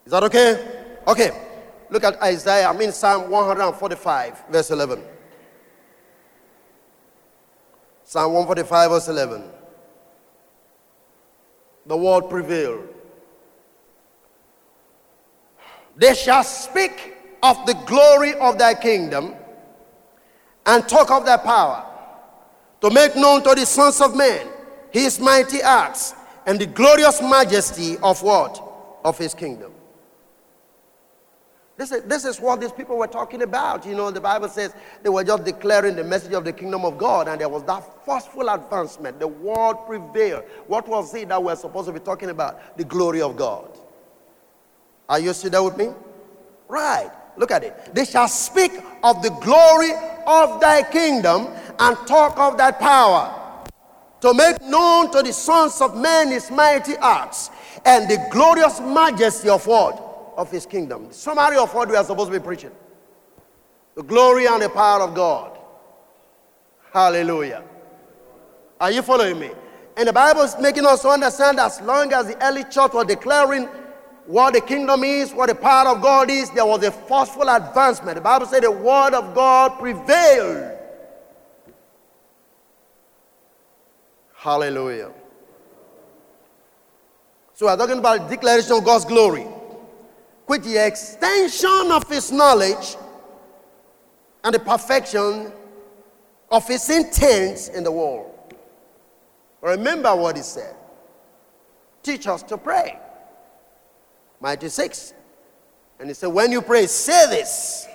Is 0.07 0.13
that 0.13 0.23
okay? 0.25 0.83
Okay. 1.07 1.31
Look 1.91 2.05
at 2.05 2.23
Isaiah, 2.23 2.69
I 2.69 2.77
mean 2.77 2.93
Psalm 2.93 3.31
145, 3.31 4.45
verse 4.49 4.71
11. 4.71 5.03
Psalm 8.05 8.33
145, 8.33 8.91
verse 8.91 9.09
11. 9.09 9.60
The 11.91 11.97
word 11.97 12.31
prevailed. 12.31 12.87
They 15.97 16.15
shall 16.15 16.45
speak 16.45 17.17
of 17.43 17.67
the 17.67 17.75
glory 17.85 18.35
of 18.35 18.59
thy 18.59 18.75
kingdom 18.75 19.35
and 20.67 20.89
talk 20.89 21.11
of 21.11 21.27
thy 21.27 21.37
power, 21.39 21.85
to 22.81 22.91
make 22.91 23.17
known 23.17 23.43
to 23.43 23.57
the 23.57 23.67
sons 23.67 24.01
of 24.01 24.15
men 24.15 24.47
his 24.93 25.19
mighty 25.19 25.63
acts 25.63 26.15
and 26.47 26.61
the 26.61 26.67
glorious 26.67 27.21
majesty 27.21 27.99
of 28.05 28.23
what? 28.23 28.63
Of 29.05 29.19
his 29.19 29.35
kingdom. 29.35 29.73
This 31.81 31.93
is, 31.93 32.03
this 32.03 32.25
is 32.27 32.39
what 32.39 32.61
these 32.61 32.73
people 32.73 32.99
were 32.99 33.07
talking 33.07 33.41
about. 33.41 33.87
You 33.87 33.95
know, 33.95 34.11
the 34.11 34.21
Bible 34.21 34.51
says 34.51 34.75
they 35.03 35.09
were 35.09 35.25
just 35.25 35.45
declaring 35.45 35.97
the 35.97 36.05
message 36.05 36.35
of 36.35 36.45
the 36.45 36.53
kingdom 36.53 36.85
of 36.85 36.99
God, 36.99 37.27
and 37.27 37.41
there 37.41 37.49
was 37.49 37.65
that 37.65 38.05
forceful 38.05 38.51
advancement. 38.51 39.19
The 39.19 39.27
word 39.27 39.77
prevailed. 39.87 40.45
What 40.67 40.87
was 40.87 41.15
it 41.15 41.31
that 41.31 41.43
we're 41.43 41.57
supposed 41.57 41.87
to 41.87 41.95
be 41.95 42.01
talking 42.01 42.29
about? 42.29 42.77
The 42.77 42.85
glory 42.85 43.23
of 43.23 43.35
God. 43.35 43.79
Are 45.09 45.19
you 45.19 45.33
still 45.33 45.51
there 45.51 45.63
with 45.63 45.79
me? 45.79 45.89
Right. 46.69 47.11
Look 47.39 47.51
at 47.51 47.65
it. 47.65 47.95
They 47.95 48.05
shall 48.05 48.29
speak 48.29 48.73
of 49.03 49.23
the 49.23 49.31
glory 49.41 49.93
of 50.27 50.61
thy 50.61 50.83
kingdom 50.83 51.47
and 51.79 51.97
talk 52.07 52.39
of 52.39 52.59
thy 52.59 52.73
power 52.73 53.65
to 54.21 54.35
make 54.35 54.61
known 54.61 55.11
to 55.13 55.23
the 55.23 55.33
sons 55.33 55.81
of 55.81 55.97
men 55.97 56.29
his 56.29 56.51
mighty 56.51 56.97
acts 56.97 57.49
and 57.87 58.07
the 58.07 58.23
glorious 58.31 58.81
majesty 58.81 59.49
of 59.49 59.67
what? 59.67 60.09
Of 60.37 60.51
his 60.51 60.67
kingdom. 60.67 61.13
Summary 61.13 61.57
of 61.57 61.75
what 61.75 61.89
we 61.89 61.97
are 61.97 62.05
supposed 62.05 62.33
to 62.33 62.39
be 62.39 62.45
preaching. 62.45 62.71
The 63.95 64.03
glory 64.03 64.47
and 64.47 64.63
the 64.63 64.69
power 64.69 65.03
of 65.03 65.15
God. 65.15 65.59
Hallelujah. 66.93 67.63
Are 68.81 68.91
you 68.91 69.03
following 69.03 69.39
me? 69.39 69.51
And 69.97 70.09
the 70.09 70.13
Bible 70.13 70.43
is 70.43 70.57
making 70.59 70.87
us 70.87 71.05
understand 71.05 71.61
as 71.61 71.81
long 71.83 72.13
as 72.13 72.29
the 72.29 72.47
early 72.47 72.65
church 72.65 72.93
was 72.95 73.07
declaring 73.07 73.69
what 74.27 74.55
the 74.55 74.61
kingdom 74.61 75.05
is, 75.05 75.33
what 75.33 75.49
the 75.49 75.55
power 75.55 75.89
of 75.95 76.01
God 76.01 76.31
is, 76.31 76.51
there 76.51 76.65
was 76.65 76.83
a 76.85 76.91
forceful 76.91 77.49
advancement. 77.49 78.15
The 78.15 78.21
Bible 78.21 78.47
said 78.47 78.63
the 78.63 78.71
word 78.71 79.13
of 79.13 79.35
God 79.35 79.79
prevailed. 79.79 80.79
Hallelujah. 84.35 85.13
So 87.55 87.67
we're 87.67 87.77
talking 87.77 87.99
about 87.99 88.31
declaration 88.31 88.73
of 88.73 88.85
God's 88.85 89.05
glory, 89.05 89.47
with 90.51 90.65
the 90.65 90.85
extension 90.85 91.93
of 91.93 92.09
his 92.09 92.33
knowledge 92.33 92.97
and 94.43 94.53
the 94.53 94.59
perfection 94.59 95.53
of 96.51 96.67
his 96.67 96.91
intent 96.91 97.71
in 97.73 97.85
the 97.85 97.93
world. 97.93 98.35
Remember 99.61 100.13
what 100.17 100.37
he 100.37 100.43
said. 100.43 100.75
Teach 102.03 102.27
us 102.27 102.43
to 102.43 102.59
pray. 102.59 102.99
Matthew 104.41 104.71
6. 104.71 105.15
And 106.01 106.09
he 106.09 106.15
said, 106.15 106.27
When 106.27 106.51
you 106.51 106.63
pray, 106.63 106.87
say 106.87 107.27
this 107.29 107.87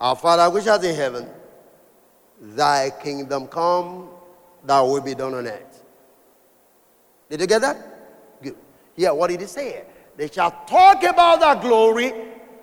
Our 0.00 0.16
Father 0.16 0.48
which 0.48 0.66
art 0.66 0.82
in 0.82 0.94
heaven, 0.94 1.28
thy 2.40 2.90
kingdom 3.02 3.48
come, 3.48 4.08
thy 4.64 4.80
will 4.80 5.02
be 5.02 5.14
done 5.14 5.34
on 5.34 5.46
earth. 5.46 5.84
Did 7.28 7.42
you 7.42 7.46
get 7.46 7.60
that? 7.60 7.76
Good. 8.42 8.56
Yeah, 8.96 9.10
what 9.10 9.28
did 9.28 9.40
he 9.42 9.46
say? 9.46 9.84
They 10.16 10.28
shall 10.28 10.50
talk 10.66 11.02
about 11.02 11.40
thy 11.40 11.60
glory 11.60 12.12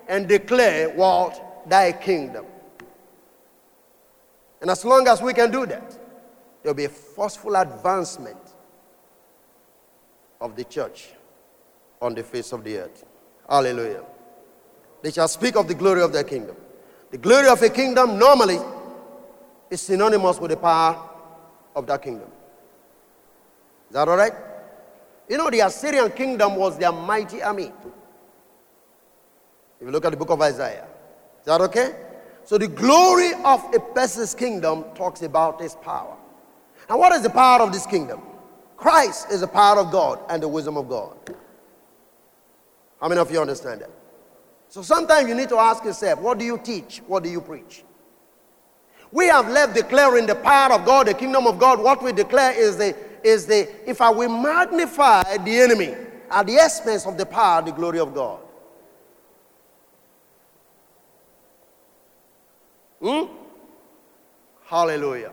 and 0.08 0.28
declare 0.28 0.90
what? 0.90 1.68
Thy 1.68 1.92
kingdom. 1.92 2.46
And 4.60 4.70
as 4.70 4.84
long 4.84 5.06
as 5.08 5.22
we 5.22 5.32
can 5.34 5.50
do 5.50 5.66
that, 5.66 5.90
there 6.62 6.72
will 6.72 6.74
be 6.74 6.86
a 6.86 6.88
forceful 6.88 7.54
advancement 7.56 8.38
of 10.40 10.56
the 10.56 10.64
church 10.64 11.10
on 12.00 12.14
the 12.14 12.22
face 12.22 12.52
of 12.52 12.64
the 12.64 12.78
earth. 12.78 13.04
Hallelujah. 13.48 14.04
They 15.02 15.10
shall 15.10 15.28
speak 15.28 15.56
of 15.56 15.68
the 15.68 15.74
glory 15.74 16.02
of 16.02 16.12
their 16.12 16.24
kingdom. 16.24 16.56
The 17.10 17.18
glory 17.18 17.48
of 17.48 17.62
a 17.62 17.68
kingdom 17.68 18.18
normally 18.18 18.58
is 19.70 19.82
synonymous 19.82 20.40
with 20.40 20.50
the 20.50 20.56
power 20.56 20.98
of 21.76 21.86
that 21.86 22.02
kingdom. 22.02 22.28
Is 23.88 23.94
that 23.94 24.08
all 24.08 24.16
right? 24.16 24.32
You 25.28 25.38
know, 25.38 25.50
the 25.50 25.60
Assyrian 25.60 26.10
kingdom 26.12 26.56
was 26.56 26.78
their 26.78 26.92
mighty 26.92 27.42
army. 27.42 27.72
If 29.80 29.86
you 29.86 29.90
look 29.90 30.04
at 30.04 30.10
the 30.10 30.16
book 30.16 30.30
of 30.30 30.40
Isaiah, 30.40 30.86
is 31.40 31.46
that 31.46 31.60
okay? 31.62 31.94
So 32.44 32.58
the 32.58 32.68
glory 32.68 33.32
of 33.44 33.74
a 33.74 33.80
person's 33.80 34.34
kingdom 34.34 34.84
talks 34.94 35.22
about 35.22 35.60
his 35.60 35.74
power. 35.76 36.16
And 36.88 36.98
what 36.98 37.12
is 37.12 37.22
the 37.22 37.30
power 37.30 37.62
of 37.62 37.72
this 37.72 37.86
kingdom? 37.86 38.20
Christ 38.76 39.30
is 39.30 39.40
the 39.40 39.48
power 39.48 39.80
of 39.80 39.90
God 39.90 40.20
and 40.28 40.42
the 40.42 40.48
wisdom 40.48 40.76
of 40.76 40.88
God. 40.88 41.16
How 43.00 43.08
many 43.08 43.20
of 43.20 43.30
you 43.30 43.40
understand 43.40 43.80
that? 43.80 43.90
So 44.68 44.82
sometimes 44.82 45.28
you 45.28 45.34
need 45.34 45.48
to 45.50 45.58
ask 45.58 45.84
yourself, 45.84 46.20
what 46.20 46.38
do 46.38 46.44
you 46.44 46.58
teach? 46.58 47.00
What 47.06 47.22
do 47.22 47.30
you 47.30 47.40
preach? 47.40 47.84
We 49.12 49.26
have 49.26 49.48
left 49.48 49.74
declaring 49.74 50.26
the 50.26 50.34
power 50.34 50.74
of 50.74 50.84
God, 50.84 51.06
the 51.06 51.14
kingdom 51.14 51.46
of 51.46 51.58
God. 51.58 51.80
What 51.80 52.02
we 52.02 52.12
declare 52.12 52.52
is 52.52 52.76
the, 52.76 52.96
is 53.24 53.46
the 53.46 53.68
if 53.88 54.00
I 54.00 54.10
will 54.10 54.28
magnify 54.28 55.38
the 55.38 55.58
enemy 55.58 55.94
at 56.30 56.46
the 56.46 56.56
expense 56.56 57.06
of 57.06 57.16
the 57.16 57.26
power, 57.26 57.62
the 57.62 57.72
glory 57.72 57.98
of 57.98 58.14
God. 58.14 58.40
Hmm? 63.00 63.24
Hallelujah. 64.66 65.32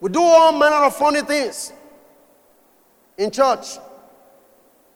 We 0.00 0.10
do 0.10 0.20
all 0.20 0.52
manner 0.52 0.86
of 0.86 0.96
funny 0.96 1.22
things 1.22 1.72
in 3.16 3.30
church. 3.30 3.78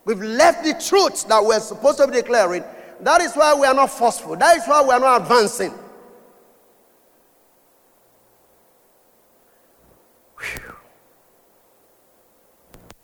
We've 0.05 0.21
left 0.21 0.65
the 0.65 0.75
truth 0.75 1.29
that 1.29 1.45
we're 1.45 1.61
supposed 1.61 1.99
to 1.99 2.07
be 2.07 2.15
declaring. 2.15 2.65
That 3.01 3.21
is 3.21 3.35
why 3.35 3.55
we 3.55 3.67
are 3.67 3.75
not 3.75 3.91
forceful. 3.91 4.37
That 4.37 4.57
is 4.57 4.67
why 4.67 4.83
we 4.83 4.91
are 4.91 5.01
not 5.01 5.23
advancing. 5.23 5.73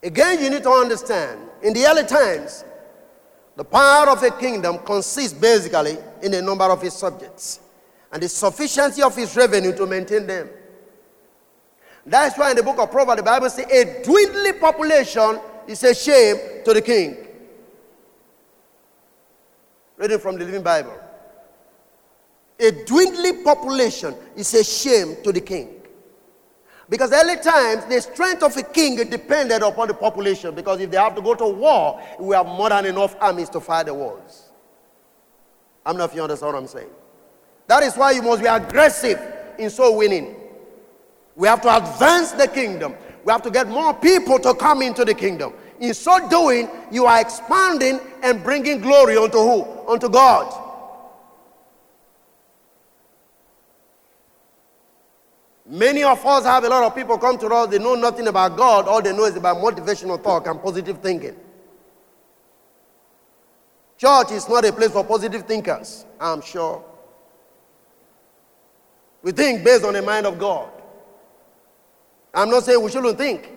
Again, 0.03 0.43
you 0.43 0.51
need 0.51 0.63
to 0.63 0.71
understand 0.71 1.41
in 1.63 1.73
the 1.73 1.85
early 1.87 2.05
times, 2.05 2.65
the 3.57 3.65
power 3.65 4.09
of 4.09 4.23
a 4.23 4.31
kingdom 4.31 4.79
consists 4.79 5.37
basically 5.37 5.99
in 6.23 6.31
the 6.31 6.41
number 6.41 6.65
of 6.65 6.83
its 6.85 6.97
subjects 6.97 7.61
and 8.13 8.23
the 8.23 8.29
sufficiency 8.29 9.03
of 9.03 9.19
its 9.19 9.35
revenue 9.37 9.77
to 9.77 9.87
maintain 9.87 10.27
them. 10.27 10.49
That's 12.07 12.39
why 12.39 12.51
in 12.51 12.57
the 12.57 12.63
book 12.63 12.79
of 12.79 12.91
Proverbs, 12.91 13.19
the 13.19 13.25
Bible 13.25 13.51
says 13.51 13.67
a 13.67 14.03
dwindling 14.05 14.61
population 14.61 15.41
is 15.67 15.83
a 15.83 15.95
shame 15.95 16.65
to 16.65 16.73
the 16.73 16.81
king. 16.81 17.17
Reading 19.97 20.19
from 20.21 20.39
the 20.39 20.45
Living 20.45 20.63
Bible. 20.63 20.97
A 22.61 22.71
dwindling 22.85 23.43
population 23.45 24.15
is 24.37 24.55
a 24.55 24.65
shame 24.65 25.17
to 25.23 25.33
the 25.33 25.41
king. 25.41 25.78
Because 26.89 27.13
early 27.13 27.37
times, 27.37 27.85
the 27.85 28.01
strength 28.01 28.43
of 28.43 28.57
a 28.57 28.63
king 28.63 28.97
depended 28.97 29.63
upon 29.63 29.89
the 29.89 29.95
population. 29.95 30.55
Because 30.55 30.81
if 30.81 30.91
they 30.91 30.97
have 30.97 31.15
to 31.17 31.23
go 31.23 31.35
to 31.35 31.47
war, 31.47 32.01
we 32.19 32.35
have 32.35 32.47
more 32.47 32.71
than 32.71 32.87
enough 32.87 33.15
armies 33.21 33.51
to 33.51 33.61
fight 33.61 33.87
the 33.87 33.95
wars. 33.95 34.51
I'm 35.85 35.97
not 35.97 36.11
if 36.11 36.17
you 36.17 36.23
understand 36.23 36.55
what 36.55 36.59
I'm 36.63 36.67
saying. 36.67 36.89
That 37.67 37.83
is 37.83 37.95
why 37.95 38.13
you 38.13 38.23
must 38.23 38.43
be 38.43 38.49
aggressive 38.49 39.21
in 39.59 39.69
soul 39.69 39.99
winning. 39.99 40.35
We 41.37 41.47
have 41.47 41.61
to 41.63 41.77
advance 41.77 42.33
the 42.33 42.49
kingdom. 42.49 42.95
We 43.25 43.33
have 43.33 43.43
to 43.43 43.51
get 43.51 43.69
more 43.69 43.93
people 43.93 44.39
to 44.39 44.55
come 44.55 44.81
into 44.81 45.05
the 45.05 45.15
kingdom. 45.15 45.53
In 45.81 45.93
so 45.93 46.27
doing, 46.29 46.69
you 46.91 47.05
are 47.05 47.21
expanding 47.21 48.01
and 48.23 48.43
bringing 48.43 48.81
glory 48.81 49.17
unto 49.17 49.39
who? 49.39 49.65
Unto 49.87 50.09
God. 50.09 50.68
Many 55.69 56.03
of 56.03 56.25
us 56.25 56.45
have 56.45 56.65
a 56.65 56.69
lot 56.69 56.83
of 56.85 56.95
people 56.95 57.19
come 57.19 57.37
to 57.39 57.47
us, 57.49 57.69
they 57.69 57.79
know 57.79 57.95
nothing 57.95 58.27
about 58.27 58.57
God. 58.57 58.89
All 58.89 59.03
they 59.03 59.13
know 59.15 59.25
is 59.25 59.37
about 59.37 59.59
motivational 59.59 60.23
talk 60.23 60.47
and 60.47 60.63
positive 60.63 60.99
thinking. 60.99 61.37
Church 63.99 64.31
is 64.31 64.49
not 64.49 64.65
a 64.65 64.73
place 64.73 64.91
for 64.91 65.05
positive 65.05 65.43
thinkers, 65.43 66.07
I'm 66.19 66.41
sure. 66.41 66.83
We 69.23 69.33
think 69.33 69.63
based 69.63 69.85
on 69.85 69.93
the 69.93 70.01
mind 70.01 70.25
of 70.25 70.39
God. 70.39 70.71
I'm 72.33 72.49
not 72.49 72.63
saying 72.63 72.83
we 72.83 72.91
shouldn't 72.91 73.19
think, 73.19 73.51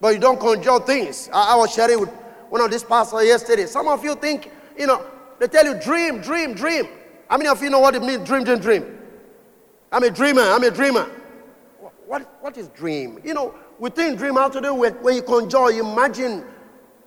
but 0.00 0.08
you 0.08 0.18
don't 0.18 0.38
conjure 0.38 0.80
things. 0.80 1.30
I, 1.32 1.54
I 1.54 1.56
was 1.56 1.72
sharing 1.72 2.00
with 2.00 2.10
one 2.50 2.60
of 2.60 2.70
these 2.70 2.84
pastors 2.84 3.24
yesterday. 3.24 3.64
Some 3.66 3.88
of 3.88 4.04
you 4.04 4.14
think, 4.14 4.50
you 4.76 4.86
know, 4.86 5.06
they 5.38 5.46
tell 5.46 5.64
you 5.64 5.80
dream, 5.80 6.20
dream, 6.20 6.52
dream. 6.52 6.86
How 7.30 7.38
many 7.38 7.48
of 7.48 7.62
you 7.62 7.70
know 7.70 7.78
what 7.78 7.94
it 7.94 8.02
means, 8.02 8.26
dream, 8.26 8.44
dream, 8.44 8.58
dream? 8.58 8.97
I'm 9.90 10.02
a 10.02 10.10
dreamer, 10.10 10.42
I'm 10.42 10.62
a 10.62 10.70
dreamer. 10.70 11.10
What, 12.06 12.22
what 12.42 12.56
is 12.56 12.68
dream? 12.68 13.20
You 13.24 13.34
know, 13.34 13.54
we 13.78 13.90
think 13.90 14.18
dream 14.18 14.34
how 14.34 14.48
to 14.48 14.60
do 14.60 14.74
with 14.74 14.96
when 15.00 15.14
you 15.14 15.22
conjure, 15.22 15.70
you 15.70 15.86
imagine, 15.86 16.44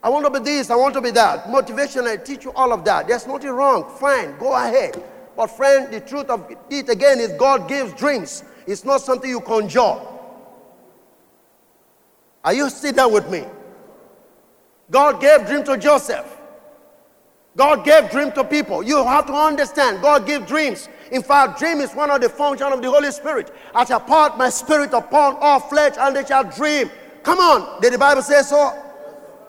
I 0.04 0.10
want 0.10 0.26
to 0.26 0.32
be 0.32 0.40
this, 0.40 0.70
I 0.70 0.76
want 0.76 0.94
to 0.96 1.02
be 1.02 1.12
that. 1.12 1.50
Motivation, 1.50 2.06
I 2.06 2.18
teach 2.18 2.44
you 2.44 2.52
all 2.54 2.72
of 2.72 2.86
that. 2.86 3.08
There's 3.08 3.28
nothing 3.28 3.50
wrong. 3.50 3.92
Fine, 4.00 4.38
go 4.38 4.54
ahead. 4.54 5.02
But 5.36 5.48
friend, 5.48 5.92
the 5.92 6.02
truth 6.02 6.30
of 6.30 6.56
it 6.70 6.90
again 6.90 7.20
is 7.20 7.32
God 7.34 7.68
gives 7.68 7.94
dreams. 7.94 8.44
It's 8.68 8.86
not 8.86 9.02
something 9.02 9.30
you 9.30 9.42
conjure. 9.42 10.00
Are 12.44 12.54
you 12.54 12.70
sitting 12.70 12.98
there 12.98 13.10
with 13.10 13.30
me? 13.30 13.46
God 14.90 15.22
gave 15.22 15.48
dream 15.48 15.64
to 15.66 15.78
Joseph. 15.78 16.38
God 17.56 17.84
gave 17.84 18.10
dream 18.10 18.32
to 18.34 18.44
people. 18.44 18.84
You 18.84 19.04
have 19.04 19.26
to 19.28 19.34
understand, 19.34 20.02
God 20.02 20.26
gave 20.26 20.46
dreams. 20.48 20.90
In 21.12 21.22
fact, 21.22 21.60
dream 21.60 21.82
is 21.82 21.94
one 21.94 22.10
of 22.10 22.22
the 22.22 22.30
functions 22.30 22.74
of 22.74 22.82
the 22.82 22.90
Holy 22.90 23.12
Spirit. 23.12 23.54
I 23.76 23.84
shall 23.86 24.00
pour 24.00 24.36
my 24.38 24.50
spirit 24.50 24.94
upon 24.94 25.36
all 25.40 25.60
flesh, 25.60 25.96
and 26.00 26.16
they 26.16 26.26
shall 26.26 26.46
dream. 26.46 26.90
Come 27.22 27.40
on, 27.40 27.82
did 27.82 27.94
the 27.94 27.98
Bible 27.98 28.22
say 28.22 28.42
so? 28.42 28.82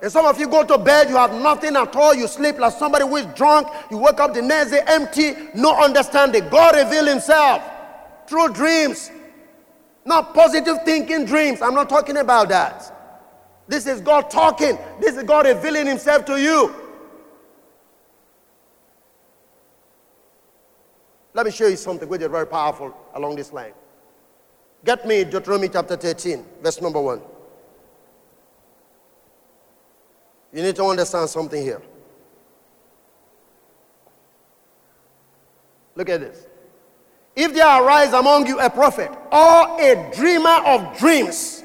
And 0.03 0.11
some 0.11 0.27
of 0.27 0.39
you 0.41 0.49
go 0.49 0.65
to 0.65 0.77
bed, 0.77 1.09
you 1.09 1.17
have 1.17 1.33
nothing 1.33 1.77
at 1.77 1.95
all, 1.95 2.13
you 2.13 2.27
sleep 2.27 2.59
like 2.59 2.73
somebody 2.73 3.07
who 3.07 3.17
is 3.17 3.27
drunk, 3.37 3.69
you 3.89 3.99
wake 3.99 4.19
up 4.19 4.35
the 4.35 4.43
next 4.43 4.73
day 4.73 4.83
empty, 4.89 5.35
no 5.55 5.81
understanding. 5.81 6.49
God 6.49 6.75
revealed 6.75 7.07
Himself 7.07 7.63
through 8.27 8.49
dreams. 8.49 9.13
Not 10.05 10.35
positive 10.35 10.79
thinking 10.85 11.25
dreams. 11.25 11.63
I'm 11.63 11.75
not 11.75 11.89
talking 11.89 12.17
about 12.17 12.49
that. 12.49 12.93
This 13.69 13.87
is 13.87 14.01
God 14.01 14.29
talking. 14.31 14.77
This 15.01 15.17
is 15.17 15.23
God 15.23 15.47
revealing 15.47 15.87
Himself 15.87 16.25
to 16.25 16.41
you. 16.41 16.75
Let 21.35 21.47
me 21.47 21.53
show 21.53 21.67
you 21.67 21.77
something 21.77 22.09
which 22.09 22.21
is 22.21 22.29
very 22.29 22.47
powerful 22.47 22.95
along 23.15 23.37
this 23.37 23.53
line. 23.53 23.73
Get 24.85 25.07
me 25.07 25.25
Deuteronomy 25.25 25.69
chapter 25.69 25.97
13, 25.97 26.45
verse 26.63 26.81
number 26.81 27.01
1. 27.01 27.21
You 30.53 30.63
need 30.63 30.77
to 30.77 30.85
understand 30.85 31.31
something 31.31 31.63
here. 31.63 31.81
Look 35.95 36.09
at 36.09 36.21
this. 36.21 36.47
If 37.35 37.55
there 37.55 37.67
arise 37.67 38.13
among 38.13 38.47
you 38.47 38.59
a 38.61 38.69
prophet 38.69 39.11
or 39.31 39.81
a 39.81 40.11
dreamer 40.15 40.61
of 40.67 40.99
dreams, 40.99 41.63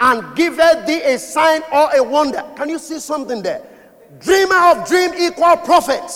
and 0.00 0.34
giveth 0.34 0.86
thee 0.86 1.02
a 1.02 1.18
sign 1.18 1.62
or 1.72 1.94
a 1.94 2.02
wonder. 2.02 2.42
Can 2.56 2.68
you 2.68 2.78
see 2.78 2.98
something 2.98 3.42
there? 3.42 3.62
Dreamer 4.18 4.56
of 4.56 4.88
dream 4.88 5.12
equal 5.14 5.56
prophet. 5.58 6.10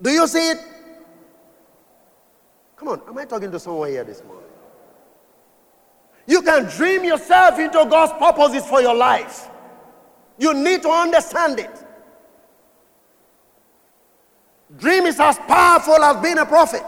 Do 0.00 0.10
you 0.10 0.26
see 0.26 0.50
it? 0.50 0.58
Come 2.76 2.88
on, 2.88 3.02
am 3.08 3.16
I 3.16 3.24
talking 3.24 3.50
to 3.50 3.58
someone 3.58 3.88
here 3.88 4.04
this 4.04 4.22
morning? 4.22 4.44
You 6.26 6.42
can 6.42 6.64
dream 6.64 7.04
yourself 7.04 7.58
into 7.58 7.86
God's 7.88 8.12
purposes 8.12 8.68
for 8.68 8.82
your 8.82 8.94
life. 8.94 9.48
You 10.38 10.52
need 10.52 10.82
to 10.82 10.90
understand 10.90 11.58
it. 11.60 11.70
Dream 14.76 15.06
is 15.06 15.18
as 15.20 15.38
powerful 15.38 16.02
as 16.02 16.22
being 16.22 16.38
a 16.38 16.44
prophet. 16.44 16.84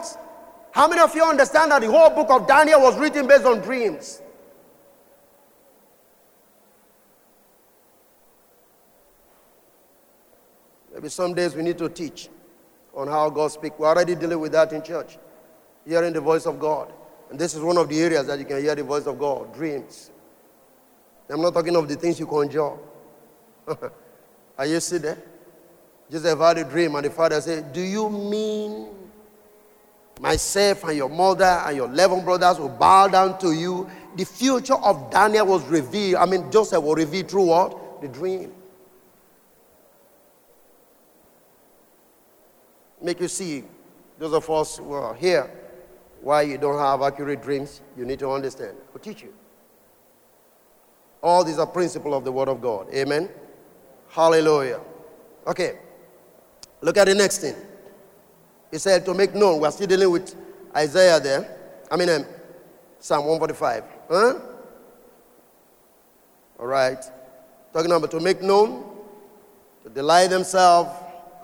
How 0.72 0.88
many 0.88 1.00
of 1.00 1.14
you 1.14 1.24
understand 1.24 1.70
that 1.70 1.80
the 1.80 1.90
whole 1.90 2.10
book 2.10 2.28
of 2.30 2.46
Daniel 2.46 2.82
was 2.82 2.98
written 2.98 3.26
based 3.26 3.46
on 3.46 3.60
dreams? 3.60 4.20
Maybe 10.92 11.08
some 11.08 11.32
days 11.32 11.54
we 11.54 11.62
need 11.62 11.78
to 11.78 11.88
teach 11.88 12.28
on 12.98 13.06
how 13.06 13.30
God 13.30 13.52
speaks. 13.52 13.78
We're 13.78 13.86
already 13.86 14.16
dealing 14.16 14.40
with 14.40 14.52
that 14.52 14.72
in 14.72 14.82
church, 14.82 15.18
hearing 15.86 16.12
the 16.12 16.20
voice 16.20 16.46
of 16.46 16.58
God. 16.58 16.92
And 17.30 17.38
this 17.38 17.54
is 17.54 17.60
one 17.60 17.76
of 17.76 17.88
the 17.88 18.00
areas 18.00 18.26
that 18.26 18.38
you 18.40 18.44
can 18.44 18.60
hear 18.60 18.74
the 18.74 18.82
voice 18.82 19.06
of 19.06 19.18
God 19.18 19.54
dreams. 19.54 20.10
I'm 21.30 21.40
not 21.40 21.54
talking 21.54 21.76
of 21.76 21.86
the 21.86 21.94
things 21.94 22.18
you 22.18 22.26
conjure. 22.26 22.72
Are 24.58 24.66
you 24.66 24.80
see 24.80 24.98
there? 24.98 25.18
Joseph 26.10 26.38
had 26.38 26.58
a 26.58 26.64
dream, 26.64 26.96
and 26.96 27.04
the 27.04 27.10
father 27.10 27.40
said, 27.40 27.72
Do 27.72 27.82
you 27.82 28.08
mean 28.10 28.88
myself 30.20 30.82
and 30.84 30.96
your 30.96 31.08
mother 31.08 31.44
and 31.44 31.76
your 31.76 31.86
11 31.86 32.24
brothers 32.24 32.58
will 32.58 32.70
bow 32.70 33.06
down 33.06 33.38
to 33.38 33.52
you? 33.52 33.88
The 34.16 34.24
future 34.24 34.74
of 34.74 35.10
Daniel 35.10 35.46
was 35.46 35.62
revealed. 35.66 36.16
I 36.16 36.26
mean, 36.26 36.50
Joseph 36.50 36.82
was 36.82 36.96
revealed 36.96 37.30
through 37.30 37.44
what? 37.44 38.00
The 38.00 38.08
dream. 38.08 38.52
Make 43.02 43.20
you 43.20 43.28
see, 43.28 43.64
those 44.18 44.32
of 44.32 44.48
us 44.50 44.78
who 44.78 44.92
are 44.92 45.14
here, 45.14 45.50
why 46.20 46.42
you 46.42 46.58
don't 46.58 46.78
have 46.78 47.02
accurate 47.02 47.42
dreams, 47.42 47.80
you 47.96 48.04
need 48.04 48.18
to 48.18 48.30
understand. 48.30 48.76
I'll 48.92 49.00
teach 49.00 49.22
you. 49.22 49.32
All 51.22 51.44
these 51.44 51.58
are 51.58 51.66
principles 51.66 52.14
of 52.14 52.24
the 52.24 52.32
Word 52.32 52.48
of 52.48 52.60
God. 52.60 52.88
Amen. 52.92 53.28
Hallelujah. 54.08 54.80
Okay. 55.46 55.78
Look 56.80 56.96
at 56.96 57.06
the 57.06 57.14
next 57.14 57.38
thing. 57.38 57.56
He 58.70 58.78
said 58.78 59.04
to 59.04 59.14
make 59.14 59.34
known. 59.34 59.60
We're 59.60 59.70
still 59.70 59.86
dealing 59.86 60.10
with 60.10 60.34
Isaiah 60.76 61.18
there. 61.18 61.56
I 61.90 61.96
mean, 61.96 62.08
um, 62.10 62.24
Psalm 63.00 63.26
145. 63.26 63.84
Huh? 64.08 64.38
All 66.58 66.66
right. 66.66 67.02
Talking 67.72 67.92
about 67.92 68.10
to 68.10 68.20
make 68.20 68.42
known, 68.42 68.84
to 69.84 69.90
delight 69.90 70.30
themselves 70.30 70.90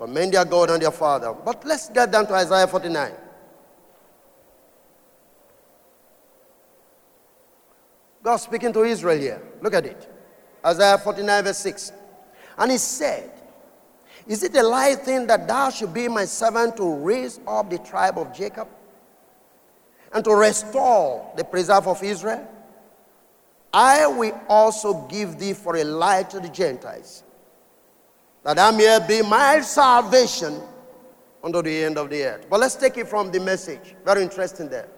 commend 0.05 0.35
their 0.35 0.45
God 0.45 0.69
and 0.69 0.83
their 0.83 0.91
Father. 0.91 1.33
But 1.33 1.65
let's 1.65 1.89
get 1.89 2.13
down 2.13 2.27
to 2.27 2.35
Isaiah 2.35 2.67
49. 2.67 3.13
God 8.23 8.37
speaking 8.37 8.73
to 8.75 8.85
Israel 8.85 9.19
here. 9.19 9.43
Look 9.63 9.73
at 9.73 9.87
it. 9.87 10.11
Isaiah 10.65 10.99
49, 10.99 11.45
verse 11.45 11.59
6. 11.59 11.93
And 12.59 12.71
he 12.71 12.79
said, 12.79 13.31
Is 14.27 14.43
it 14.43 14.55
a 14.57 14.63
light 14.63 15.01
thing 15.01 15.27
that 15.27 15.49
thou 15.49 15.71
should 15.71 15.95
be 15.95 16.07
my 16.09 16.27
servant 16.27 16.77
to 16.77 16.97
raise 16.97 17.41
up 17.47 17.71
the 17.71 17.79
tribe 17.79 18.19
of 18.19 18.35
Jacob 18.35 18.69
and 20.13 20.23
to 20.23 20.35
restore 20.35 21.33
the 21.35 21.45
preserve 21.45 21.89
of 21.89 22.03
Israel? 22.03 22.47
I 23.73 24.07
will 24.07 24.39
also 24.49 25.07
give 25.09 25.39
thee 25.39 25.55
for 25.55 25.77
a 25.77 25.85
light 25.85 26.31
to 26.31 26.41
the 26.41 26.49
Gentiles 26.51 27.24
that 28.45 28.59
I 28.59 28.71
may 28.71 28.99
be 29.09 29.23
my 29.23 29.61
salvation 29.61 30.61
unto 31.43 31.63
the 31.63 31.85
end 31.85 31.99
of 31.99 32.11
the 32.11 32.23
earth. 32.25 32.47
But 32.49 32.61
let's 32.61 32.77
take 32.77 32.97
it 32.99 33.09
from 33.09 33.33
the 33.33 33.41
message. 33.41 33.97
Very 34.05 34.23
interesting 34.23 34.69
there. 34.69 34.89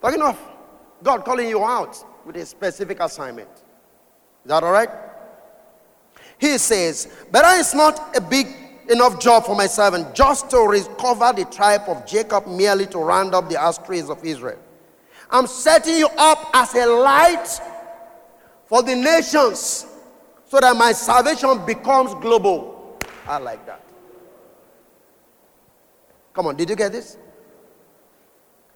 Talking 0.00 0.22
of 0.22 0.38
God 1.02 1.24
calling 1.24 1.48
you 1.48 1.64
out 1.64 1.96
with 2.26 2.36
a 2.36 2.46
specific 2.46 2.98
assignment. 3.00 3.48
Is 3.48 4.48
that 4.48 4.64
all 4.64 4.72
right? 4.72 4.88
He 6.38 6.58
says, 6.58 7.08
But 7.30 7.44
it's 7.58 7.74
not 7.74 8.16
a 8.16 8.20
big 8.20 8.48
enough 8.90 9.20
job 9.20 9.44
for 9.44 9.54
my 9.54 9.66
servant 9.66 10.14
just 10.14 10.50
to 10.50 10.58
recover 10.58 11.32
the 11.32 11.44
tribe 11.44 11.82
of 11.86 12.04
Jacob 12.04 12.46
merely 12.46 12.86
to 12.86 12.98
round 12.98 13.34
up 13.34 13.48
the 13.48 13.56
outskirts 13.56 14.10
of 14.10 14.24
Israel. 14.24 14.58
I'm 15.30 15.46
setting 15.46 15.96
you 15.96 16.08
up 16.18 16.50
as 16.52 16.74
a 16.74 16.86
light 16.86 17.60
for 18.72 18.82
the 18.82 18.96
nations 18.96 19.84
so 20.46 20.58
that 20.58 20.74
my 20.74 20.92
salvation 20.92 21.62
becomes 21.66 22.14
global. 22.22 22.96
I 23.28 23.36
like 23.36 23.66
that. 23.66 23.84
Come 26.32 26.46
on, 26.46 26.56
did 26.56 26.70
you 26.70 26.76
get 26.76 26.90
this? 26.90 27.18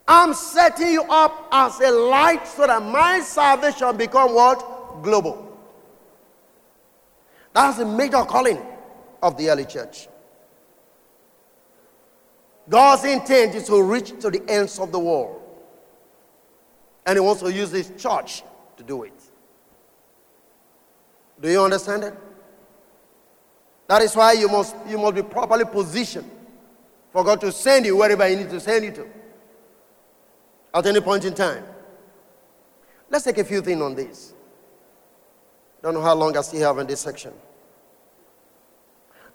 I'm 0.07 0.35
setting 0.35 0.93
you 0.93 1.03
up 1.05 1.49
as 1.51 1.81
a 1.81 1.91
light 1.91 2.47
so 2.47 2.67
that 2.67 2.83
my 2.83 3.21
salvation 3.21 3.97
become 3.97 4.35
what? 4.35 5.03
Global. 5.03 5.59
That's 7.55 7.79
the 7.79 7.87
major 7.87 8.23
calling 8.25 8.61
of 9.23 9.39
the 9.39 9.49
early 9.49 9.65
church. 9.65 10.09
God's 12.69 13.05
intent 13.05 13.55
is 13.55 13.65
to 13.69 13.83
reach 13.83 14.11
to 14.21 14.31
the 14.31 14.43
ends 14.47 14.79
of 14.79 14.93
the 14.93 14.99
world. 14.99 15.41
And 17.07 17.17
he 17.17 17.21
wants 17.21 17.41
to 17.41 17.51
use 17.51 17.71
his 17.71 17.91
church 17.97 18.43
to 18.77 18.83
do 18.83 19.05
it. 19.05 19.16
Do 21.41 21.51
you 21.51 21.63
understand 21.63 22.05
it? 22.05 22.15
That 23.89 24.03
is 24.03 24.17
why 24.17 24.33
you 24.33 24.49
must, 24.49 24.75
you 24.89 24.99
must 24.99 25.15
be 25.15 25.23
properly 25.23 25.65
positioned 25.65 26.31
for 27.13 27.23
God 27.25 27.41
to 27.43 27.53
send 27.53 27.87
you 27.87 27.97
wherever 27.97 28.27
He 28.27 28.37
needs 28.37 28.53
to 28.53 28.61
send 28.61 28.85
you 28.85 28.93
to 28.93 29.07
at 30.75 30.87
any 30.87 31.01
point 31.01 31.25
in 31.25 31.35
time. 31.35 31.65
Let's 33.09 33.25
take 33.25 33.39
a 33.39 33.45
few 33.45 33.63
things 33.63 33.81
on 33.81 33.95
this. 33.95 34.35
Don't 35.83 35.95
know 35.95 36.03
how 36.03 36.15
long 36.15 36.37
I 36.37 36.41
still 36.41 36.67
have 36.67 36.79
in 36.79 36.87
this 36.87 37.01
section. 37.01 37.33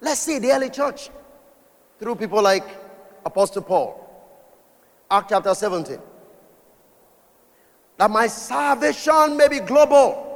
Let's 0.01 0.19
see 0.19 0.39
the 0.39 0.51
early 0.51 0.69
church 0.69 1.09
through 1.99 2.15
people 2.15 2.41
like 2.41 2.65
Apostle 3.25 3.61
Paul. 3.61 3.97
Act 5.09 5.29
chapter 5.29 5.53
17. 5.53 5.99
That 7.97 8.09
my 8.09 8.27
salvation 8.27 9.37
may 9.37 9.47
be 9.47 9.59
global. 9.59 10.30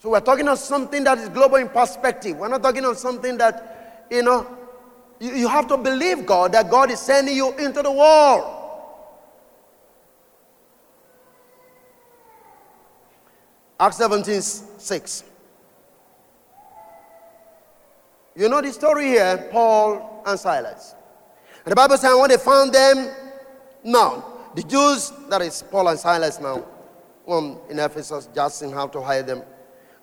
So 0.00 0.08
we're 0.08 0.20
talking 0.20 0.48
on 0.48 0.56
something 0.56 1.04
that 1.04 1.18
is 1.18 1.28
global 1.28 1.56
in 1.56 1.68
perspective. 1.68 2.38
We're 2.38 2.48
not 2.48 2.62
talking 2.62 2.84
on 2.86 2.96
something 2.96 3.36
that, 3.36 4.06
you 4.10 4.22
know, 4.22 4.46
you, 5.20 5.34
you 5.34 5.48
have 5.48 5.68
to 5.68 5.76
believe 5.76 6.24
God 6.24 6.52
that 6.52 6.70
God 6.70 6.90
is 6.90 6.98
sending 6.98 7.36
you 7.36 7.52
into 7.58 7.82
the 7.82 7.92
world. 7.92 8.56
Acts 13.78 13.98
17 13.98 14.40
6. 14.40 15.24
You 18.36 18.48
know 18.48 18.62
the 18.62 18.72
story 18.72 19.06
here, 19.06 19.48
Paul 19.52 20.22
and 20.26 20.40
Silas. 20.40 20.94
And 21.64 21.72
the 21.72 21.76
Bible 21.76 21.98
says 21.98 22.14
when 22.18 22.30
they 22.30 22.38
found 22.38 22.72
them, 22.72 23.10
now, 23.84 24.24
the 24.54 24.62
Jews, 24.62 25.12
that 25.28 25.42
is 25.42 25.62
Paul 25.70 25.88
and 25.88 25.98
Silas 25.98 26.40
now, 26.40 26.64
um, 27.28 27.58
in 27.68 27.78
Ephesus, 27.78 28.30
just 28.34 28.62
in 28.62 28.72
how 28.72 28.86
to 28.86 29.02
hide 29.02 29.26
them 29.26 29.42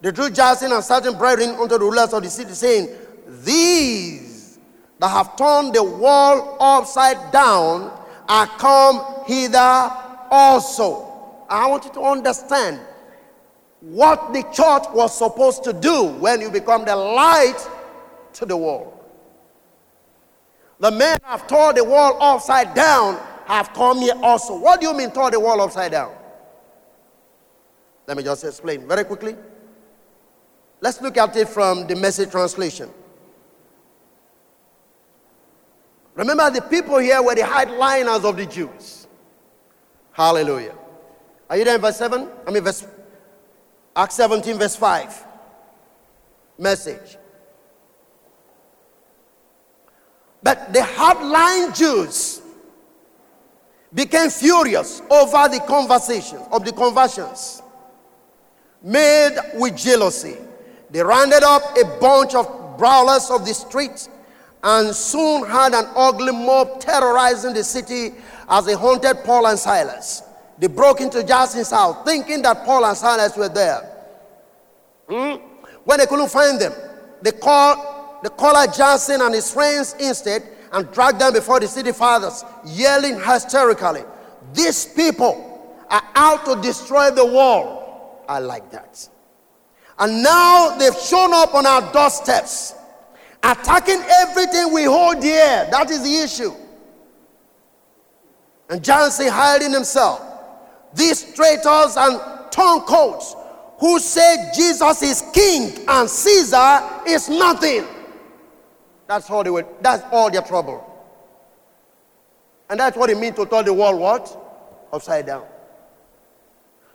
they 0.01 0.11
drew 0.11 0.29
Jason 0.29 0.71
and 0.71 0.83
certain 0.83 1.17
brethren 1.17 1.51
unto 1.51 1.77
the 1.77 1.79
rulers 1.79 2.13
of 2.13 2.23
the 2.23 2.29
city, 2.29 2.53
saying, 2.53 2.89
These 3.43 4.59
that 4.99 5.09
have 5.09 5.35
turned 5.35 5.73
the 5.73 5.83
world 5.83 6.57
upside 6.59 7.31
down 7.31 7.91
are 8.27 8.47
come 8.57 9.23
hither 9.25 9.91
also. 10.29 11.45
I 11.49 11.67
want 11.67 11.85
you 11.85 11.91
to 11.93 12.01
understand 12.01 12.79
what 13.79 14.33
the 14.33 14.43
church 14.53 14.83
was 14.93 15.17
supposed 15.17 15.63
to 15.63 15.73
do 15.73 16.05
when 16.19 16.41
you 16.41 16.49
become 16.49 16.83
the 16.85 16.95
light 16.95 17.57
to 18.33 18.45
the 18.45 18.57
world. 18.57 18.93
The 20.79 20.91
men 20.91 21.17
have 21.23 21.47
turned 21.47 21.77
the 21.77 21.83
world 21.83 22.17
upside 22.19 22.73
down 22.75 23.19
have 23.45 23.73
come 23.73 23.99
here 23.99 24.13
also. 24.21 24.57
What 24.57 24.81
do 24.81 24.87
you 24.87 24.93
mean, 24.93 25.11
turn 25.11 25.31
the 25.31 25.39
world 25.39 25.61
upside 25.61 25.91
down? 25.91 26.13
Let 28.05 28.17
me 28.17 28.23
just 28.23 28.43
explain 28.43 28.87
very 28.87 29.03
quickly. 29.05 29.35
Let's 30.79 31.01
look 31.01 31.17
at 31.17 31.35
it 31.35 31.49
from 31.49 31.87
the 31.87 31.95
message 31.95 32.31
translation. 32.31 32.89
Remember, 36.15 36.49
the 36.49 36.61
people 36.61 36.97
here 36.97 37.21
were 37.21 37.35
the 37.35 37.41
hardliners 37.41 38.23
of 38.23 38.37
the 38.37 38.45
Jews. 38.45 39.07
Hallelujah. 40.11 40.75
Are 41.49 41.57
you 41.57 41.63
there 41.63 41.75
in 41.75 41.81
verse 41.81 41.97
7? 41.97 42.27
I 42.45 42.51
mean, 42.51 42.63
verse 42.63 42.85
Acts 43.95 44.15
17, 44.15 44.57
verse 44.57 44.75
5. 44.75 45.25
Message. 46.57 47.17
But 50.41 50.73
the 50.73 50.79
hardline 50.79 51.75
Jews 51.75 52.41
became 53.93 54.29
furious 54.29 55.01
over 55.09 55.47
the 55.49 55.63
conversations 55.67 56.43
of 56.51 56.63
the 56.63 56.71
conversions 56.71 57.61
made 58.83 59.35
with 59.55 59.75
jealousy 59.75 60.37
they 60.89 61.01
rounded 61.01 61.43
up 61.43 61.77
a 61.77 61.99
bunch 61.99 62.35
of 62.35 62.77
brawlers 62.77 63.29
of 63.29 63.45
the 63.45 63.53
streets 63.53 64.09
and 64.63 64.95
soon 64.95 65.45
had 65.47 65.73
an 65.73 65.85
ugly 65.95 66.31
mob 66.31 66.79
terrorizing 66.79 67.53
the 67.53 67.63
city 67.63 68.13
as 68.49 68.65
they 68.65 68.73
hunted 68.73 69.23
Paul 69.23 69.47
and 69.47 69.59
Silas. 69.59 70.23
They 70.57 70.67
broke 70.67 71.01
into 71.01 71.23
Jason's 71.23 71.71
house 71.71 72.03
thinking 72.05 72.41
that 72.43 72.65
Paul 72.65 72.85
and 72.85 72.97
Silas 72.97 73.35
were 73.37 73.49
there. 73.49 73.81
Hmm? 75.09 75.35
When 75.83 75.99
they 75.99 76.05
couldn't 76.05 76.29
find 76.29 76.59
them, 76.59 76.73
they 77.21 77.31
called, 77.31 78.23
they 78.23 78.29
called 78.29 78.73
Jason 78.73 79.21
and 79.21 79.33
his 79.33 79.51
friends 79.51 79.95
instead 79.99 80.43
and 80.73 80.91
dragged 80.91 81.19
them 81.19 81.33
before 81.33 81.59
the 81.59 81.67
city 81.67 81.91
fathers, 81.91 82.43
yelling 82.65 83.19
hysterically, 83.21 84.03
These 84.53 84.87
people 84.87 85.75
are 85.89 86.03
out 86.15 86.45
to 86.45 86.61
destroy 86.61 87.11
the 87.11 87.25
world. 87.25 87.85
I 88.27 88.39
like 88.39 88.69
that. 88.71 89.07
And 89.99 90.21
now 90.21 90.77
they've 90.77 90.95
shown 90.95 91.33
up 91.33 91.55
on 91.55 91.65
our 91.65 91.91
doorsteps, 91.91 92.75
attacking 93.43 94.01
everything 94.21 94.71
we 94.71 94.83
hold 94.83 95.21
dear. 95.21 95.67
That 95.71 95.89
is 95.89 96.03
the 96.03 96.17
issue. 96.17 96.53
And 98.69 98.83
Jason 98.83 99.29
hiding 99.29 99.71
himself. 99.71 100.21
These 100.93 101.33
traitors 101.33 101.95
and 101.97 102.19
turncoats 102.51 103.35
who 103.79 103.99
say 103.99 104.51
Jesus 104.55 105.01
is 105.01 105.23
king 105.33 105.85
and 105.87 106.09
Caesar 106.09 106.81
is 107.07 107.29
nothing. 107.29 107.85
That's 109.07 109.29
all 109.29 109.43
they 109.43 109.49
were, 109.49 109.65
that's 109.81 110.03
all 110.11 110.29
their 110.29 110.41
trouble. 110.41 110.83
And 112.69 112.79
that's 112.79 112.97
what 112.97 113.09
it 113.09 113.17
means 113.17 113.35
to 113.37 113.45
turn 113.45 113.65
the 113.65 113.73
world 113.73 113.99
what? 113.99 114.89
Upside 114.91 115.25
down. 115.25 115.45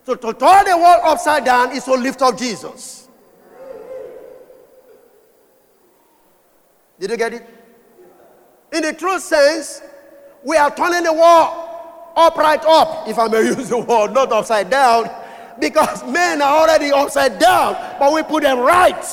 So 0.04 0.14
to 0.14 0.32
turn 0.32 0.64
the 0.64 0.76
world 0.76 1.00
upside 1.04 1.44
down 1.44 1.72
is 1.72 1.84
to 1.84 1.94
lift 1.94 2.22
up 2.22 2.36
Jesus. 2.36 3.08
Did 6.98 7.10
you 7.10 7.16
get 7.16 7.34
it? 7.34 7.48
In 8.72 8.82
the 8.82 8.92
true 8.92 9.18
sense, 9.18 9.82
we 10.42 10.56
are 10.56 10.74
turning 10.74 11.04
the 11.04 11.12
world 11.12 11.68
upright 12.16 12.64
up, 12.64 13.08
if 13.08 13.18
I 13.18 13.28
may 13.28 13.42
use 13.56 13.68
the 13.68 13.78
word, 13.78 14.12
not 14.12 14.32
upside 14.32 14.70
down, 14.70 15.10
because 15.60 16.04
men 16.04 16.42
are 16.42 16.62
already 16.62 16.90
upside 16.90 17.38
down, 17.38 17.74
but 17.98 18.12
we 18.12 18.22
put 18.22 18.42
them 18.42 18.58
right. 18.60 19.04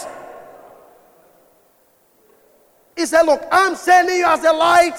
He 2.95 3.05
said, 3.05 3.23
Look, 3.23 3.43
I'm 3.51 3.75
sending 3.75 4.17
you 4.17 4.25
as 4.25 4.43
a 4.43 4.51
light 4.51 4.97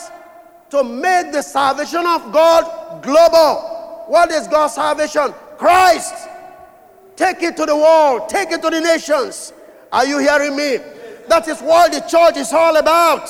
to 0.70 0.84
make 0.84 1.32
the 1.32 1.42
salvation 1.42 2.06
of 2.06 2.32
God 2.32 3.02
global. 3.02 4.04
What 4.06 4.30
is 4.30 4.48
God's 4.48 4.74
salvation? 4.74 5.34
Christ. 5.60 6.26
Take 7.16 7.42
it 7.42 7.54
to 7.58 7.66
the 7.66 7.76
world, 7.76 8.30
take 8.30 8.50
it 8.50 8.62
to 8.62 8.70
the 8.70 8.80
nations. 8.80 9.52
Are 9.92 10.06
you 10.06 10.18
hearing 10.18 10.56
me? 10.56 10.78
That 11.28 11.46
is 11.48 11.60
what 11.60 11.92
the 11.92 12.00
church 12.00 12.38
is 12.38 12.50
all 12.50 12.78
about. 12.78 13.28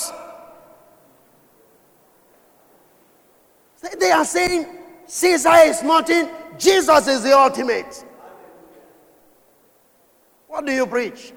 They 3.99 4.13
are 4.13 4.25
saying 4.25 4.65
Caesar 5.07 5.57
is 5.65 5.83
nothing, 5.83 6.29
Jesus 6.57 7.09
is 7.09 7.25
the 7.25 7.37
ultimate. 7.37 8.05
What 10.47 10.65
do 10.65 10.73
you 10.73 10.87
preach? 10.87 11.33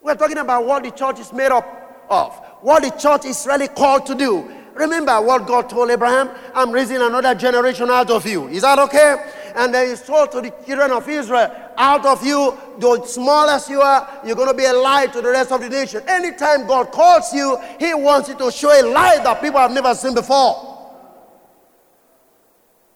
We're 0.00 0.14
talking 0.14 0.38
about 0.38 0.64
what 0.64 0.84
the 0.84 0.92
church 0.92 1.18
is 1.18 1.32
made 1.32 1.50
up 1.50 2.06
of, 2.08 2.34
what 2.60 2.84
the 2.84 2.90
church 2.90 3.24
is 3.24 3.44
really 3.48 3.66
called 3.66 4.06
to 4.06 4.14
do. 4.14 4.48
Remember 4.74 5.20
what 5.20 5.46
God 5.46 5.68
told 5.68 5.90
Abraham? 5.90 6.30
I'm 6.54 6.70
raising 6.70 7.02
another 7.02 7.34
generation 7.34 7.90
out 7.90 8.10
of 8.10 8.24
you. 8.26 8.46
Is 8.48 8.62
that 8.62 8.78
okay? 8.78 9.16
And 9.54 9.74
then 9.74 9.88
he 9.88 10.02
told 10.02 10.32
to 10.32 10.40
the 10.40 10.52
children 10.66 10.90
of 10.90 11.08
Israel, 11.08 11.50
out 11.76 12.04
of 12.04 12.24
you, 12.24 12.56
the 12.78 13.04
smallest 13.04 13.70
you 13.70 13.80
are, 13.80 14.20
you're 14.24 14.36
going 14.36 14.48
to 14.48 14.54
be 14.54 14.64
a 14.64 14.72
light 14.72 15.12
to 15.12 15.20
the 15.20 15.30
rest 15.30 15.52
of 15.52 15.60
the 15.60 15.68
nation. 15.68 16.02
Anytime 16.06 16.66
God 16.66 16.90
calls 16.92 17.32
you, 17.32 17.58
He 17.78 17.94
wants 17.94 18.28
you 18.28 18.36
to 18.36 18.50
show 18.50 18.70
a 18.70 18.84
light 18.86 19.24
that 19.24 19.40
people 19.40 19.60
have 19.60 19.72
never 19.72 19.94
seen 19.94 20.14
before. 20.14 20.70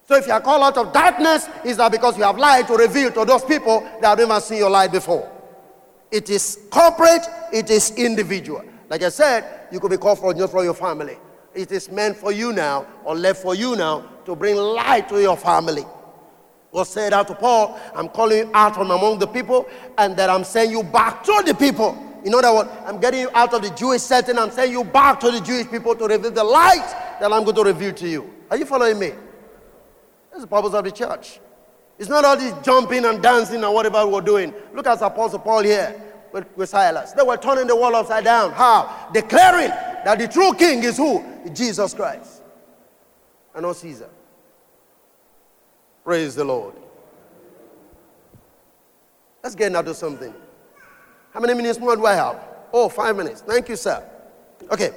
So 0.06 0.16
if 0.16 0.26
you 0.26 0.32
are 0.32 0.40
called 0.40 0.62
out 0.62 0.76
of 0.76 0.92
darkness, 0.92 1.48
is 1.64 1.78
that 1.78 1.90
because 1.90 2.18
you 2.18 2.24
have 2.24 2.36
light 2.36 2.66
to 2.66 2.74
reveal 2.74 3.10
to 3.12 3.24
those 3.24 3.44
people 3.44 3.80
that 4.02 4.08
have 4.08 4.18
never 4.18 4.38
seen 4.40 4.58
your 4.58 4.70
light 4.70 4.92
before? 4.92 5.30
It 6.10 6.28
is 6.28 6.66
corporate, 6.70 7.26
it 7.52 7.70
is 7.70 7.92
individual. 7.96 8.62
Like 8.90 9.02
I 9.02 9.08
said, 9.08 9.68
you 9.72 9.80
could 9.80 9.90
be 9.90 9.96
called 9.96 10.18
for 10.18 10.34
just 10.34 10.52
for 10.52 10.62
your 10.62 10.74
family. 10.74 11.16
It 11.54 11.72
is 11.72 11.90
meant 11.90 12.16
for 12.16 12.32
you 12.32 12.52
now, 12.52 12.86
or 13.04 13.14
left 13.14 13.40
for 13.42 13.54
you 13.54 13.76
now, 13.76 14.10
to 14.26 14.36
bring 14.36 14.56
light 14.56 15.08
to 15.08 15.20
your 15.20 15.36
family. 15.36 15.84
Was 16.74 16.88
said 16.88 17.12
out 17.12 17.28
to 17.28 17.36
Paul, 17.36 17.78
I'm 17.94 18.08
calling 18.08 18.38
you 18.38 18.50
out 18.52 18.74
from 18.74 18.90
among 18.90 19.20
the 19.20 19.28
people, 19.28 19.68
and 19.96 20.16
that 20.16 20.28
I'm 20.28 20.42
sending 20.42 20.76
you 20.76 20.82
back 20.82 21.22
to 21.22 21.42
the 21.46 21.54
people. 21.54 21.96
In 22.24 22.34
other 22.34 22.52
words, 22.52 22.68
I'm 22.84 22.98
getting 22.98 23.20
you 23.20 23.30
out 23.32 23.54
of 23.54 23.62
the 23.62 23.70
Jewish 23.70 24.02
setting, 24.02 24.36
I'm 24.36 24.50
sending 24.50 24.72
you 24.72 24.82
back 24.82 25.20
to 25.20 25.30
the 25.30 25.40
Jewish 25.40 25.70
people 25.70 25.94
to 25.94 26.06
reveal 26.08 26.32
the 26.32 26.42
light 26.42 26.84
that 27.20 27.32
I'm 27.32 27.44
going 27.44 27.54
to 27.54 27.62
reveal 27.62 27.92
to 27.92 28.08
you. 28.08 28.28
Are 28.50 28.56
you 28.56 28.66
following 28.66 28.98
me? 28.98 29.12
That's 30.32 30.42
the 30.42 30.48
purpose 30.48 30.74
of 30.74 30.82
the 30.82 30.90
church. 30.90 31.38
It's 31.96 32.08
not 32.08 32.24
all 32.24 32.36
this 32.36 32.52
jumping 32.64 33.04
and 33.04 33.22
dancing 33.22 33.62
and 33.62 33.72
whatever 33.72 34.04
we're 34.04 34.20
doing. 34.20 34.52
Look 34.72 34.88
at 34.88 35.00
Apostle 35.00 35.38
Paul 35.38 35.62
here 35.62 35.94
with, 36.32 36.44
with 36.56 36.70
Silas. 36.70 37.12
They 37.12 37.22
were 37.22 37.36
turning 37.36 37.68
the 37.68 37.76
world 37.76 37.94
upside 37.94 38.24
down. 38.24 38.50
How? 38.50 39.10
Declaring 39.14 39.68
that 39.68 40.18
the 40.18 40.26
true 40.26 40.52
king 40.54 40.82
is 40.82 40.96
who? 40.96 41.24
Jesus 41.52 41.94
Christ. 41.94 42.42
And 43.54 43.62
not 43.62 43.76
Caesar. 43.76 44.10
Praise 46.04 46.34
the 46.34 46.44
Lord. 46.44 46.74
Let's 49.42 49.54
get 49.54 49.74
into 49.74 49.94
something. 49.94 50.34
How 51.32 51.40
many 51.40 51.54
minutes 51.54 51.78
more 51.78 51.96
do 51.96 52.06
I 52.06 52.14
have? 52.14 52.40
Oh, 52.72 52.88
five 52.88 53.16
minutes. 53.16 53.40
Thank 53.40 53.68
you, 53.68 53.76
sir. 53.76 54.02
Okay. 54.70 54.90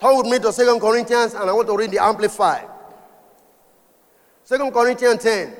Turn 0.00 0.16
with 0.16 0.26
me 0.26 0.38
to 0.38 0.52
Second 0.52 0.80
Corinthians, 0.80 1.34
and 1.34 1.48
I 1.48 1.52
want 1.52 1.68
to 1.68 1.76
read 1.76 1.90
the 1.90 2.02
Amplified. 2.02 2.68
Second 4.44 4.72
Corinthians 4.72 5.22
10. 5.22 5.56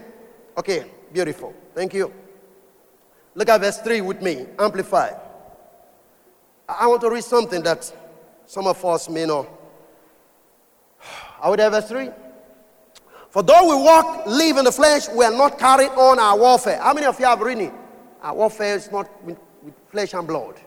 Okay, 0.59 0.85
beautiful. 1.13 1.55
Thank 1.75 1.95
you. 1.95 2.13
Look 3.35 3.49
at 3.49 3.61
verse 3.61 3.79
3 3.79 4.01
with 4.03 4.21
me, 4.21 4.47
amplified. 4.59 5.17
I 6.69 6.87
want 6.87 7.01
to 7.03 7.11
read 7.11 7.25
something 7.25 7.63
that 7.63 7.91
some 8.47 8.67
of 8.67 8.85
us 8.85 9.09
may 9.09 9.25
know. 9.25 9.49
Are 11.41 11.51
we 11.51 11.57
there, 11.57 11.71
verse 11.71 11.89
3? 11.89 12.11
For 13.33 13.43
though 13.43 13.67
we 13.67 13.83
walk, 13.83 14.27
live 14.27 14.59
in 14.59 14.67
the 14.67 14.73
flesh, 14.73 15.09
we 15.09 15.25
are 15.25 15.33
not 15.33 15.59
carrying 15.59 15.91
on 15.93 16.19
our 16.19 16.39
warfare. 16.39 16.79
How 16.79 16.93
many 16.93 17.07
of 17.07 17.19
you 17.19 17.25
have 17.25 17.41
reading? 17.41 17.69
It? 17.69 17.75
Our 18.23 18.35
warfare 18.35 18.77
is 18.77 18.93
not 18.93 19.25
with, 19.25 19.39
with 19.63 19.73
flesh 19.89 20.13
and 20.13 20.29
blood. 20.29 20.61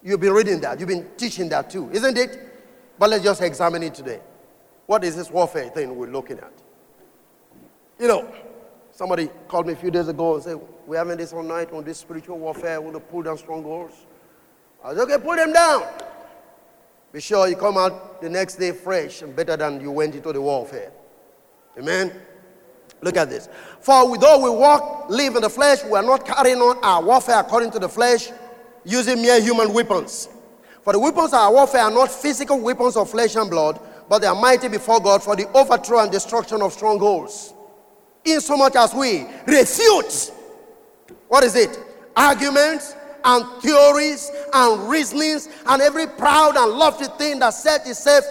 You've 0.00 0.20
been 0.20 0.32
reading 0.32 0.60
that. 0.60 0.78
You've 0.78 0.88
been 0.88 1.08
teaching 1.16 1.48
that 1.48 1.68
too, 1.68 1.90
isn't 1.90 2.16
it? 2.16 2.38
But 2.96 3.10
let's 3.10 3.24
just 3.24 3.42
examine 3.42 3.82
it 3.82 3.94
today. 3.94 4.20
What 4.86 5.02
is 5.02 5.16
this 5.16 5.28
warfare 5.28 5.68
thing 5.70 5.96
we're 5.96 6.06
looking 6.06 6.38
at? 6.38 6.52
You 7.98 8.06
know, 8.06 8.32
somebody 8.92 9.28
called 9.48 9.66
me 9.66 9.72
a 9.72 9.76
few 9.76 9.90
days 9.90 10.06
ago 10.06 10.34
and 10.34 10.44
said, 10.44 10.60
We're 10.86 10.98
having 10.98 11.16
this 11.16 11.32
all 11.32 11.42
night 11.42 11.72
on 11.72 11.82
this 11.82 11.98
spiritual 11.98 12.38
warfare. 12.38 12.80
We 12.80 12.92
want 12.92 13.04
to 13.04 13.10
pull 13.10 13.22
down 13.22 13.38
strongholds. 13.38 14.06
I 14.84 14.90
said, 14.90 15.00
Okay, 15.00 15.18
pull 15.18 15.34
them 15.34 15.52
down. 15.52 15.82
Be 17.12 17.20
sure 17.20 17.48
you 17.48 17.56
come 17.56 17.76
out 17.76 18.22
the 18.22 18.30
next 18.30 18.54
day 18.54 18.70
fresh 18.70 19.22
and 19.22 19.34
better 19.34 19.56
than 19.56 19.80
you 19.80 19.90
went 19.90 20.14
into 20.14 20.32
the 20.32 20.40
warfare. 20.40 20.92
Amen. 21.78 22.12
Look 23.02 23.16
at 23.16 23.28
this. 23.28 23.48
For 23.80 24.16
though 24.18 24.42
we 24.42 24.50
walk, 24.50 25.10
live 25.10 25.36
in 25.36 25.42
the 25.42 25.50
flesh, 25.50 25.84
we 25.84 25.92
are 25.92 26.02
not 26.02 26.24
carrying 26.24 26.58
on 26.58 26.82
our 26.82 27.02
warfare 27.02 27.40
according 27.40 27.70
to 27.72 27.78
the 27.78 27.88
flesh, 27.88 28.30
using 28.84 29.20
mere 29.20 29.40
human 29.40 29.72
weapons. 29.72 30.28
For 30.82 30.92
the 30.92 30.98
weapons 30.98 31.32
of 31.32 31.40
our 31.40 31.52
warfare 31.52 31.82
are 31.82 31.90
not 31.90 32.10
physical 32.10 32.60
weapons 32.60 32.96
of 32.96 33.10
flesh 33.10 33.36
and 33.36 33.50
blood, 33.50 33.80
but 34.08 34.20
they 34.20 34.26
are 34.26 34.34
mighty 34.34 34.68
before 34.68 35.00
God 35.00 35.22
for 35.22 35.36
the 35.36 35.48
overthrow 35.52 36.00
and 36.00 36.10
destruction 36.10 36.62
of 36.62 36.72
strongholds 36.72 37.52
insomuch 38.26 38.74
as 38.74 38.92
we 38.92 39.24
refute 39.46 40.32
what 41.28 41.44
is 41.44 41.56
it? 41.56 41.78
Arguments 42.16 42.94
and 43.24 43.62
theories 43.62 44.30
and 44.52 44.88
reasonings 44.88 45.48
and 45.66 45.82
every 45.82 46.06
proud 46.06 46.56
and 46.56 46.72
lofty 46.72 47.06
thing 47.18 47.40
that 47.40 47.50
sets 47.50 47.88
itself 47.88 48.24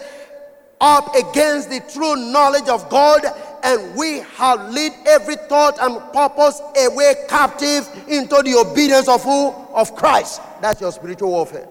up 0.82 1.16
against 1.16 1.70
the 1.70 1.80
true 1.92 2.16
knowledge 2.16 2.68
of 2.68 2.90
God, 2.90 3.24
and 3.64 3.96
we 3.96 4.20
have 4.36 4.72
lead 4.72 4.94
every 5.06 5.36
thought 5.36 5.78
and 5.82 6.00
purpose 6.14 6.62
away 6.78 7.16
captive 7.28 7.88
into 8.08 8.42
the 8.44 8.56
obedience 8.56 9.08
of 9.08 9.24
who? 9.24 9.50
Of 9.74 9.96
Christ. 9.96 10.42
That's 10.62 10.82
your 10.82 10.92
spiritual 10.92 11.32
warfare. 11.32 11.68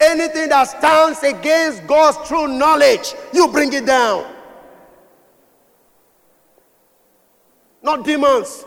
Anything 0.00 0.50
that 0.50 0.64
stands 0.64 1.22
against 1.22 1.86
God's 1.86 2.28
true 2.28 2.46
knowledge, 2.46 3.14
you 3.32 3.48
bring 3.48 3.72
it 3.72 3.84
down. 3.84 4.34
not 7.88 8.04
demons. 8.04 8.64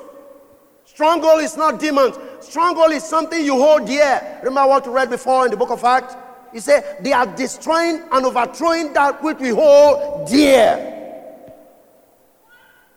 Stronghold 0.86 1.41
is 1.41 1.55
not 1.55 1.80
demons. 1.80 2.15
Stronghold 2.39 2.91
is 2.91 3.03
something 3.03 3.43
you 3.43 3.53
hold 3.53 3.86
dear. 3.86 4.39
Remember 4.43 4.67
what 4.67 4.88
we 4.88 4.93
read 4.93 5.09
before 5.09 5.45
in 5.45 5.51
the 5.51 5.57
book 5.57 5.69
of 5.69 5.84
Acts? 5.84 6.15
He 6.53 6.59
said, 6.59 6.97
They 7.01 7.13
are 7.13 7.25
destroying 7.25 8.03
and 8.11 8.25
overthrowing 8.25 8.93
that 8.93 9.23
which 9.23 9.37
we 9.37 9.49
hold 9.49 10.27
dear. 10.27 10.87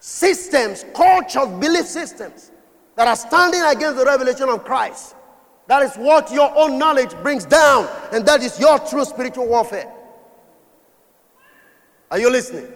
Systems, 0.00 0.84
cultures, 0.94 1.48
belief 1.60 1.86
systems 1.86 2.50
that 2.96 3.08
are 3.08 3.16
standing 3.16 3.62
against 3.62 3.98
the 3.98 4.04
revelation 4.04 4.48
of 4.48 4.64
Christ. 4.64 5.16
That 5.66 5.82
is 5.82 5.94
what 5.96 6.30
your 6.30 6.52
own 6.56 6.78
knowledge 6.78 7.14
brings 7.22 7.44
down, 7.46 7.88
and 8.12 8.26
that 8.26 8.42
is 8.42 8.60
your 8.60 8.78
true 8.80 9.04
spiritual 9.04 9.46
warfare. 9.46 9.90
Are 12.10 12.18
you 12.18 12.30
listening? 12.30 12.70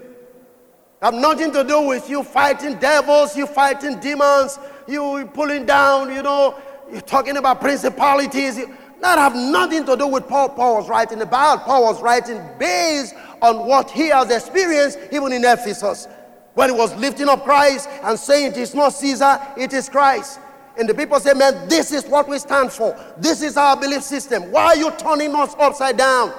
I 1.02 1.06
have 1.06 1.14
nothing 1.14 1.52
to 1.52 1.62
do 1.62 1.82
with 1.82 2.08
you 2.08 2.24
fighting 2.24 2.78
devils, 2.78 3.36
you 3.36 3.46
fighting 3.46 4.00
demons, 4.00 4.58
you 4.88 5.30
pulling 5.34 5.66
down, 5.66 6.12
you 6.12 6.22
know, 6.22 6.58
you're 6.90 7.00
talking 7.02 7.36
about 7.36 7.60
principalities. 7.60 8.58
That 9.00 9.18
have 9.18 9.34
nothing 9.34 9.84
to 9.86 9.96
do 9.96 10.06
with 10.06 10.26
Paul. 10.26 10.48
Paul 10.50 10.76
was 10.76 10.88
writing 10.88 11.22
about. 11.22 11.64
Paul 11.64 11.84
was 11.84 12.02
writing 12.02 12.42
based 12.58 13.14
on 13.40 13.66
what 13.66 13.90
he 13.90 14.08
has 14.08 14.30
experienced 14.30 14.98
even 15.12 15.32
in 15.32 15.44
Ephesus. 15.44 16.08
When 16.54 16.70
he 16.70 16.76
was 16.76 16.94
lifting 16.96 17.28
up 17.28 17.44
Christ 17.44 17.88
and 18.02 18.18
saying 18.18 18.52
it 18.52 18.56
is 18.56 18.74
not 18.74 18.90
Caesar, 18.90 19.40
it 19.56 19.72
is 19.72 19.88
Christ. 19.88 20.40
And 20.76 20.88
the 20.88 20.94
people 20.94 21.20
say, 21.20 21.32
man, 21.34 21.68
this 21.68 21.92
is 21.92 22.04
what 22.06 22.28
we 22.28 22.38
stand 22.38 22.72
for. 22.72 22.98
This 23.18 23.42
is 23.42 23.56
our 23.56 23.76
belief 23.76 24.02
system. 24.02 24.50
Why 24.50 24.66
are 24.66 24.76
you 24.76 24.90
turning 24.92 25.34
us 25.34 25.54
upside 25.58 25.96
down? 25.96 26.32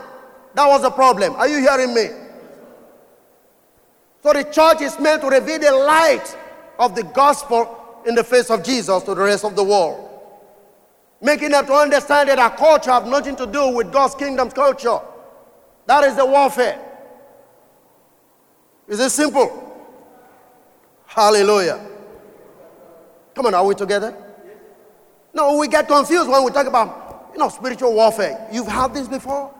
That 0.55 0.68
was 0.68 0.82
the 0.82 0.89
problem. 0.89 1.36
Are 1.36 1.47
you 1.47 1.60
hearing 1.60 1.93
me? 1.93 2.07
So 4.22 4.34
the 4.34 4.43
church 4.43 4.82
is 4.82 4.99
meant 4.99 5.22
to 5.22 5.30
reveal 5.30 5.60
the 5.60 5.72
light 5.72 6.38
of 6.78 6.95
the 6.95 7.03
gospel 7.03 8.01
in 8.05 8.16
the 8.16 8.24
face 8.24 8.49
of 8.49 8.64
Jesus 8.64 9.03
to 9.03 9.16
the 9.16 9.22
rest 9.22 9.45
of 9.45 9.55
the 9.55 9.64
world. 9.64 10.09
Making 11.22 11.51
them 11.51 11.65
to 11.65 11.74
understand 11.74 12.30
that 12.30 12.39
our 12.39 12.55
culture 12.55 12.91
have 12.91 13.05
nothing 13.07 13.36
to 13.36 13.45
do 13.45 13.70
with 13.70 13.91
God's 13.91 14.15
kingdom's 14.15 14.53
culture. 14.53 14.99
That 15.86 16.03
is 16.05 16.15
the 16.15 16.26
warfare. 16.26 16.80
Is 18.88 18.99
it 18.99 19.09
simple? 19.09 19.65
Hallelujah. 21.05 21.86
Come 23.36 23.47
on, 23.47 23.53
are 23.53 23.65
we 23.65 23.76
together? 23.76 24.15
No, 25.34 25.57
we 25.57 25.67
get 25.67 25.88
confused 25.88 26.30
when 26.30 26.43
we 26.43 26.51
talk 26.51 26.67
about, 26.67 27.30
you 27.34 27.39
know, 27.39 27.49
spiritual 27.49 27.93
warfare. 27.93 28.47
You've 28.51 28.67
had 28.67 28.93
this 28.93 29.07
before? 29.07 29.53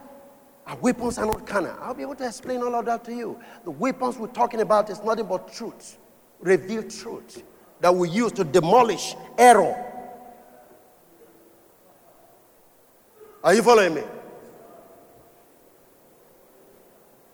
Our 0.66 0.78
weapons 0.78 1.18
are 1.18 1.26
not 1.26 1.46
carnal. 1.48 1.76
I'll 1.82 1.94
be 1.94 2.04
able 2.04 2.16
to 2.16 2.28
explain 2.28 2.62
all 2.62 2.76
of 2.76 2.86
that 2.86 3.04
to 3.06 3.14
you. 3.14 3.40
The 3.64 3.72
weapons 3.72 4.18
we're 4.18 4.28
talking 4.28 4.62
about 4.62 4.90
is 4.90 5.04
nothing 5.04 5.26
but 5.26 5.52
truth, 5.52 5.98
revealed 6.40 6.90
truth 6.90 7.44
that 7.82 7.94
we 7.94 8.10
use 8.10 8.32
to 8.34 8.44
demolish 8.44 9.16
error. 9.38 9.89
Are 13.44 13.54
you 13.54 13.64
following 13.64 13.94
me? 13.94 14.04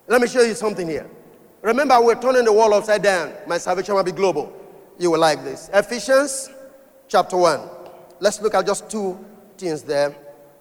Let 0.07 0.21
me 0.21 0.27
show 0.27 0.41
you 0.41 0.53
something 0.53 0.87
here. 0.87 1.09
Remember, 1.61 1.99
we're 1.99 2.21
turning 2.21 2.45
the 2.45 2.53
world 2.53 2.73
upside 2.73 3.01
down. 3.01 3.33
My 3.47 3.57
salvation 3.57 3.95
will 3.95 4.03
be 4.03 4.11
global. 4.11 4.53
You 4.99 5.11
will 5.11 5.19
like 5.19 5.43
this. 5.43 5.69
Ephesians 5.73 6.49
chapter 7.07 7.35
1. 7.37 7.59
Let's 8.19 8.39
look 8.39 8.53
at 8.53 8.65
just 8.65 8.89
two 8.89 9.23
things 9.57 9.81
there 9.81 10.15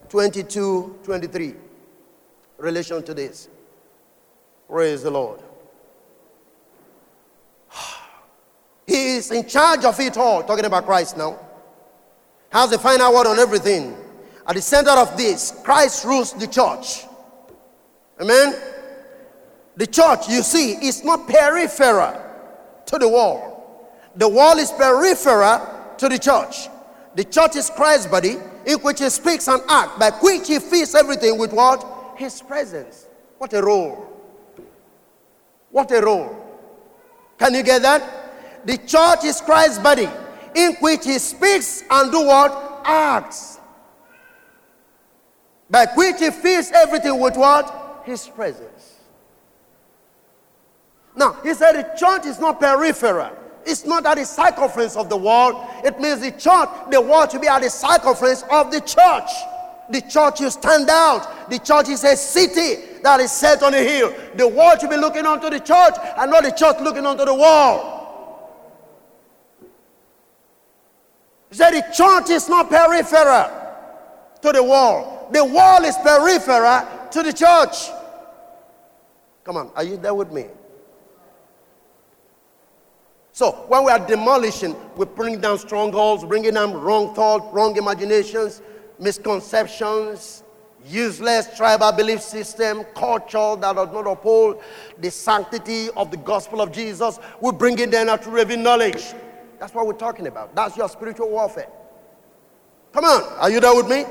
22, 0.08 1.00
23 1.02 1.54
relation 2.58 3.02
to 3.02 3.14
this. 3.14 3.48
Praise 4.68 5.02
the 5.02 5.10
Lord. 5.10 5.40
He 8.86 9.16
is 9.16 9.30
in 9.30 9.46
charge 9.46 9.84
of 9.84 9.98
it 10.00 10.16
all, 10.16 10.42
talking 10.42 10.64
about 10.64 10.84
Christ 10.84 11.16
now. 11.16 11.38
Has 12.50 12.70
the 12.70 12.78
final 12.78 13.12
word 13.12 13.26
on 13.26 13.38
everything. 13.38 13.96
At 14.46 14.56
the 14.56 14.62
center 14.62 14.90
of 14.90 15.16
this, 15.16 15.58
Christ 15.64 16.04
rules 16.04 16.32
the 16.34 16.46
church. 16.46 17.04
Amen. 18.20 18.54
The 19.76 19.86
church, 19.86 20.28
you 20.28 20.42
see, 20.42 20.72
is 20.86 21.02
not 21.02 21.26
peripheral 21.26 22.20
to 22.86 22.98
the 22.98 23.08
world. 23.08 23.62
The 24.16 24.28
world 24.28 24.58
is 24.58 24.70
peripheral 24.70 25.94
to 25.98 26.08
the 26.08 26.18
church. 26.18 26.68
The 27.16 27.24
church 27.24 27.56
is 27.56 27.70
Christ's 27.70 28.06
body, 28.06 28.36
in 28.66 28.78
which 28.80 29.00
he 29.00 29.08
speaks 29.10 29.48
and 29.48 29.62
acts, 29.68 29.98
by 29.98 30.10
which 30.22 30.48
he 30.48 30.58
feeds 30.58 30.94
everything 30.94 31.38
with 31.38 31.52
what? 31.52 31.84
His 32.16 32.40
presence. 32.42 33.06
What 33.38 33.52
a 33.54 33.62
role. 33.62 34.10
What 35.70 35.90
a 35.90 36.00
role. 36.00 36.36
Can 37.38 37.54
you 37.54 37.62
get 37.62 37.82
that? 37.82 38.66
The 38.66 38.78
church 38.78 39.24
is 39.24 39.40
Christ's 39.40 39.78
body, 39.78 40.08
in 40.54 40.74
which 40.74 41.04
he 41.04 41.18
speaks 41.18 41.82
and 41.90 42.12
do 42.12 42.26
what? 42.26 42.82
Acts. 42.84 43.58
By 45.74 45.86
which 45.86 46.20
he 46.20 46.30
fills 46.30 46.70
everything 46.70 47.18
with 47.18 47.36
what? 47.36 48.02
His 48.04 48.28
presence. 48.28 48.94
Now, 51.16 51.32
he 51.42 51.52
said 51.52 51.72
the 51.72 51.98
church 51.98 52.26
is 52.26 52.38
not 52.38 52.60
peripheral. 52.60 53.36
It's 53.66 53.84
not 53.84 54.06
at 54.06 54.18
the 54.18 54.24
circumference 54.24 54.94
of 54.94 55.08
the 55.08 55.16
world. 55.16 55.56
It 55.84 55.98
means 55.98 56.20
the 56.20 56.30
church, 56.30 56.68
the 56.92 57.00
world 57.00 57.32
should 57.32 57.40
be 57.40 57.48
at 57.48 57.62
the 57.62 57.70
circumference 57.70 58.44
of 58.52 58.70
the 58.70 58.82
church. 58.82 59.28
The 59.90 60.00
church 60.02 60.40
you 60.40 60.48
stand 60.50 60.88
out. 60.90 61.50
The 61.50 61.58
church 61.58 61.88
is 61.88 62.04
a 62.04 62.16
city 62.16 63.00
that 63.02 63.18
is 63.18 63.32
set 63.32 63.64
on 63.64 63.74
a 63.74 63.82
hill. 63.82 64.14
The 64.36 64.46
world 64.46 64.80
should 64.80 64.90
be 64.90 64.96
looking 64.96 65.26
onto 65.26 65.50
the 65.50 65.58
church 65.58 65.96
and 66.18 66.30
not 66.30 66.44
the 66.44 66.52
church 66.52 66.78
looking 66.82 67.04
onto 67.04 67.24
the 67.24 67.34
world. 67.34 68.06
He 71.50 71.56
said 71.56 71.72
the 71.72 71.82
church 71.92 72.30
is 72.30 72.48
not 72.48 72.70
peripheral 72.70 73.50
to 74.40 74.52
the 74.52 74.62
wall. 74.62 75.13
The 75.34 75.44
wall 75.44 75.84
is 75.84 75.96
peripheral 75.96 76.86
to 77.10 77.22
the 77.24 77.32
church. 77.32 77.90
Come 79.42 79.56
on, 79.56 79.72
are 79.74 79.82
you 79.82 79.96
there 79.96 80.14
with 80.14 80.30
me? 80.30 80.46
So 83.32 83.50
when 83.66 83.84
we 83.84 83.90
are 83.90 83.98
demolishing, 83.98 84.76
we 84.96 85.06
bring 85.06 85.40
down 85.40 85.58
strongholds, 85.58 86.24
bringing 86.24 86.54
down 86.54 86.72
wrong 86.72 87.16
thoughts, 87.16 87.52
wrong 87.52 87.76
imaginations, 87.76 88.62
misconceptions, 89.00 90.44
useless 90.86 91.56
tribal 91.56 91.90
belief 91.90 92.20
system, 92.20 92.84
culture 92.94 93.56
that 93.56 93.74
does 93.74 93.92
not 93.92 94.06
uphold 94.06 94.62
the 94.98 95.10
sanctity 95.10 95.90
of 95.96 96.12
the 96.12 96.16
gospel 96.18 96.60
of 96.60 96.70
Jesus. 96.70 97.18
We 97.40 97.50
bring 97.50 97.76
it 97.80 97.90
down 97.90 98.16
to 98.20 98.30
reveal 98.30 98.60
knowledge. 98.60 99.14
That's 99.58 99.74
what 99.74 99.84
we're 99.84 99.94
talking 99.94 100.28
about. 100.28 100.54
That's 100.54 100.76
your 100.76 100.88
spiritual 100.88 101.28
warfare. 101.28 101.70
Come 102.92 103.04
on, 103.04 103.24
are 103.40 103.50
you 103.50 103.58
there 103.58 103.74
with 103.74 103.88
me? 103.88 104.04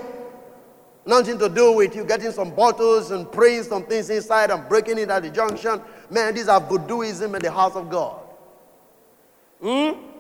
Nothing 1.06 1.38
to 1.40 1.50
do 1.50 1.74
with 1.74 1.96
you 1.96 2.06
getting 2.06 2.32
some 2.32 2.52
bottles 2.52 3.12
and 3.12 3.30
praying 3.32 3.64
some 3.64 3.84
things 3.86 4.10
inside 4.10 4.52
and 4.52 4.68
breaking 4.70 4.98
it 4.98 5.10
at 5.10 5.24
the 5.24 5.30
junction. 5.30 5.82
Man, 6.10 6.34
these 6.34 6.48
are 6.48 6.62
voodooism 6.62 7.36
in 7.36 7.42
the 7.42 7.52
house 7.52 7.76
of 7.76 7.90
God. 7.90 8.20
Hmm? 9.62 10.14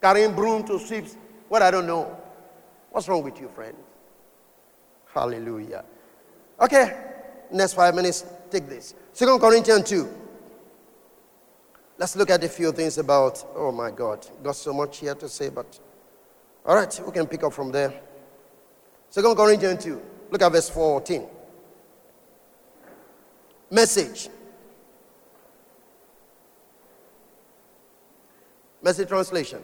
carrying 0.00 0.34
broom 0.34 0.64
to 0.64 0.78
sweep. 0.78 1.06
What 1.48 1.62
I 1.62 1.70
don't 1.70 1.86
know. 1.86 2.16
What's 2.90 3.08
wrong 3.08 3.22
with 3.22 3.40
you, 3.40 3.48
friend? 3.48 3.76
Hallelujah. 5.12 5.84
Okay, 6.60 6.96
next 7.52 7.74
five 7.74 7.94
minutes, 7.94 8.24
take 8.50 8.68
this. 8.68 8.94
Second 9.12 9.38
Corinthians 9.40 9.88
2. 9.88 10.08
Let's 11.98 12.14
look 12.16 12.30
at 12.30 12.42
a 12.44 12.48
few 12.48 12.70
things 12.72 12.98
about, 12.98 13.44
oh 13.54 13.72
my 13.72 13.90
God, 13.90 14.26
got 14.42 14.56
so 14.56 14.72
much 14.72 14.98
here 14.98 15.14
to 15.14 15.28
say, 15.28 15.48
but 15.48 15.78
all 16.68 16.76
right, 16.76 17.00
we 17.06 17.12
can 17.12 17.26
pick 17.26 17.42
up 17.42 17.54
from 17.54 17.72
there. 17.72 17.94
Second 19.08 19.34
Corinthians 19.36 19.82
2. 19.82 20.02
Look 20.30 20.42
at 20.42 20.52
verse 20.52 20.68
14. 20.68 21.26
Message. 23.70 24.28
Message 28.82 29.08
translation. 29.08 29.62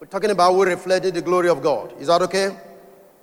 We're 0.00 0.06
talking 0.06 0.30
about 0.30 0.54
we 0.54 0.64
reflected 0.64 1.12
the 1.12 1.20
glory 1.20 1.50
of 1.50 1.62
God. 1.62 1.92
Is 2.00 2.06
that 2.06 2.22
okay? 2.22 2.56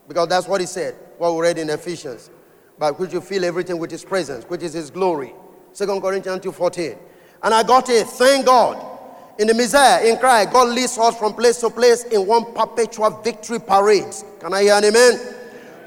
Because 0.08 0.28
that's 0.28 0.47
what 0.47 0.62
he 0.62 0.68
said, 0.68 0.93
what 1.18 1.34
we 1.34 1.41
read 1.41 1.58
in 1.58 1.72
Ephesians. 1.72 2.30
By 2.78 2.91
which 2.91 3.14
you 3.14 3.22
feel 3.22 3.43
everything 3.43 3.80
with 3.80 3.89
his 3.89 4.06
presence, 4.06 4.45
which 4.45 4.62
is 4.62 4.74
his 4.74 4.91
glory. 4.91 5.34
Second 5.72 6.01
Corinthians 6.01 6.45
2.14. 6.45 6.99
And 7.41 7.51
I 7.51 7.64
got 7.64 7.89
it, 7.89 8.06
thank 8.06 8.45
God. 8.45 8.94
In 9.38 9.47
the 9.47 9.53
Messiah, 9.53 10.05
in 10.05 10.17
Christ, 10.17 10.51
God 10.53 10.69
leads 10.69 10.97
us 10.97 11.17
from 11.17 11.33
place 11.33 11.59
to 11.59 11.69
place 11.69 12.03
in 12.05 12.25
one 12.25 12.53
perpetual 12.53 13.09
victory 13.21 13.59
parade. 13.59 14.13
Can 14.39 14.53
I 14.53 14.63
hear 14.63 14.73
an 14.75 14.86
amen? 14.86 15.19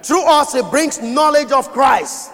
Through 0.02 0.24
us, 0.24 0.52
He 0.52 0.62
brings 0.62 1.00
knowledge 1.00 1.50
of 1.50 1.70
Christ. 1.72 2.30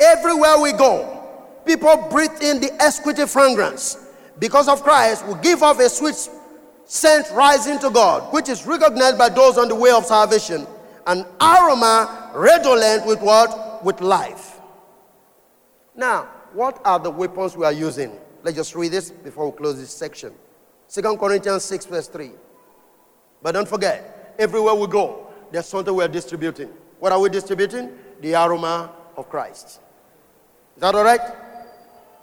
Everywhere 0.00 0.60
we 0.60 0.72
go, 0.72 1.28
people 1.66 2.08
breathe 2.10 2.42
in 2.42 2.60
the 2.60 2.72
exquisite 2.82 3.28
fragrance. 3.28 3.98
Because 4.38 4.68
of 4.68 4.82
Christ, 4.82 5.26
we 5.26 5.34
give 5.42 5.62
off 5.62 5.78
a 5.78 5.88
sweet 5.88 6.16
scent 6.86 7.30
rising 7.32 7.78
to 7.80 7.90
God, 7.90 8.32
which 8.32 8.48
is 8.48 8.66
recognized 8.66 9.18
by 9.18 9.28
those 9.28 9.58
on 9.58 9.68
the 9.68 9.74
way 9.74 9.90
of 9.90 10.04
salvation, 10.06 10.66
an 11.06 11.26
aroma 11.40 12.30
redolent 12.34 13.06
with 13.06 13.20
what? 13.20 13.84
With 13.84 14.00
life. 14.00 14.60
Now, 15.94 16.28
what 16.52 16.80
are 16.84 16.98
the 16.98 17.10
weapons 17.10 17.56
we 17.56 17.64
are 17.66 17.72
using? 17.72 18.18
Let's 18.42 18.56
just 18.56 18.74
read 18.74 18.90
this 18.92 19.10
before 19.10 19.50
we 19.50 19.56
close 19.56 19.78
this 19.78 19.90
section. 19.90 20.32
2 20.88 21.16
Corinthians 21.16 21.64
6, 21.64 21.86
verse 21.86 22.08
3. 22.08 22.32
But 23.40 23.52
don't 23.52 23.68
forget, 23.68 24.34
everywhere 24.38 24.74
we 24.74 24.86
go, 24.86 25.28
there's 25.50 25.66
something 25.66 25.94
we 25.94 26.04
are 26.04 26.08
distributing. 26.08 26.70
What 26.98 27.12
are 27.12 27.20
we 27.20 27.28
distributing? 27.28 27.96
The 28.20 28.34
aroma 28.34 28.92
of 29.16 29.28
Christ. 29.28 29.80
Is 30.76 30.80
that 30.80 30.94
all 30.94 31.04
right? 31.04 31.20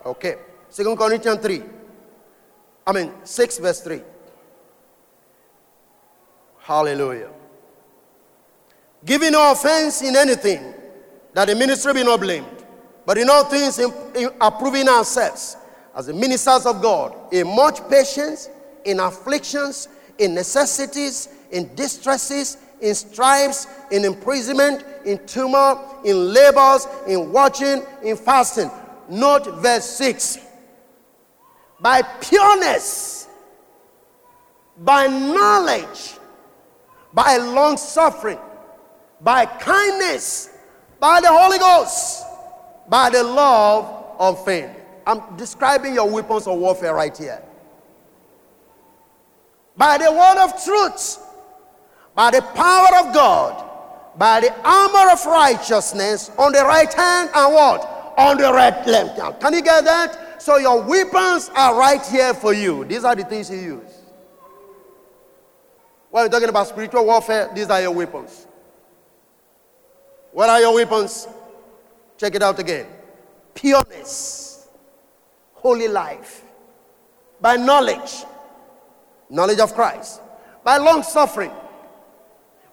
Okay. 0.05 0.35
2 0.73 0.95
Corinthians 0.95 1.39
3. 1.41 1.63
I 2.85 2.91
mean, 2.91 3.13
6, 3.23 3.57
verse 3.59 3.81
3. 3.81 4.01
Hallelujah. 6.59 7.31
Giving 9.05 9.31
no 9.31 9.51
offense 9.51 10.01
in 10.01 10.15
anything, 10.15 10.73
that 11.33 11.47
the 11.47 11.55
ministry 11.55 11.93
be 11.93 12.03
not 12.03 12.19
blamed, 12.19 12.45
but 13.05 13.17
in 13.17 13.29
all 13.29 13.45
things 13.45 13.79
in, 13.79 13.91
in 14.15 14.29
approving 14.41 14.87
ourselves 14.89 15.55
as 15.95 16.07
the 16.07 16.13
ministers 16.13 16.65
of 16.65 16.81
God, 16.81 17.15
in 17.31 17.47
much 17.47 17.87
patience, 17.89 18.49
in 18.85 18.99
afflictions, 18.99 19.87
in 20.17 20.33
necessities, 20.33 21.29
in 21.51 21.73
distresses, 21.75 22.57
in 22.81 22.95
stripes, 22.95 23.67
in 23.91 24.05
imprisonment, 24.05 24.83
in 25.05 25.25
tumult, 25.25 25.79
in 26.05 26.33
labors, 26.33 26.87
in 27.07 27.31
watching, 27.31 27.83
in 28.03 28.15
fasting. 28.15 28.69
Note 29.09 29.47
verse 29.61 29.85
6. 29.85 30.39
By 31.79 32.01
pureness, 32.01 33.27
by 34.77 35.07
knowledge, 35.07 36.15
by 37.13 37.37
long 37.37 37.77
suffering, 37.77 38.39
by 39.21 39.45
kindness, 39.45 40.49
by 40.99 41.21
the 41.21 41.29
Holy 41.29 41.57
Ghost, 41.57 42.23
by 42.87 43.09
the 43.09 43.23
love 43.23 44.15
of 44.19 44.43
faith. 44.45 44.69
I'm 45.09 45.35
describing 45.37 45.95
your 45.95 46.07
weapons 46.07 46.45
of 46.45 46.59
warfare 46.59 46.93
right 46.93 47.17
here. 47.17 47.41
By 49.75 49.97
the 49.97 50.11
word 50.11 50.43
of 50.43 50.63
truth, 50.63 51.17
by 52.13 52.29
the 52.29 52.43
power 52.43 53.07
of 53.07 53.13
God, 53.13 53.65
by 54.19 54.41
the 54.41 54.53
armor 54.63 55.11
of 55.11 55.25
righteousness 55.25 56.29
on 56.37 56.51
the 56.51 56.61
right 56.61 56.93
hand 56.93 57.31
and 57.33 57.53
what? 57.55 58.13
On 58.19 58.37
the 58.37 58.53
right 58.53 58.85
left. 58.85 59.17
Now, 59.17 59.31
can 59.31 59.53
you 59.53 59.63
get 59.63 59.83
that? 59.85 60.39
So 60.39 60.57
your 60.57 60.83
weapons 60.83 61.49
are 61.55 61.75
right 61.75 62.05
here 62.05 62.35
for 62.35 62.53
you. 62.53 62.85
These 62.85 63.03
are 63.03 63.15
the 63.15 63.23
things 63.23 63.49
you 63.49 63.57
use. 63.57 63.93
When 66.11 66.23
you're 66.23 66.29
talking 66.29 66.49
about 66.49 66.67
spiritual 66.67 67.05
warfare, 67.05 67.49
these 67.55 67.69
are 67.69 67.81
your 67.81 67.91
weapons. 67.91 68.45
What 70.31 70.49
are 70.49 70.59
your 70.59 70.75
weapons? 70.75 71.27
Check 72.17 72.35
it 72.35 72.43
out 72.43 72.59
again. 72.59 72.85
Pureness, 73.55 74.48
holy 75.61 75.87
life, 75.87 76.43
by 77.41 77.55
knowledge, 77.55 78.25
knowledge 79.29 79.59
of 79.59 79.73
Christ, 79.73 80.21
by 80.63 80.77
long 80.77 81.03
suffering, 81.03 81.51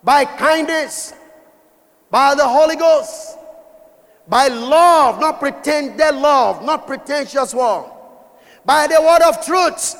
by 0.03 0.24
kindness, 0.24 1.14
by 2.11 2.34
the 2.34 2.47
Holy 2.47 2.76
Ghost, 2.76 3.39
by 4.28 4.49
love, 4.49 5.20
not 5.20 5.39
pretended 5.39 6.14
love, 6.14 6.64
not 6.64 6.87
pretentious 6.87 7.55
one, 7.55 7.84
by 8.64 8.87
the 8.87 9.01
word 9.01 9.22
of 9.22 9.45
truth, 9.45 9.97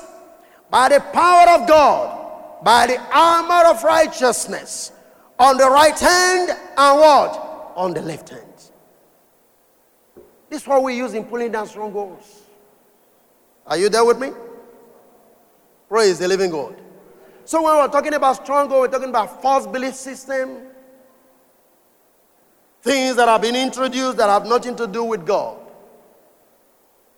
by 0.71 0.89
the 0.89 1.01
power 1.13 1.61
of 1.61 1.69
God, 1.69 2.65
by 2.65 2.87
the 2.87 3.01
armor 3.13 3.69
of 3.69 3.83
righteousness, 3.85 4.93
on 5.39 5.57
the 5.59 5.69
right 5.69 5.99
hand 5.99 6.51
and 6.51 6.99
what? 6.99 7.73
On 7.77 7.93
the 7.93 8.01
left 8.01 8.31
hand. 8.31 8.43
This 10.49 10.63
is 10.63 10.69
what 10.69 10.83
we 10.83 10.97
use 10.97 11.15
in 11.15 11.25
pulling 11.25 11.53
down 11.53 11.67
strongholds. 11.67 12.46
Are 13.67 13.77
you 13.77 13.89
there 13.89 14.05
with 14.05 14.19
me? 14.19 14.31
Praise 15.89 16.19
the 16.19 16.29
living 16.29 16.51
God. 16.51 16.77
So 17.45 17.63
when 17.63 17.77
we're 17.77 17.89
talking 17.89 18.15
about 18.15 18.43
stronghold, 18.43 18.81
we're 18.83 18.89
talking 18.89 19.09
about 19.09 19.41
false 19.41 19.67
belief 19.67 19.95
system, 19.95 20.59
things 22.83 23.17
that 23.17 23.29
have 23.29 23.43
been 23.43 23.57
introduced 23.57 24.17
that 24.19 24.29
have 24.29 24.47
nothing 24.47 24.77
to 24.77 24.87
do 24.87 25.05
with 25.05 25.27
God. 25.27 25.59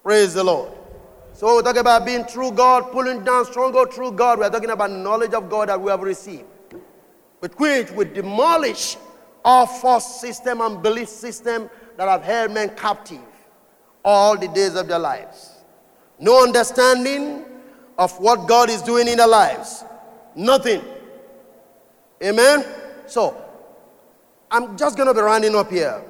Praise 0.03 0.35
the 0.35 0.45
Lord. 0.45 0.73
So 1.33 1.55
we're 1.55 1.63
talking 1.63 1.81
about 1.81 2.05
being 2.05 2.27
true 2.27 2.51
God, 2.51 2.91
pulling 2.93 3.25
down 3.25 3.45
stronghold 3.45 3.93
through 3.93 4.13
God. 4.13 4.39
We're 4.39 4.51
talking 4.51 4.71
about 4.71 4.91
knowledge 4.91 5.35
of 5.35 5.49
God 5.49 5.69
that 5.69 5.81
we 5.81 5.91
have 5.91 6.01
received. 6.01 6.45
With 7.41 7.59
which 7.61 7.91
we 7.93 8.07
demolish 8.07 8.97
all 9.45 9.67
false 9.67 10.21
system 10.21 10.61
and 10.61 10.83
belief 10.83 11.09
system 11.09 11.71
that 11.97 12.09
have 12.09 12.23
held 12.23 12.53
men 12.53 12.75
captive 12.75 13.21
all 14.05 14.37
the 14.37 14.49
days 14.49 14.75
of 14.75 14.89
their 14.89 14.99
lives. 14.99 15.58
No 16.19 16.43
understanding 16.43 17.45
of 17.99 18.19
what 18.21 18.49
God 18.49 18.71
is 18.71 18.83
doing 18.83 19.09
in 19.09 19.19
their 19.19 19.29
lives. 19.29 19.85
Nothing. 20.35 20.83
Amen? 22.23 22.65
So, 23.07 23.45
I'm 24.51 24.77
just 24.77 24.97
going 24.97 25.09
to 25.09 25.15
be 25.15 25.21
rounding 25.21 25.55
up 25.55 25.71
here. 25.71 26.03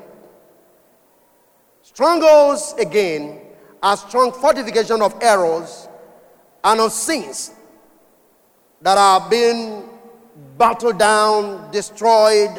Strongholds, 1.83 2.75
again, 2.79 3.41
are 3.83 3.97
strong 3.97 4.33
fortification 4.33 5.03
of 5.03 5.15
errors 5.21 5.89
and 6.65 6.81
of 6.81 6.93
sins 6.93 7.53
that 8.83 8.99
are 8.99 9.29
being 9.29 9.89
battled 10.57 10.99
down, 10.99 11.71
destroyed 11.71 12.51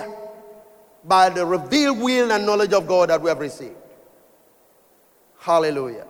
by 1.05 1.29
the 1.29 1.45
revealed 1.45 1.99
will 1.99 2.31
and 2.31 2.45
knowledge 2.45 2.73
of 2.73 2.87
God 2.87 3.09
that 3.09 3.21
we 3.21 3.29
have 3.29 3.39
received. 3.39 3.75
Hallelujah. 5.39 6.08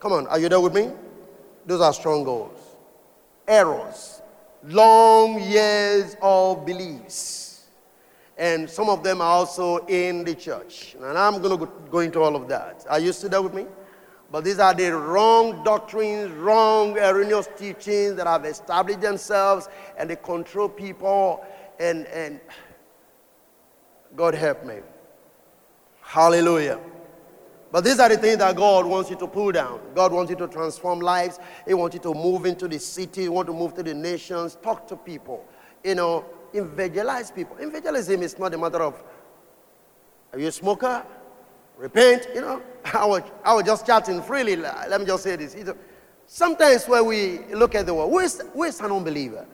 Come 0.00 0.12
on, 0.12 0.26
are 0.28 0.38
you 0.38 0.48
there 0.48 0.60
with 0.60 0.74
me? 0.74 0.90
Those 1.66 1.82
are 1.82 1.92
strongholds. 1.92 2.58
Errors. 3.46 4.22
Long 4.64 5.40
years 5.40 6.16
of 6.22 6.64
beliefs. 6.64 7.66
And 8.38 8.68
some 8.68 8.88
of 8.88 9.02
them 9.02 9.20
are 9.20 9.30
also 9.30 9.84
in 9.86 10.24
the 10.24 10.34
church. 10.34 10.96
And 10.98 11.18
I'm 11.18 11.42
going 11.42 11.58
to 11.58 11.70
go 11.90 11.98
into 11.98 12.20
all 12.22 12.34
of 12.34 12.48
that. 12.48 12.86
Are 12.88 12.98
you 12.98 13.12
still 13.12 13.28
there 13.28 13.42
with 13.42 13.52
me? 13.52 13.66
But 14.32 14.44
these 14.44 14.58
are 14.58 14.72
the 14.72 14.90
wrong 14.96 15.62
doctrines, 15.64 16.32
wrong 16.32 16.96
erroneous 16.96 17.48
teachings 17.58 18.14
that 18.14 18.26
have 18.26 18.46
established 18.46 19.02
themselves 19.02 19.68
and 19.98 20.08
they 20.08 20.16
control 20.16 20.70
people. 20.70 21.44
And, 21.78 22.06
and 22.06 22.40
God 24.16 24.34
help 24.34 24.64
me. 24.64 24.76
Hallelujah. 26.00 26.80
But 27.72 27.84
these 27.84 28.00
are 28.00 28.08
the 28.08 28.16
things 28.16 28.38
that 28.38 28.56
God 28.56 28.84
wants 28.86 29.10
you 29.10 29.16
to 29.16 29.26
pull 29.28 29.52
down. 29.52 29.80
God 29.94 30.12
wants 30.12 30.30
you 30.30 30.36
to 30.36 30.48
transform 30.48 31.00
lives. 31.00 31.38
He 31.66 31.74
wants 31.74 31.94
you 31.94 32.00
to 32.00 32.14
move 32.14 32.44
into 32.44 32.66
the 32.66 32.78
city. 32.78 33.22
He 33.22 33.28
wants 33.28 33.50
to 33.50 33.56
move 33.56 33.74
to 33.74 33.82
the 33.82 33.94
nations, 33.94 34.58
talk 34.60 34.88
to 34.88 34.96
people, 34.96 35.44
you 35.84 35.94
know, 35.94 36.24
evangelize 36.52 37.30
people. 37.30 37.56
Evangelism 37.58 38.22
is 38.22 38.38
not 38.38 38.52
a 38.54 38.58
matter 38.58 38.82
of, 38.82 39.00
are 40.32 40.38
you 40.38 40.48
a 40.48 40.52
smoker? 40.52 41.04
Repent, 41.76 42.26
you 42.34 42.40
know. 42.40 42.60
I 42.84 43.06
was, 43.06 43.22
I 43.44 43.54
was 43.54 43.64
just 43.64 43.86
chatting 43.86 44.20
freely. 44.22 44.56
Let 44.56 45.00
me 45.00 45.06
just 45.06 45.22
say 45.22 45.36
this. 45.36 45.56
Sometimes 46.26 46.86
when 46.86 47.06
we 47.06 47.38
look 47.54 47.74
at 47.74 47.86
the 47.86 47.94
world, 47.94 48.10
who 48.10 48.18
is, 48.18 48.42
who 48.52 48.64
is 48.64 48.80
an 48.80 48.90
unbeliever? 48.90 49.46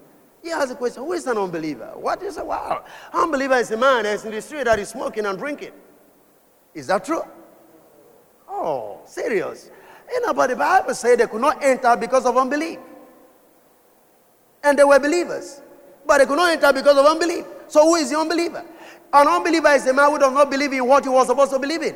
He 0.43 0.51
has 0.51 0.71
a 0.71 0.75
question, 0.75 1.03
who 1.03 1.13
is 1.13 1.27
an 1.27 1.37
unbeliever? 1.37 1.93
What 1.97 2.23
is 2.23 2.37
a 2.39 2.45
wow? 2.45 2.85
Unbeliever 3.13 3.57
is 3.57 3.71
a 3.73 3.77
man 3.77 4.05
that's 4.05 4.25
in 4.25 4.31
the 4.31 4.41
street 4.41 4.65
that 4.65 4.79
is 4.79 4.91
smoking 4.91 5.27
and 5.27 5.39
drinking. 5.39 5.73
Is 6.75 6.87
that 6.87 7.05
true? 7.05 7.23
Oh, 8.59 9.01
serious. 9.05 9.71
You 10.11 10.21
know, 10.23 10.33
but 10.33 10.49
the 10.49 10.57
Bible 10.57 10.95
said 10.95 11.19
they 11.19 11.27
could 11.27 11.41
not 11.41 11.63
enter 11.63 11.95
because 11.97 12.25
of 12.25 12.37
unbelief. 12.37 12.79
And 14.65 14.79
they 14.79 14.85
were 14.85 14.99
believers. 14.99 15.61
But 16.07 16.19
they 16.19 16.27
could 16.27 16.37
not 16.37 16.53
enter 16.53 16.73
because 16.73 16.97
of 16.97 17.05
unbelief. 17.05 17.45
So 17.69 17.85
who 17.85 17.97
is 17.97 18.11
the 18.11 18.19
unbeliever? 18.19 18.65
An 19.13 19.29
unbeliever 19.29 19.69
is 19.69 19.87
a 19.87 19.93
man 19.93 20.11
who 20.11 20.19
does 20.19 20.33
not 20.33 20.51
believe 20.51 20.73
in 20.73 20.87
what 20.87 21.05
he 21.05 21.11
was 21.11 21.27
supposed 21.27 21.53
to 21.53 21.59
believe 21.59 21.83
in. 21.83 21.95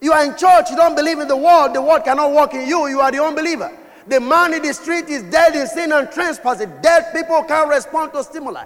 You 0.00 0.12
are 0.12 0.24
in 0.24 0.36
church, 0.36 0.70
you 0.70 0.76
don't 0.76 0.96
believe 0.96 1.18
in 1.18 1.28
the 1.28 1.36
word, 1.36 1.72
the 1.74 1.82
word 1.82 2.04
cannot 2.04 2.32
work 2.32 2.54
in 2.54 2.66
you, 2.66 2.88
you 2.88 3.00
are 3.00 3.12
the 3.12 3.22
unbeliever. 3.22 3.70
The 4.06 4.20
man 4.20 4.54
in 4.54 4.62
the 4.62 4.72
street 4.72 5.08
is 5.08 5.22
dead 5.24 5.54
in 5.54 5.66
sin 5.66 5.92
and 5.92 6.10
trespass. 6.10 6.64
Dead 6.82 7.12
people 7.14 7.42
can't 7.44 7.68
respond 7.68 8.12
to 8.14 8.24
stimuli. 8.24 8.64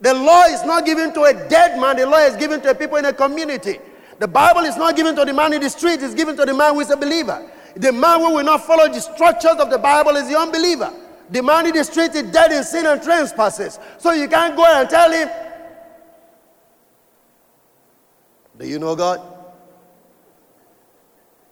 The 0.00 0.14
law 0.14 0.44
is 0.44 0.64
not 0.64 0.86
given 0.86 1.12
to 1.14 1.24
a 1.24 1.34
dead 1.48 1.78
man, 1.78 1.96
the 1.96 2.06
law 2.06 2.18
is 2.18 2.36
given 2.36 2.60
to 2.62 2.74
people 2.74 2.96
in 2.96 3.04
a 3.04 3.12
community. 3.12 3.78
The 4.20 4.28
Bible 4.28 4.60
is 4.60 4.76
not 4.76 4.96
given 4.96 5.16
to 5.16 5.24
the 5.24 5.32
man 5.32 5.54
in 5.54 5.62
the 5.62 5.70
street, 5.70 6.02
it's 6.02 6.14
given 6.14 6.36
to 6.36 6.44
the 6.44 6.52
man 6.52 6.74
who 6.74 6.80
is 6.80 6.90
a 6.90 6.96
believer. 6.96 7.50
The 7.74 7.90
man 7.90 8.20
who 8.20 8.34
will 8.34 8.44
not 8.44 8.66
follow 8.66 8.86
the 8.86 9.00
structures 9.00 9.56
of 9.58 9.70
the 9.70 9.78
Bible 9.78 10.14
is 10.16 10.28
the 10.28 10.38
unbeliever. 10.38 10.92
The 11.30 11.42
man 11.42 11.64
in 11.64 11.74
the 11.74 11.82
street 11.82 12.14
is 12.14 12.24
dead 12.24 12.52
in 12.52 12.62
sin 12.62 12.84
and 12.84 13.02
trespasses. 13.02 13.78
So 13.96 14.12
you 14.12 14.28
can't 14.28 14.54
go 14.54 14.66
and 14.66 14.90
tell 14.90 15.10
him, 15.10 15.26
Do 18.58 18.68
you 18.68 18.78
know 18.78 18.94
God? 18.94 19.22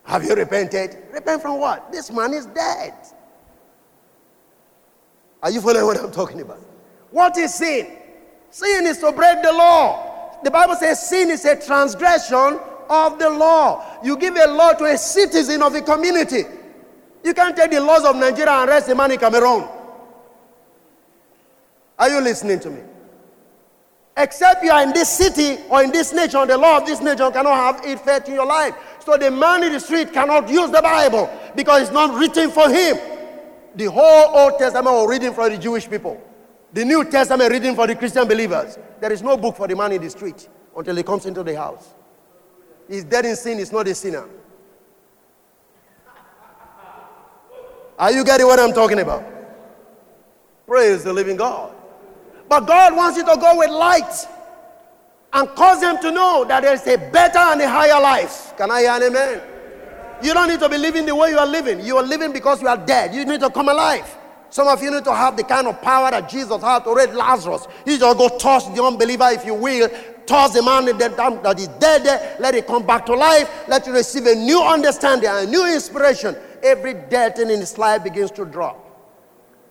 Have 0.04 0.24
you 0.24 0.34
repented? 0.34 0.94
Repent 1.10 1.40
from 1.40 1.58
what? 1.58 1.90
This 1.90 2.10
man 2.10 2.34
is 2.34 2.44
dead. 2.44 2.92
Are 5.42 5.50
you 5.50 5.62
following 5.62 5.86
what 5.86 5.96
I'm 5.98 6.12
talking 6.12 6.42
about? 6.42 6.60
What 7.12 7.38
is 7.38 7.54
sin? 7.54 7.96
Sin 8.50 8.86
is 8.86 8.98
to 8.98 9.10
break 9.10 9.42
the 9.42 9.52
law. 9.52 10.07
The 10.42 10.50
Bible 10.50 10.76
says 10.76 11.08
sin 11.08 11.30
is 11.30 11.44
a 11.44 11.56
transgression 11.60 12.58
of 12.88 13.18
the 13.18 13.28
law. 13.28 13.84
You 14.02 14.16
give 14.16 14.36
a 14.36 14.46
law 14.48 14.72
to 14.72 14.84
a 14.84 14.96
citizen 14.96 15.62
of 15.62 15.74
a 15.74 15.82
community. 15.82 16.44
You 17.24 17.34
can't 17.34 17.56
take 17.56 17.70
the 17.70 17.80
laws 17.80 18.04
of 18.04 18.16
Nigeria 18.16 18.52
and 18.52 18.70
arrest 18.70 18.88
a 18.88 18.94
man 18.94 19.10
in 19.12 19.18
Cameroon. 19.18 19.68
Are 21.98 22.08
you 22.08 22.20
listening 22.20 22.60
to 22.60 22.70
me? 22.70 22.80
Except 24.16 24.64
you 24.64 24.70
are 24.70 24.82
in 24.82 24.92
this 24.92 25.08
city 25.08 25.62
or 25.68 25.82
in 25.82 25.90
this 25.92 26.12
nation, 26.12 26.46
the 26.48 26.56
law 26.58 26.78
of 26.78 26.86
this 26.86 27.00
nation 27.00 27.30
cannot 27.32 27.54
have 27.54 27.86
effect 27.86 28.28
in 28.28 28.34
your 28.34 28.46
life. 28.46 28.74
So 29.04 29.16
the 29.16 29.30
man 29.30 29.62
in 29.64 29.72
the 29.72 29.80
street 29.80 30.12
cannot 30.12 30.48
use 30.48 30.70
the 30.70 30.82
Bible 30.82 31.30
because 31.54 31.82
it's 31.82 31.92
not 31.92 32.18
written 32.18 32.50
for 32.50 32.68
him. 32.68 32.96
the 33.78 33.86
whole 33.86 34.36
Old 34.36 34.58
Testament 34.58 34.94
was 34.94 35.08
written 35.08 35.32
for 35.32 35.48
the 35.48 35.56
Jewish 35.56 35.88
people. 35.88 36.20
The 36.72 36.84
New 36.84 37.04
Testament 37.04 37.50
reading 37.50 37.74
for 37.74 37.86
the 37.86 37.96
Christian 37.96 38.28
believers. 38.28 38.78
There 39.00 39.12
is 39.12 39.22
no 39.22 39.36
book 39.36 39.56
for 39.56 39.66
the 39.66 39.74
man 39.74 39.92
in 39.92 40.02
the 40.02 40.10
street 40.10 40.48
until 40.76 40.96
he 40.96 41.02
comes 41.02 41.24
into 41.26 41.42
the 41.42 41.56
house. 41.56 41.94
He's 42.88 43.04
dead 43.04 43.24
in 43.24 43.36
sin, 43.36 43.58
he's 43.58 43.72
not 43.72 43.86
a 43.88 43.94
sinner. 43.94 44.26
Are 47.98 48.12
you 48.12 48.24
getting 48.24 48.46
what 48.46 48.60
I'm 48.60 48.72
talking 48.72 49.00
about? 49.00 49.24
Praise 50.66 51.02
the 51.02 51.12
living 51.12 51.36
God. 51.36 51.74
But 52.48 52.60
God 52.60 52.94
wants 52.94 53.18
you 53.18 53.24
to 53.24 53.36
go 53.40 53.58
with 53.58 53.70
light 53.70 54.26
and 55.32 55.48
cause 55.50 55.80
them 55.80 56.00
to 56.00 56.10
know 56.10 56.44
that 56.44 56.62
there's 56.62 56.86
a 56.86 56.96
better 57.10 57.38
and 57.38 57.60
a 57.60 57.68
higher 57.68 58.00
life. 58.00 58.54
Can 58.56 58.70
I 58.70 58.80
hear 58.80 58.90
an 58.92 59.02
amen? 59.02 59.40
You 60.22 60.34
don't 60.34 60.48
need 60.48 60.60
to 60.60 60.68
be 60.68 60.78
living 60.78 61.06
the 61.06 61.14
way 61.14 61.30
you 61.30 61.38
are 61.38 61.46
living. 61.46 61.80
You 61.80 61.96
are 61.96 62.02
living 62.02 62.32
because 62.32 62.62
you 62.62 62.68
are 62.68 62.76
dead. 62.76 63.14
You 63.14 63.24
need 63.24 63.40
to 63.40 63.50
come 63.50 63.68
alive. 63.68 64.17
Some 64.50 64.66
of 64.68 64.82
you 64.82 64.90
need 64.90 65.04
to 65.04 65.14
have 65.14 65.36
the 65.36 65.44
kind 65.44 65.66
of 65.66 65.80
power 65.82 66.10
that 66.10 66.28
Jesus 66.28 66.62
had 66.62 66.84
to 66.84 66.94
raise 66.94 67.14
Lazarus. 67.14 67.66
You 67.84 67.98
just 67.98 68.18
go 68.18 68.28
toss 68.38 68.68
the 68.68 68.82
unbeliever, 68.82 69.28
if 69.30 69.44
you 69.44 69.54
will, 69.54 69.90
toss 70.26 70.54
the 70.54 70.62
man 70.62 70.84
that 70.86 71.58
is 71.58 71.68
dead 71.78 72.38
let 72.40 72.54
it 72.54 72.66
come 72.66 72.86
back 72.86 73.04
to 73.06 73.14
life, 73.14 73.50
let 73.68 73.86
you 73.86 73.92
receive 73.92 74.26
a 74.26 74.34
new 74.34 74.62
understanding, 74.62 75.28
a 75.30 75.46
new 75.46 75.66
inspiration. 75.72 76.36
Every 76.62 76.94
dead 76.94 77.36
thing 77.36 77.50
in 77.50 77.60
his 77.60 77.76
life 77.78 78.04
begins 78.04 78.30
to 78.32 78.44
drop. 78.44 78.84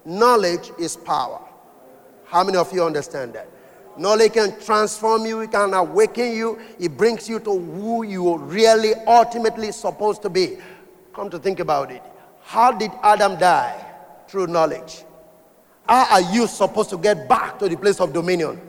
Knowledge 0.06 0.72
is 0.80 0.96
power. 0.96 1.42
How 2.26 2.44
many 2.44 2.58
of 2.58 2.72
you 2.74 2.84
understand 2.84 3.34
that? 3.34 3.50
Knowledge 3.98 4.34
can 4.34 4.60
transform 4.60 5.26
you, 5.26 5.42
it 5.42 5.52
can 5.52 5.74
awaken 5.74 6.34
you, 6.34 6.60
it 6.80 6.96
brings 6.96 7.28
you 7.28 7.40
to 7.40 7.60
who 7.60 8.04
you 8.04 8.38
really 8.38 8.94
ultimately 9.08 9.72
supposed 9.72 10.22
to 10.22 10.30
be. 10.30 10.58
Come 11.14 11.30
to 11.32 11.40
think 11.40 11.60
about 11.60 11.92
it. 11.92 12.04
How 12.44 12.72
did 12.72 12.92
Adam 13.02 13.38
die? 13.40 13.87
Through 14.28 14.48
knowledge. 14.48 15.04
How 15.88 16.06
are 16.12 16.34
you 16.34 16.48
supposed 16.48 16.90
to 16.90 16.98
get 16.98 17.30
back 17.30 17.58
to 17.60 17.70
the 17.70 17.78
place 17.78 18.00
of 18.00 18.14
dominion? 18.14 18.60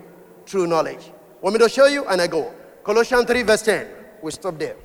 Through 0.46 0.66
knowledge. 0.68 1.10
Want 1.40 1.54
me 1.54 1.58
to 1.60 1.68
show 1.68 1.86
you? 1.86 2.04
And 2.06 2.20
I 2.20 2.26
go. 2.26 2.52
Colossians 2.84 3.26
3, 3.26 3.42
verse 3.42 3.62
10. 3.62 3.86
We 4.22 4.30
stop 4.30 4.58
there 4.58 4.76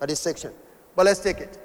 at 0.00 0.08
this 0.08 0.20
section. 0.20 0.52
But 0.96 1.06
let's 1.06 1.20
take 1.20 1.38
it. 1.38 1.58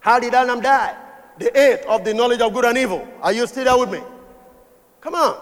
How 0.00 0.18
did 0.18 0.34
Adam 0.34 0.60
die? 0.60 0.96
The 1.38 1.58
eighth 1.58 1.86
of 1.86 2.04
the 2.04 2.12
knowledge 2.12 2.40
of 2.40 2.52
good 2.52 2.64
and 2.64 2.76
evil. 2.76 3.06
Are 3.22 3.32
you 3.32 3.46
still 3.46 3.64
there 3.64 3.78
with 3.78 3.90
me? 3.90 4.00
Come 5.00 5.14
on. 5.14 5.36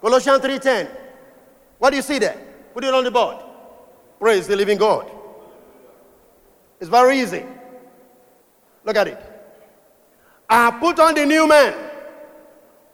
Colossians 0.00 0.40
3:10. 0.40 0.88
What 1.78 1.90
do 1.90 1.96
you 1.96 2.02
see 2.02 2.18
there? 2.18 2.36
Put 2.72 2.84
it 2.84 2.94
on 2.94 3.04
the 3.04 3.10
board. 3.10 3.36
Praise 4.18 4.46
the 4.46 4.56
living 4.56 4.78
God. 4.78 5.10
It's 6.80 6.88
very 6.88 7.20
easy. 7.20 7.44
Look 8.84 8.96
at 8.96 9.08
it. 9.08 9.35
I 10.48 10.70
put 10.70 10.98
on 11.00 11.14
the 11.14 11.26
new 11.26 11.48
man, 11.48 11.74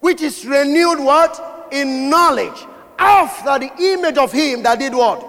which 0.01 0.23
is 0.23 0.45
renewed 0.47 1.01
what? 1.01 1.69
In 1.73 2.09
knowledge. 2.11 2.67
After 2.99 3.59
the 3.59 3.73
image 3.93 4.17
of 4.19 4.33
him 4.33 4.63
that 4.63 4.79
did 4.79 4.95
what? 4.95 5.21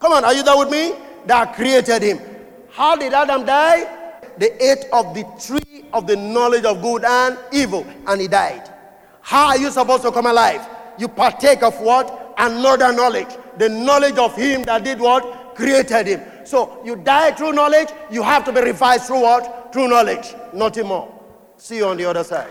Come 0.00 0.12
on, 0.12 0.24
are 0.24 0.32
you 0.34 0.42
there 0.42 0.56
with 0.56 0.70
me? 0.70 0.94
That 1.26 1.54
created 1.54 2.02
him. 2.02 2.20
How 2.70 2.96
did 2.96 3.12
Adam 3.12 3.44
die? 3.44 3.94
They 4.38 4.52
ate 4.52 4.86
of 4.92 5.14
the 5.14 5.24
tree 5.44 5.84
of 5.92 6.06
the 6.06 6.16
knowledge 6.16 6.64
of 6.64 6.80
good 6.80 7.04
and 7.04 7.38
evil, 7.52 7.84
and 8.06 8.20
he 8.20 8.28
died. 8.28 8.72
How 9.20 9.48
are 9.48 9.58
you 9.58 9.70
supposed 9.70 10.02
to 10.04 10.12
come 10.12 10.26
alive? 10.26 10.66
You 10.98 11.08
partake 11.08 11.62
of 11.62 11.78
what? 11.80 12.34
Another 12.38 12.92
knowledge. 12.92 13.36
The 13.58 13.68
knowledge 13.68 14.16
of 14.16 14.36
him 14.36 14.62
that 14.62 14.84
did 14.84 15.00
what? 15.00 15.54
Created 15.56 16.06
him. 16.06 16.20
So 16.48 16.80
you 16.82 16.96
die 16.96 17.32
through 17.32 17.52
knowledge, 17.52 17.90
you 18.10 18.22
have 18.22 18.42
to 18.46 18.52
be 18.52 18.62
revised 18.62 19.04
through 19.04 19.20
what? 19.20 19.70
Through 19.70 19.88
knowledge. 19.88 20.34
Nothing 20.54 20.86
more. 20.86 21.14
See 21.58 21.76
you 21.76 21.84
on 21.84 21.98
the 21.98 22.06
other 22.06 22.24
side. 22.24 22.48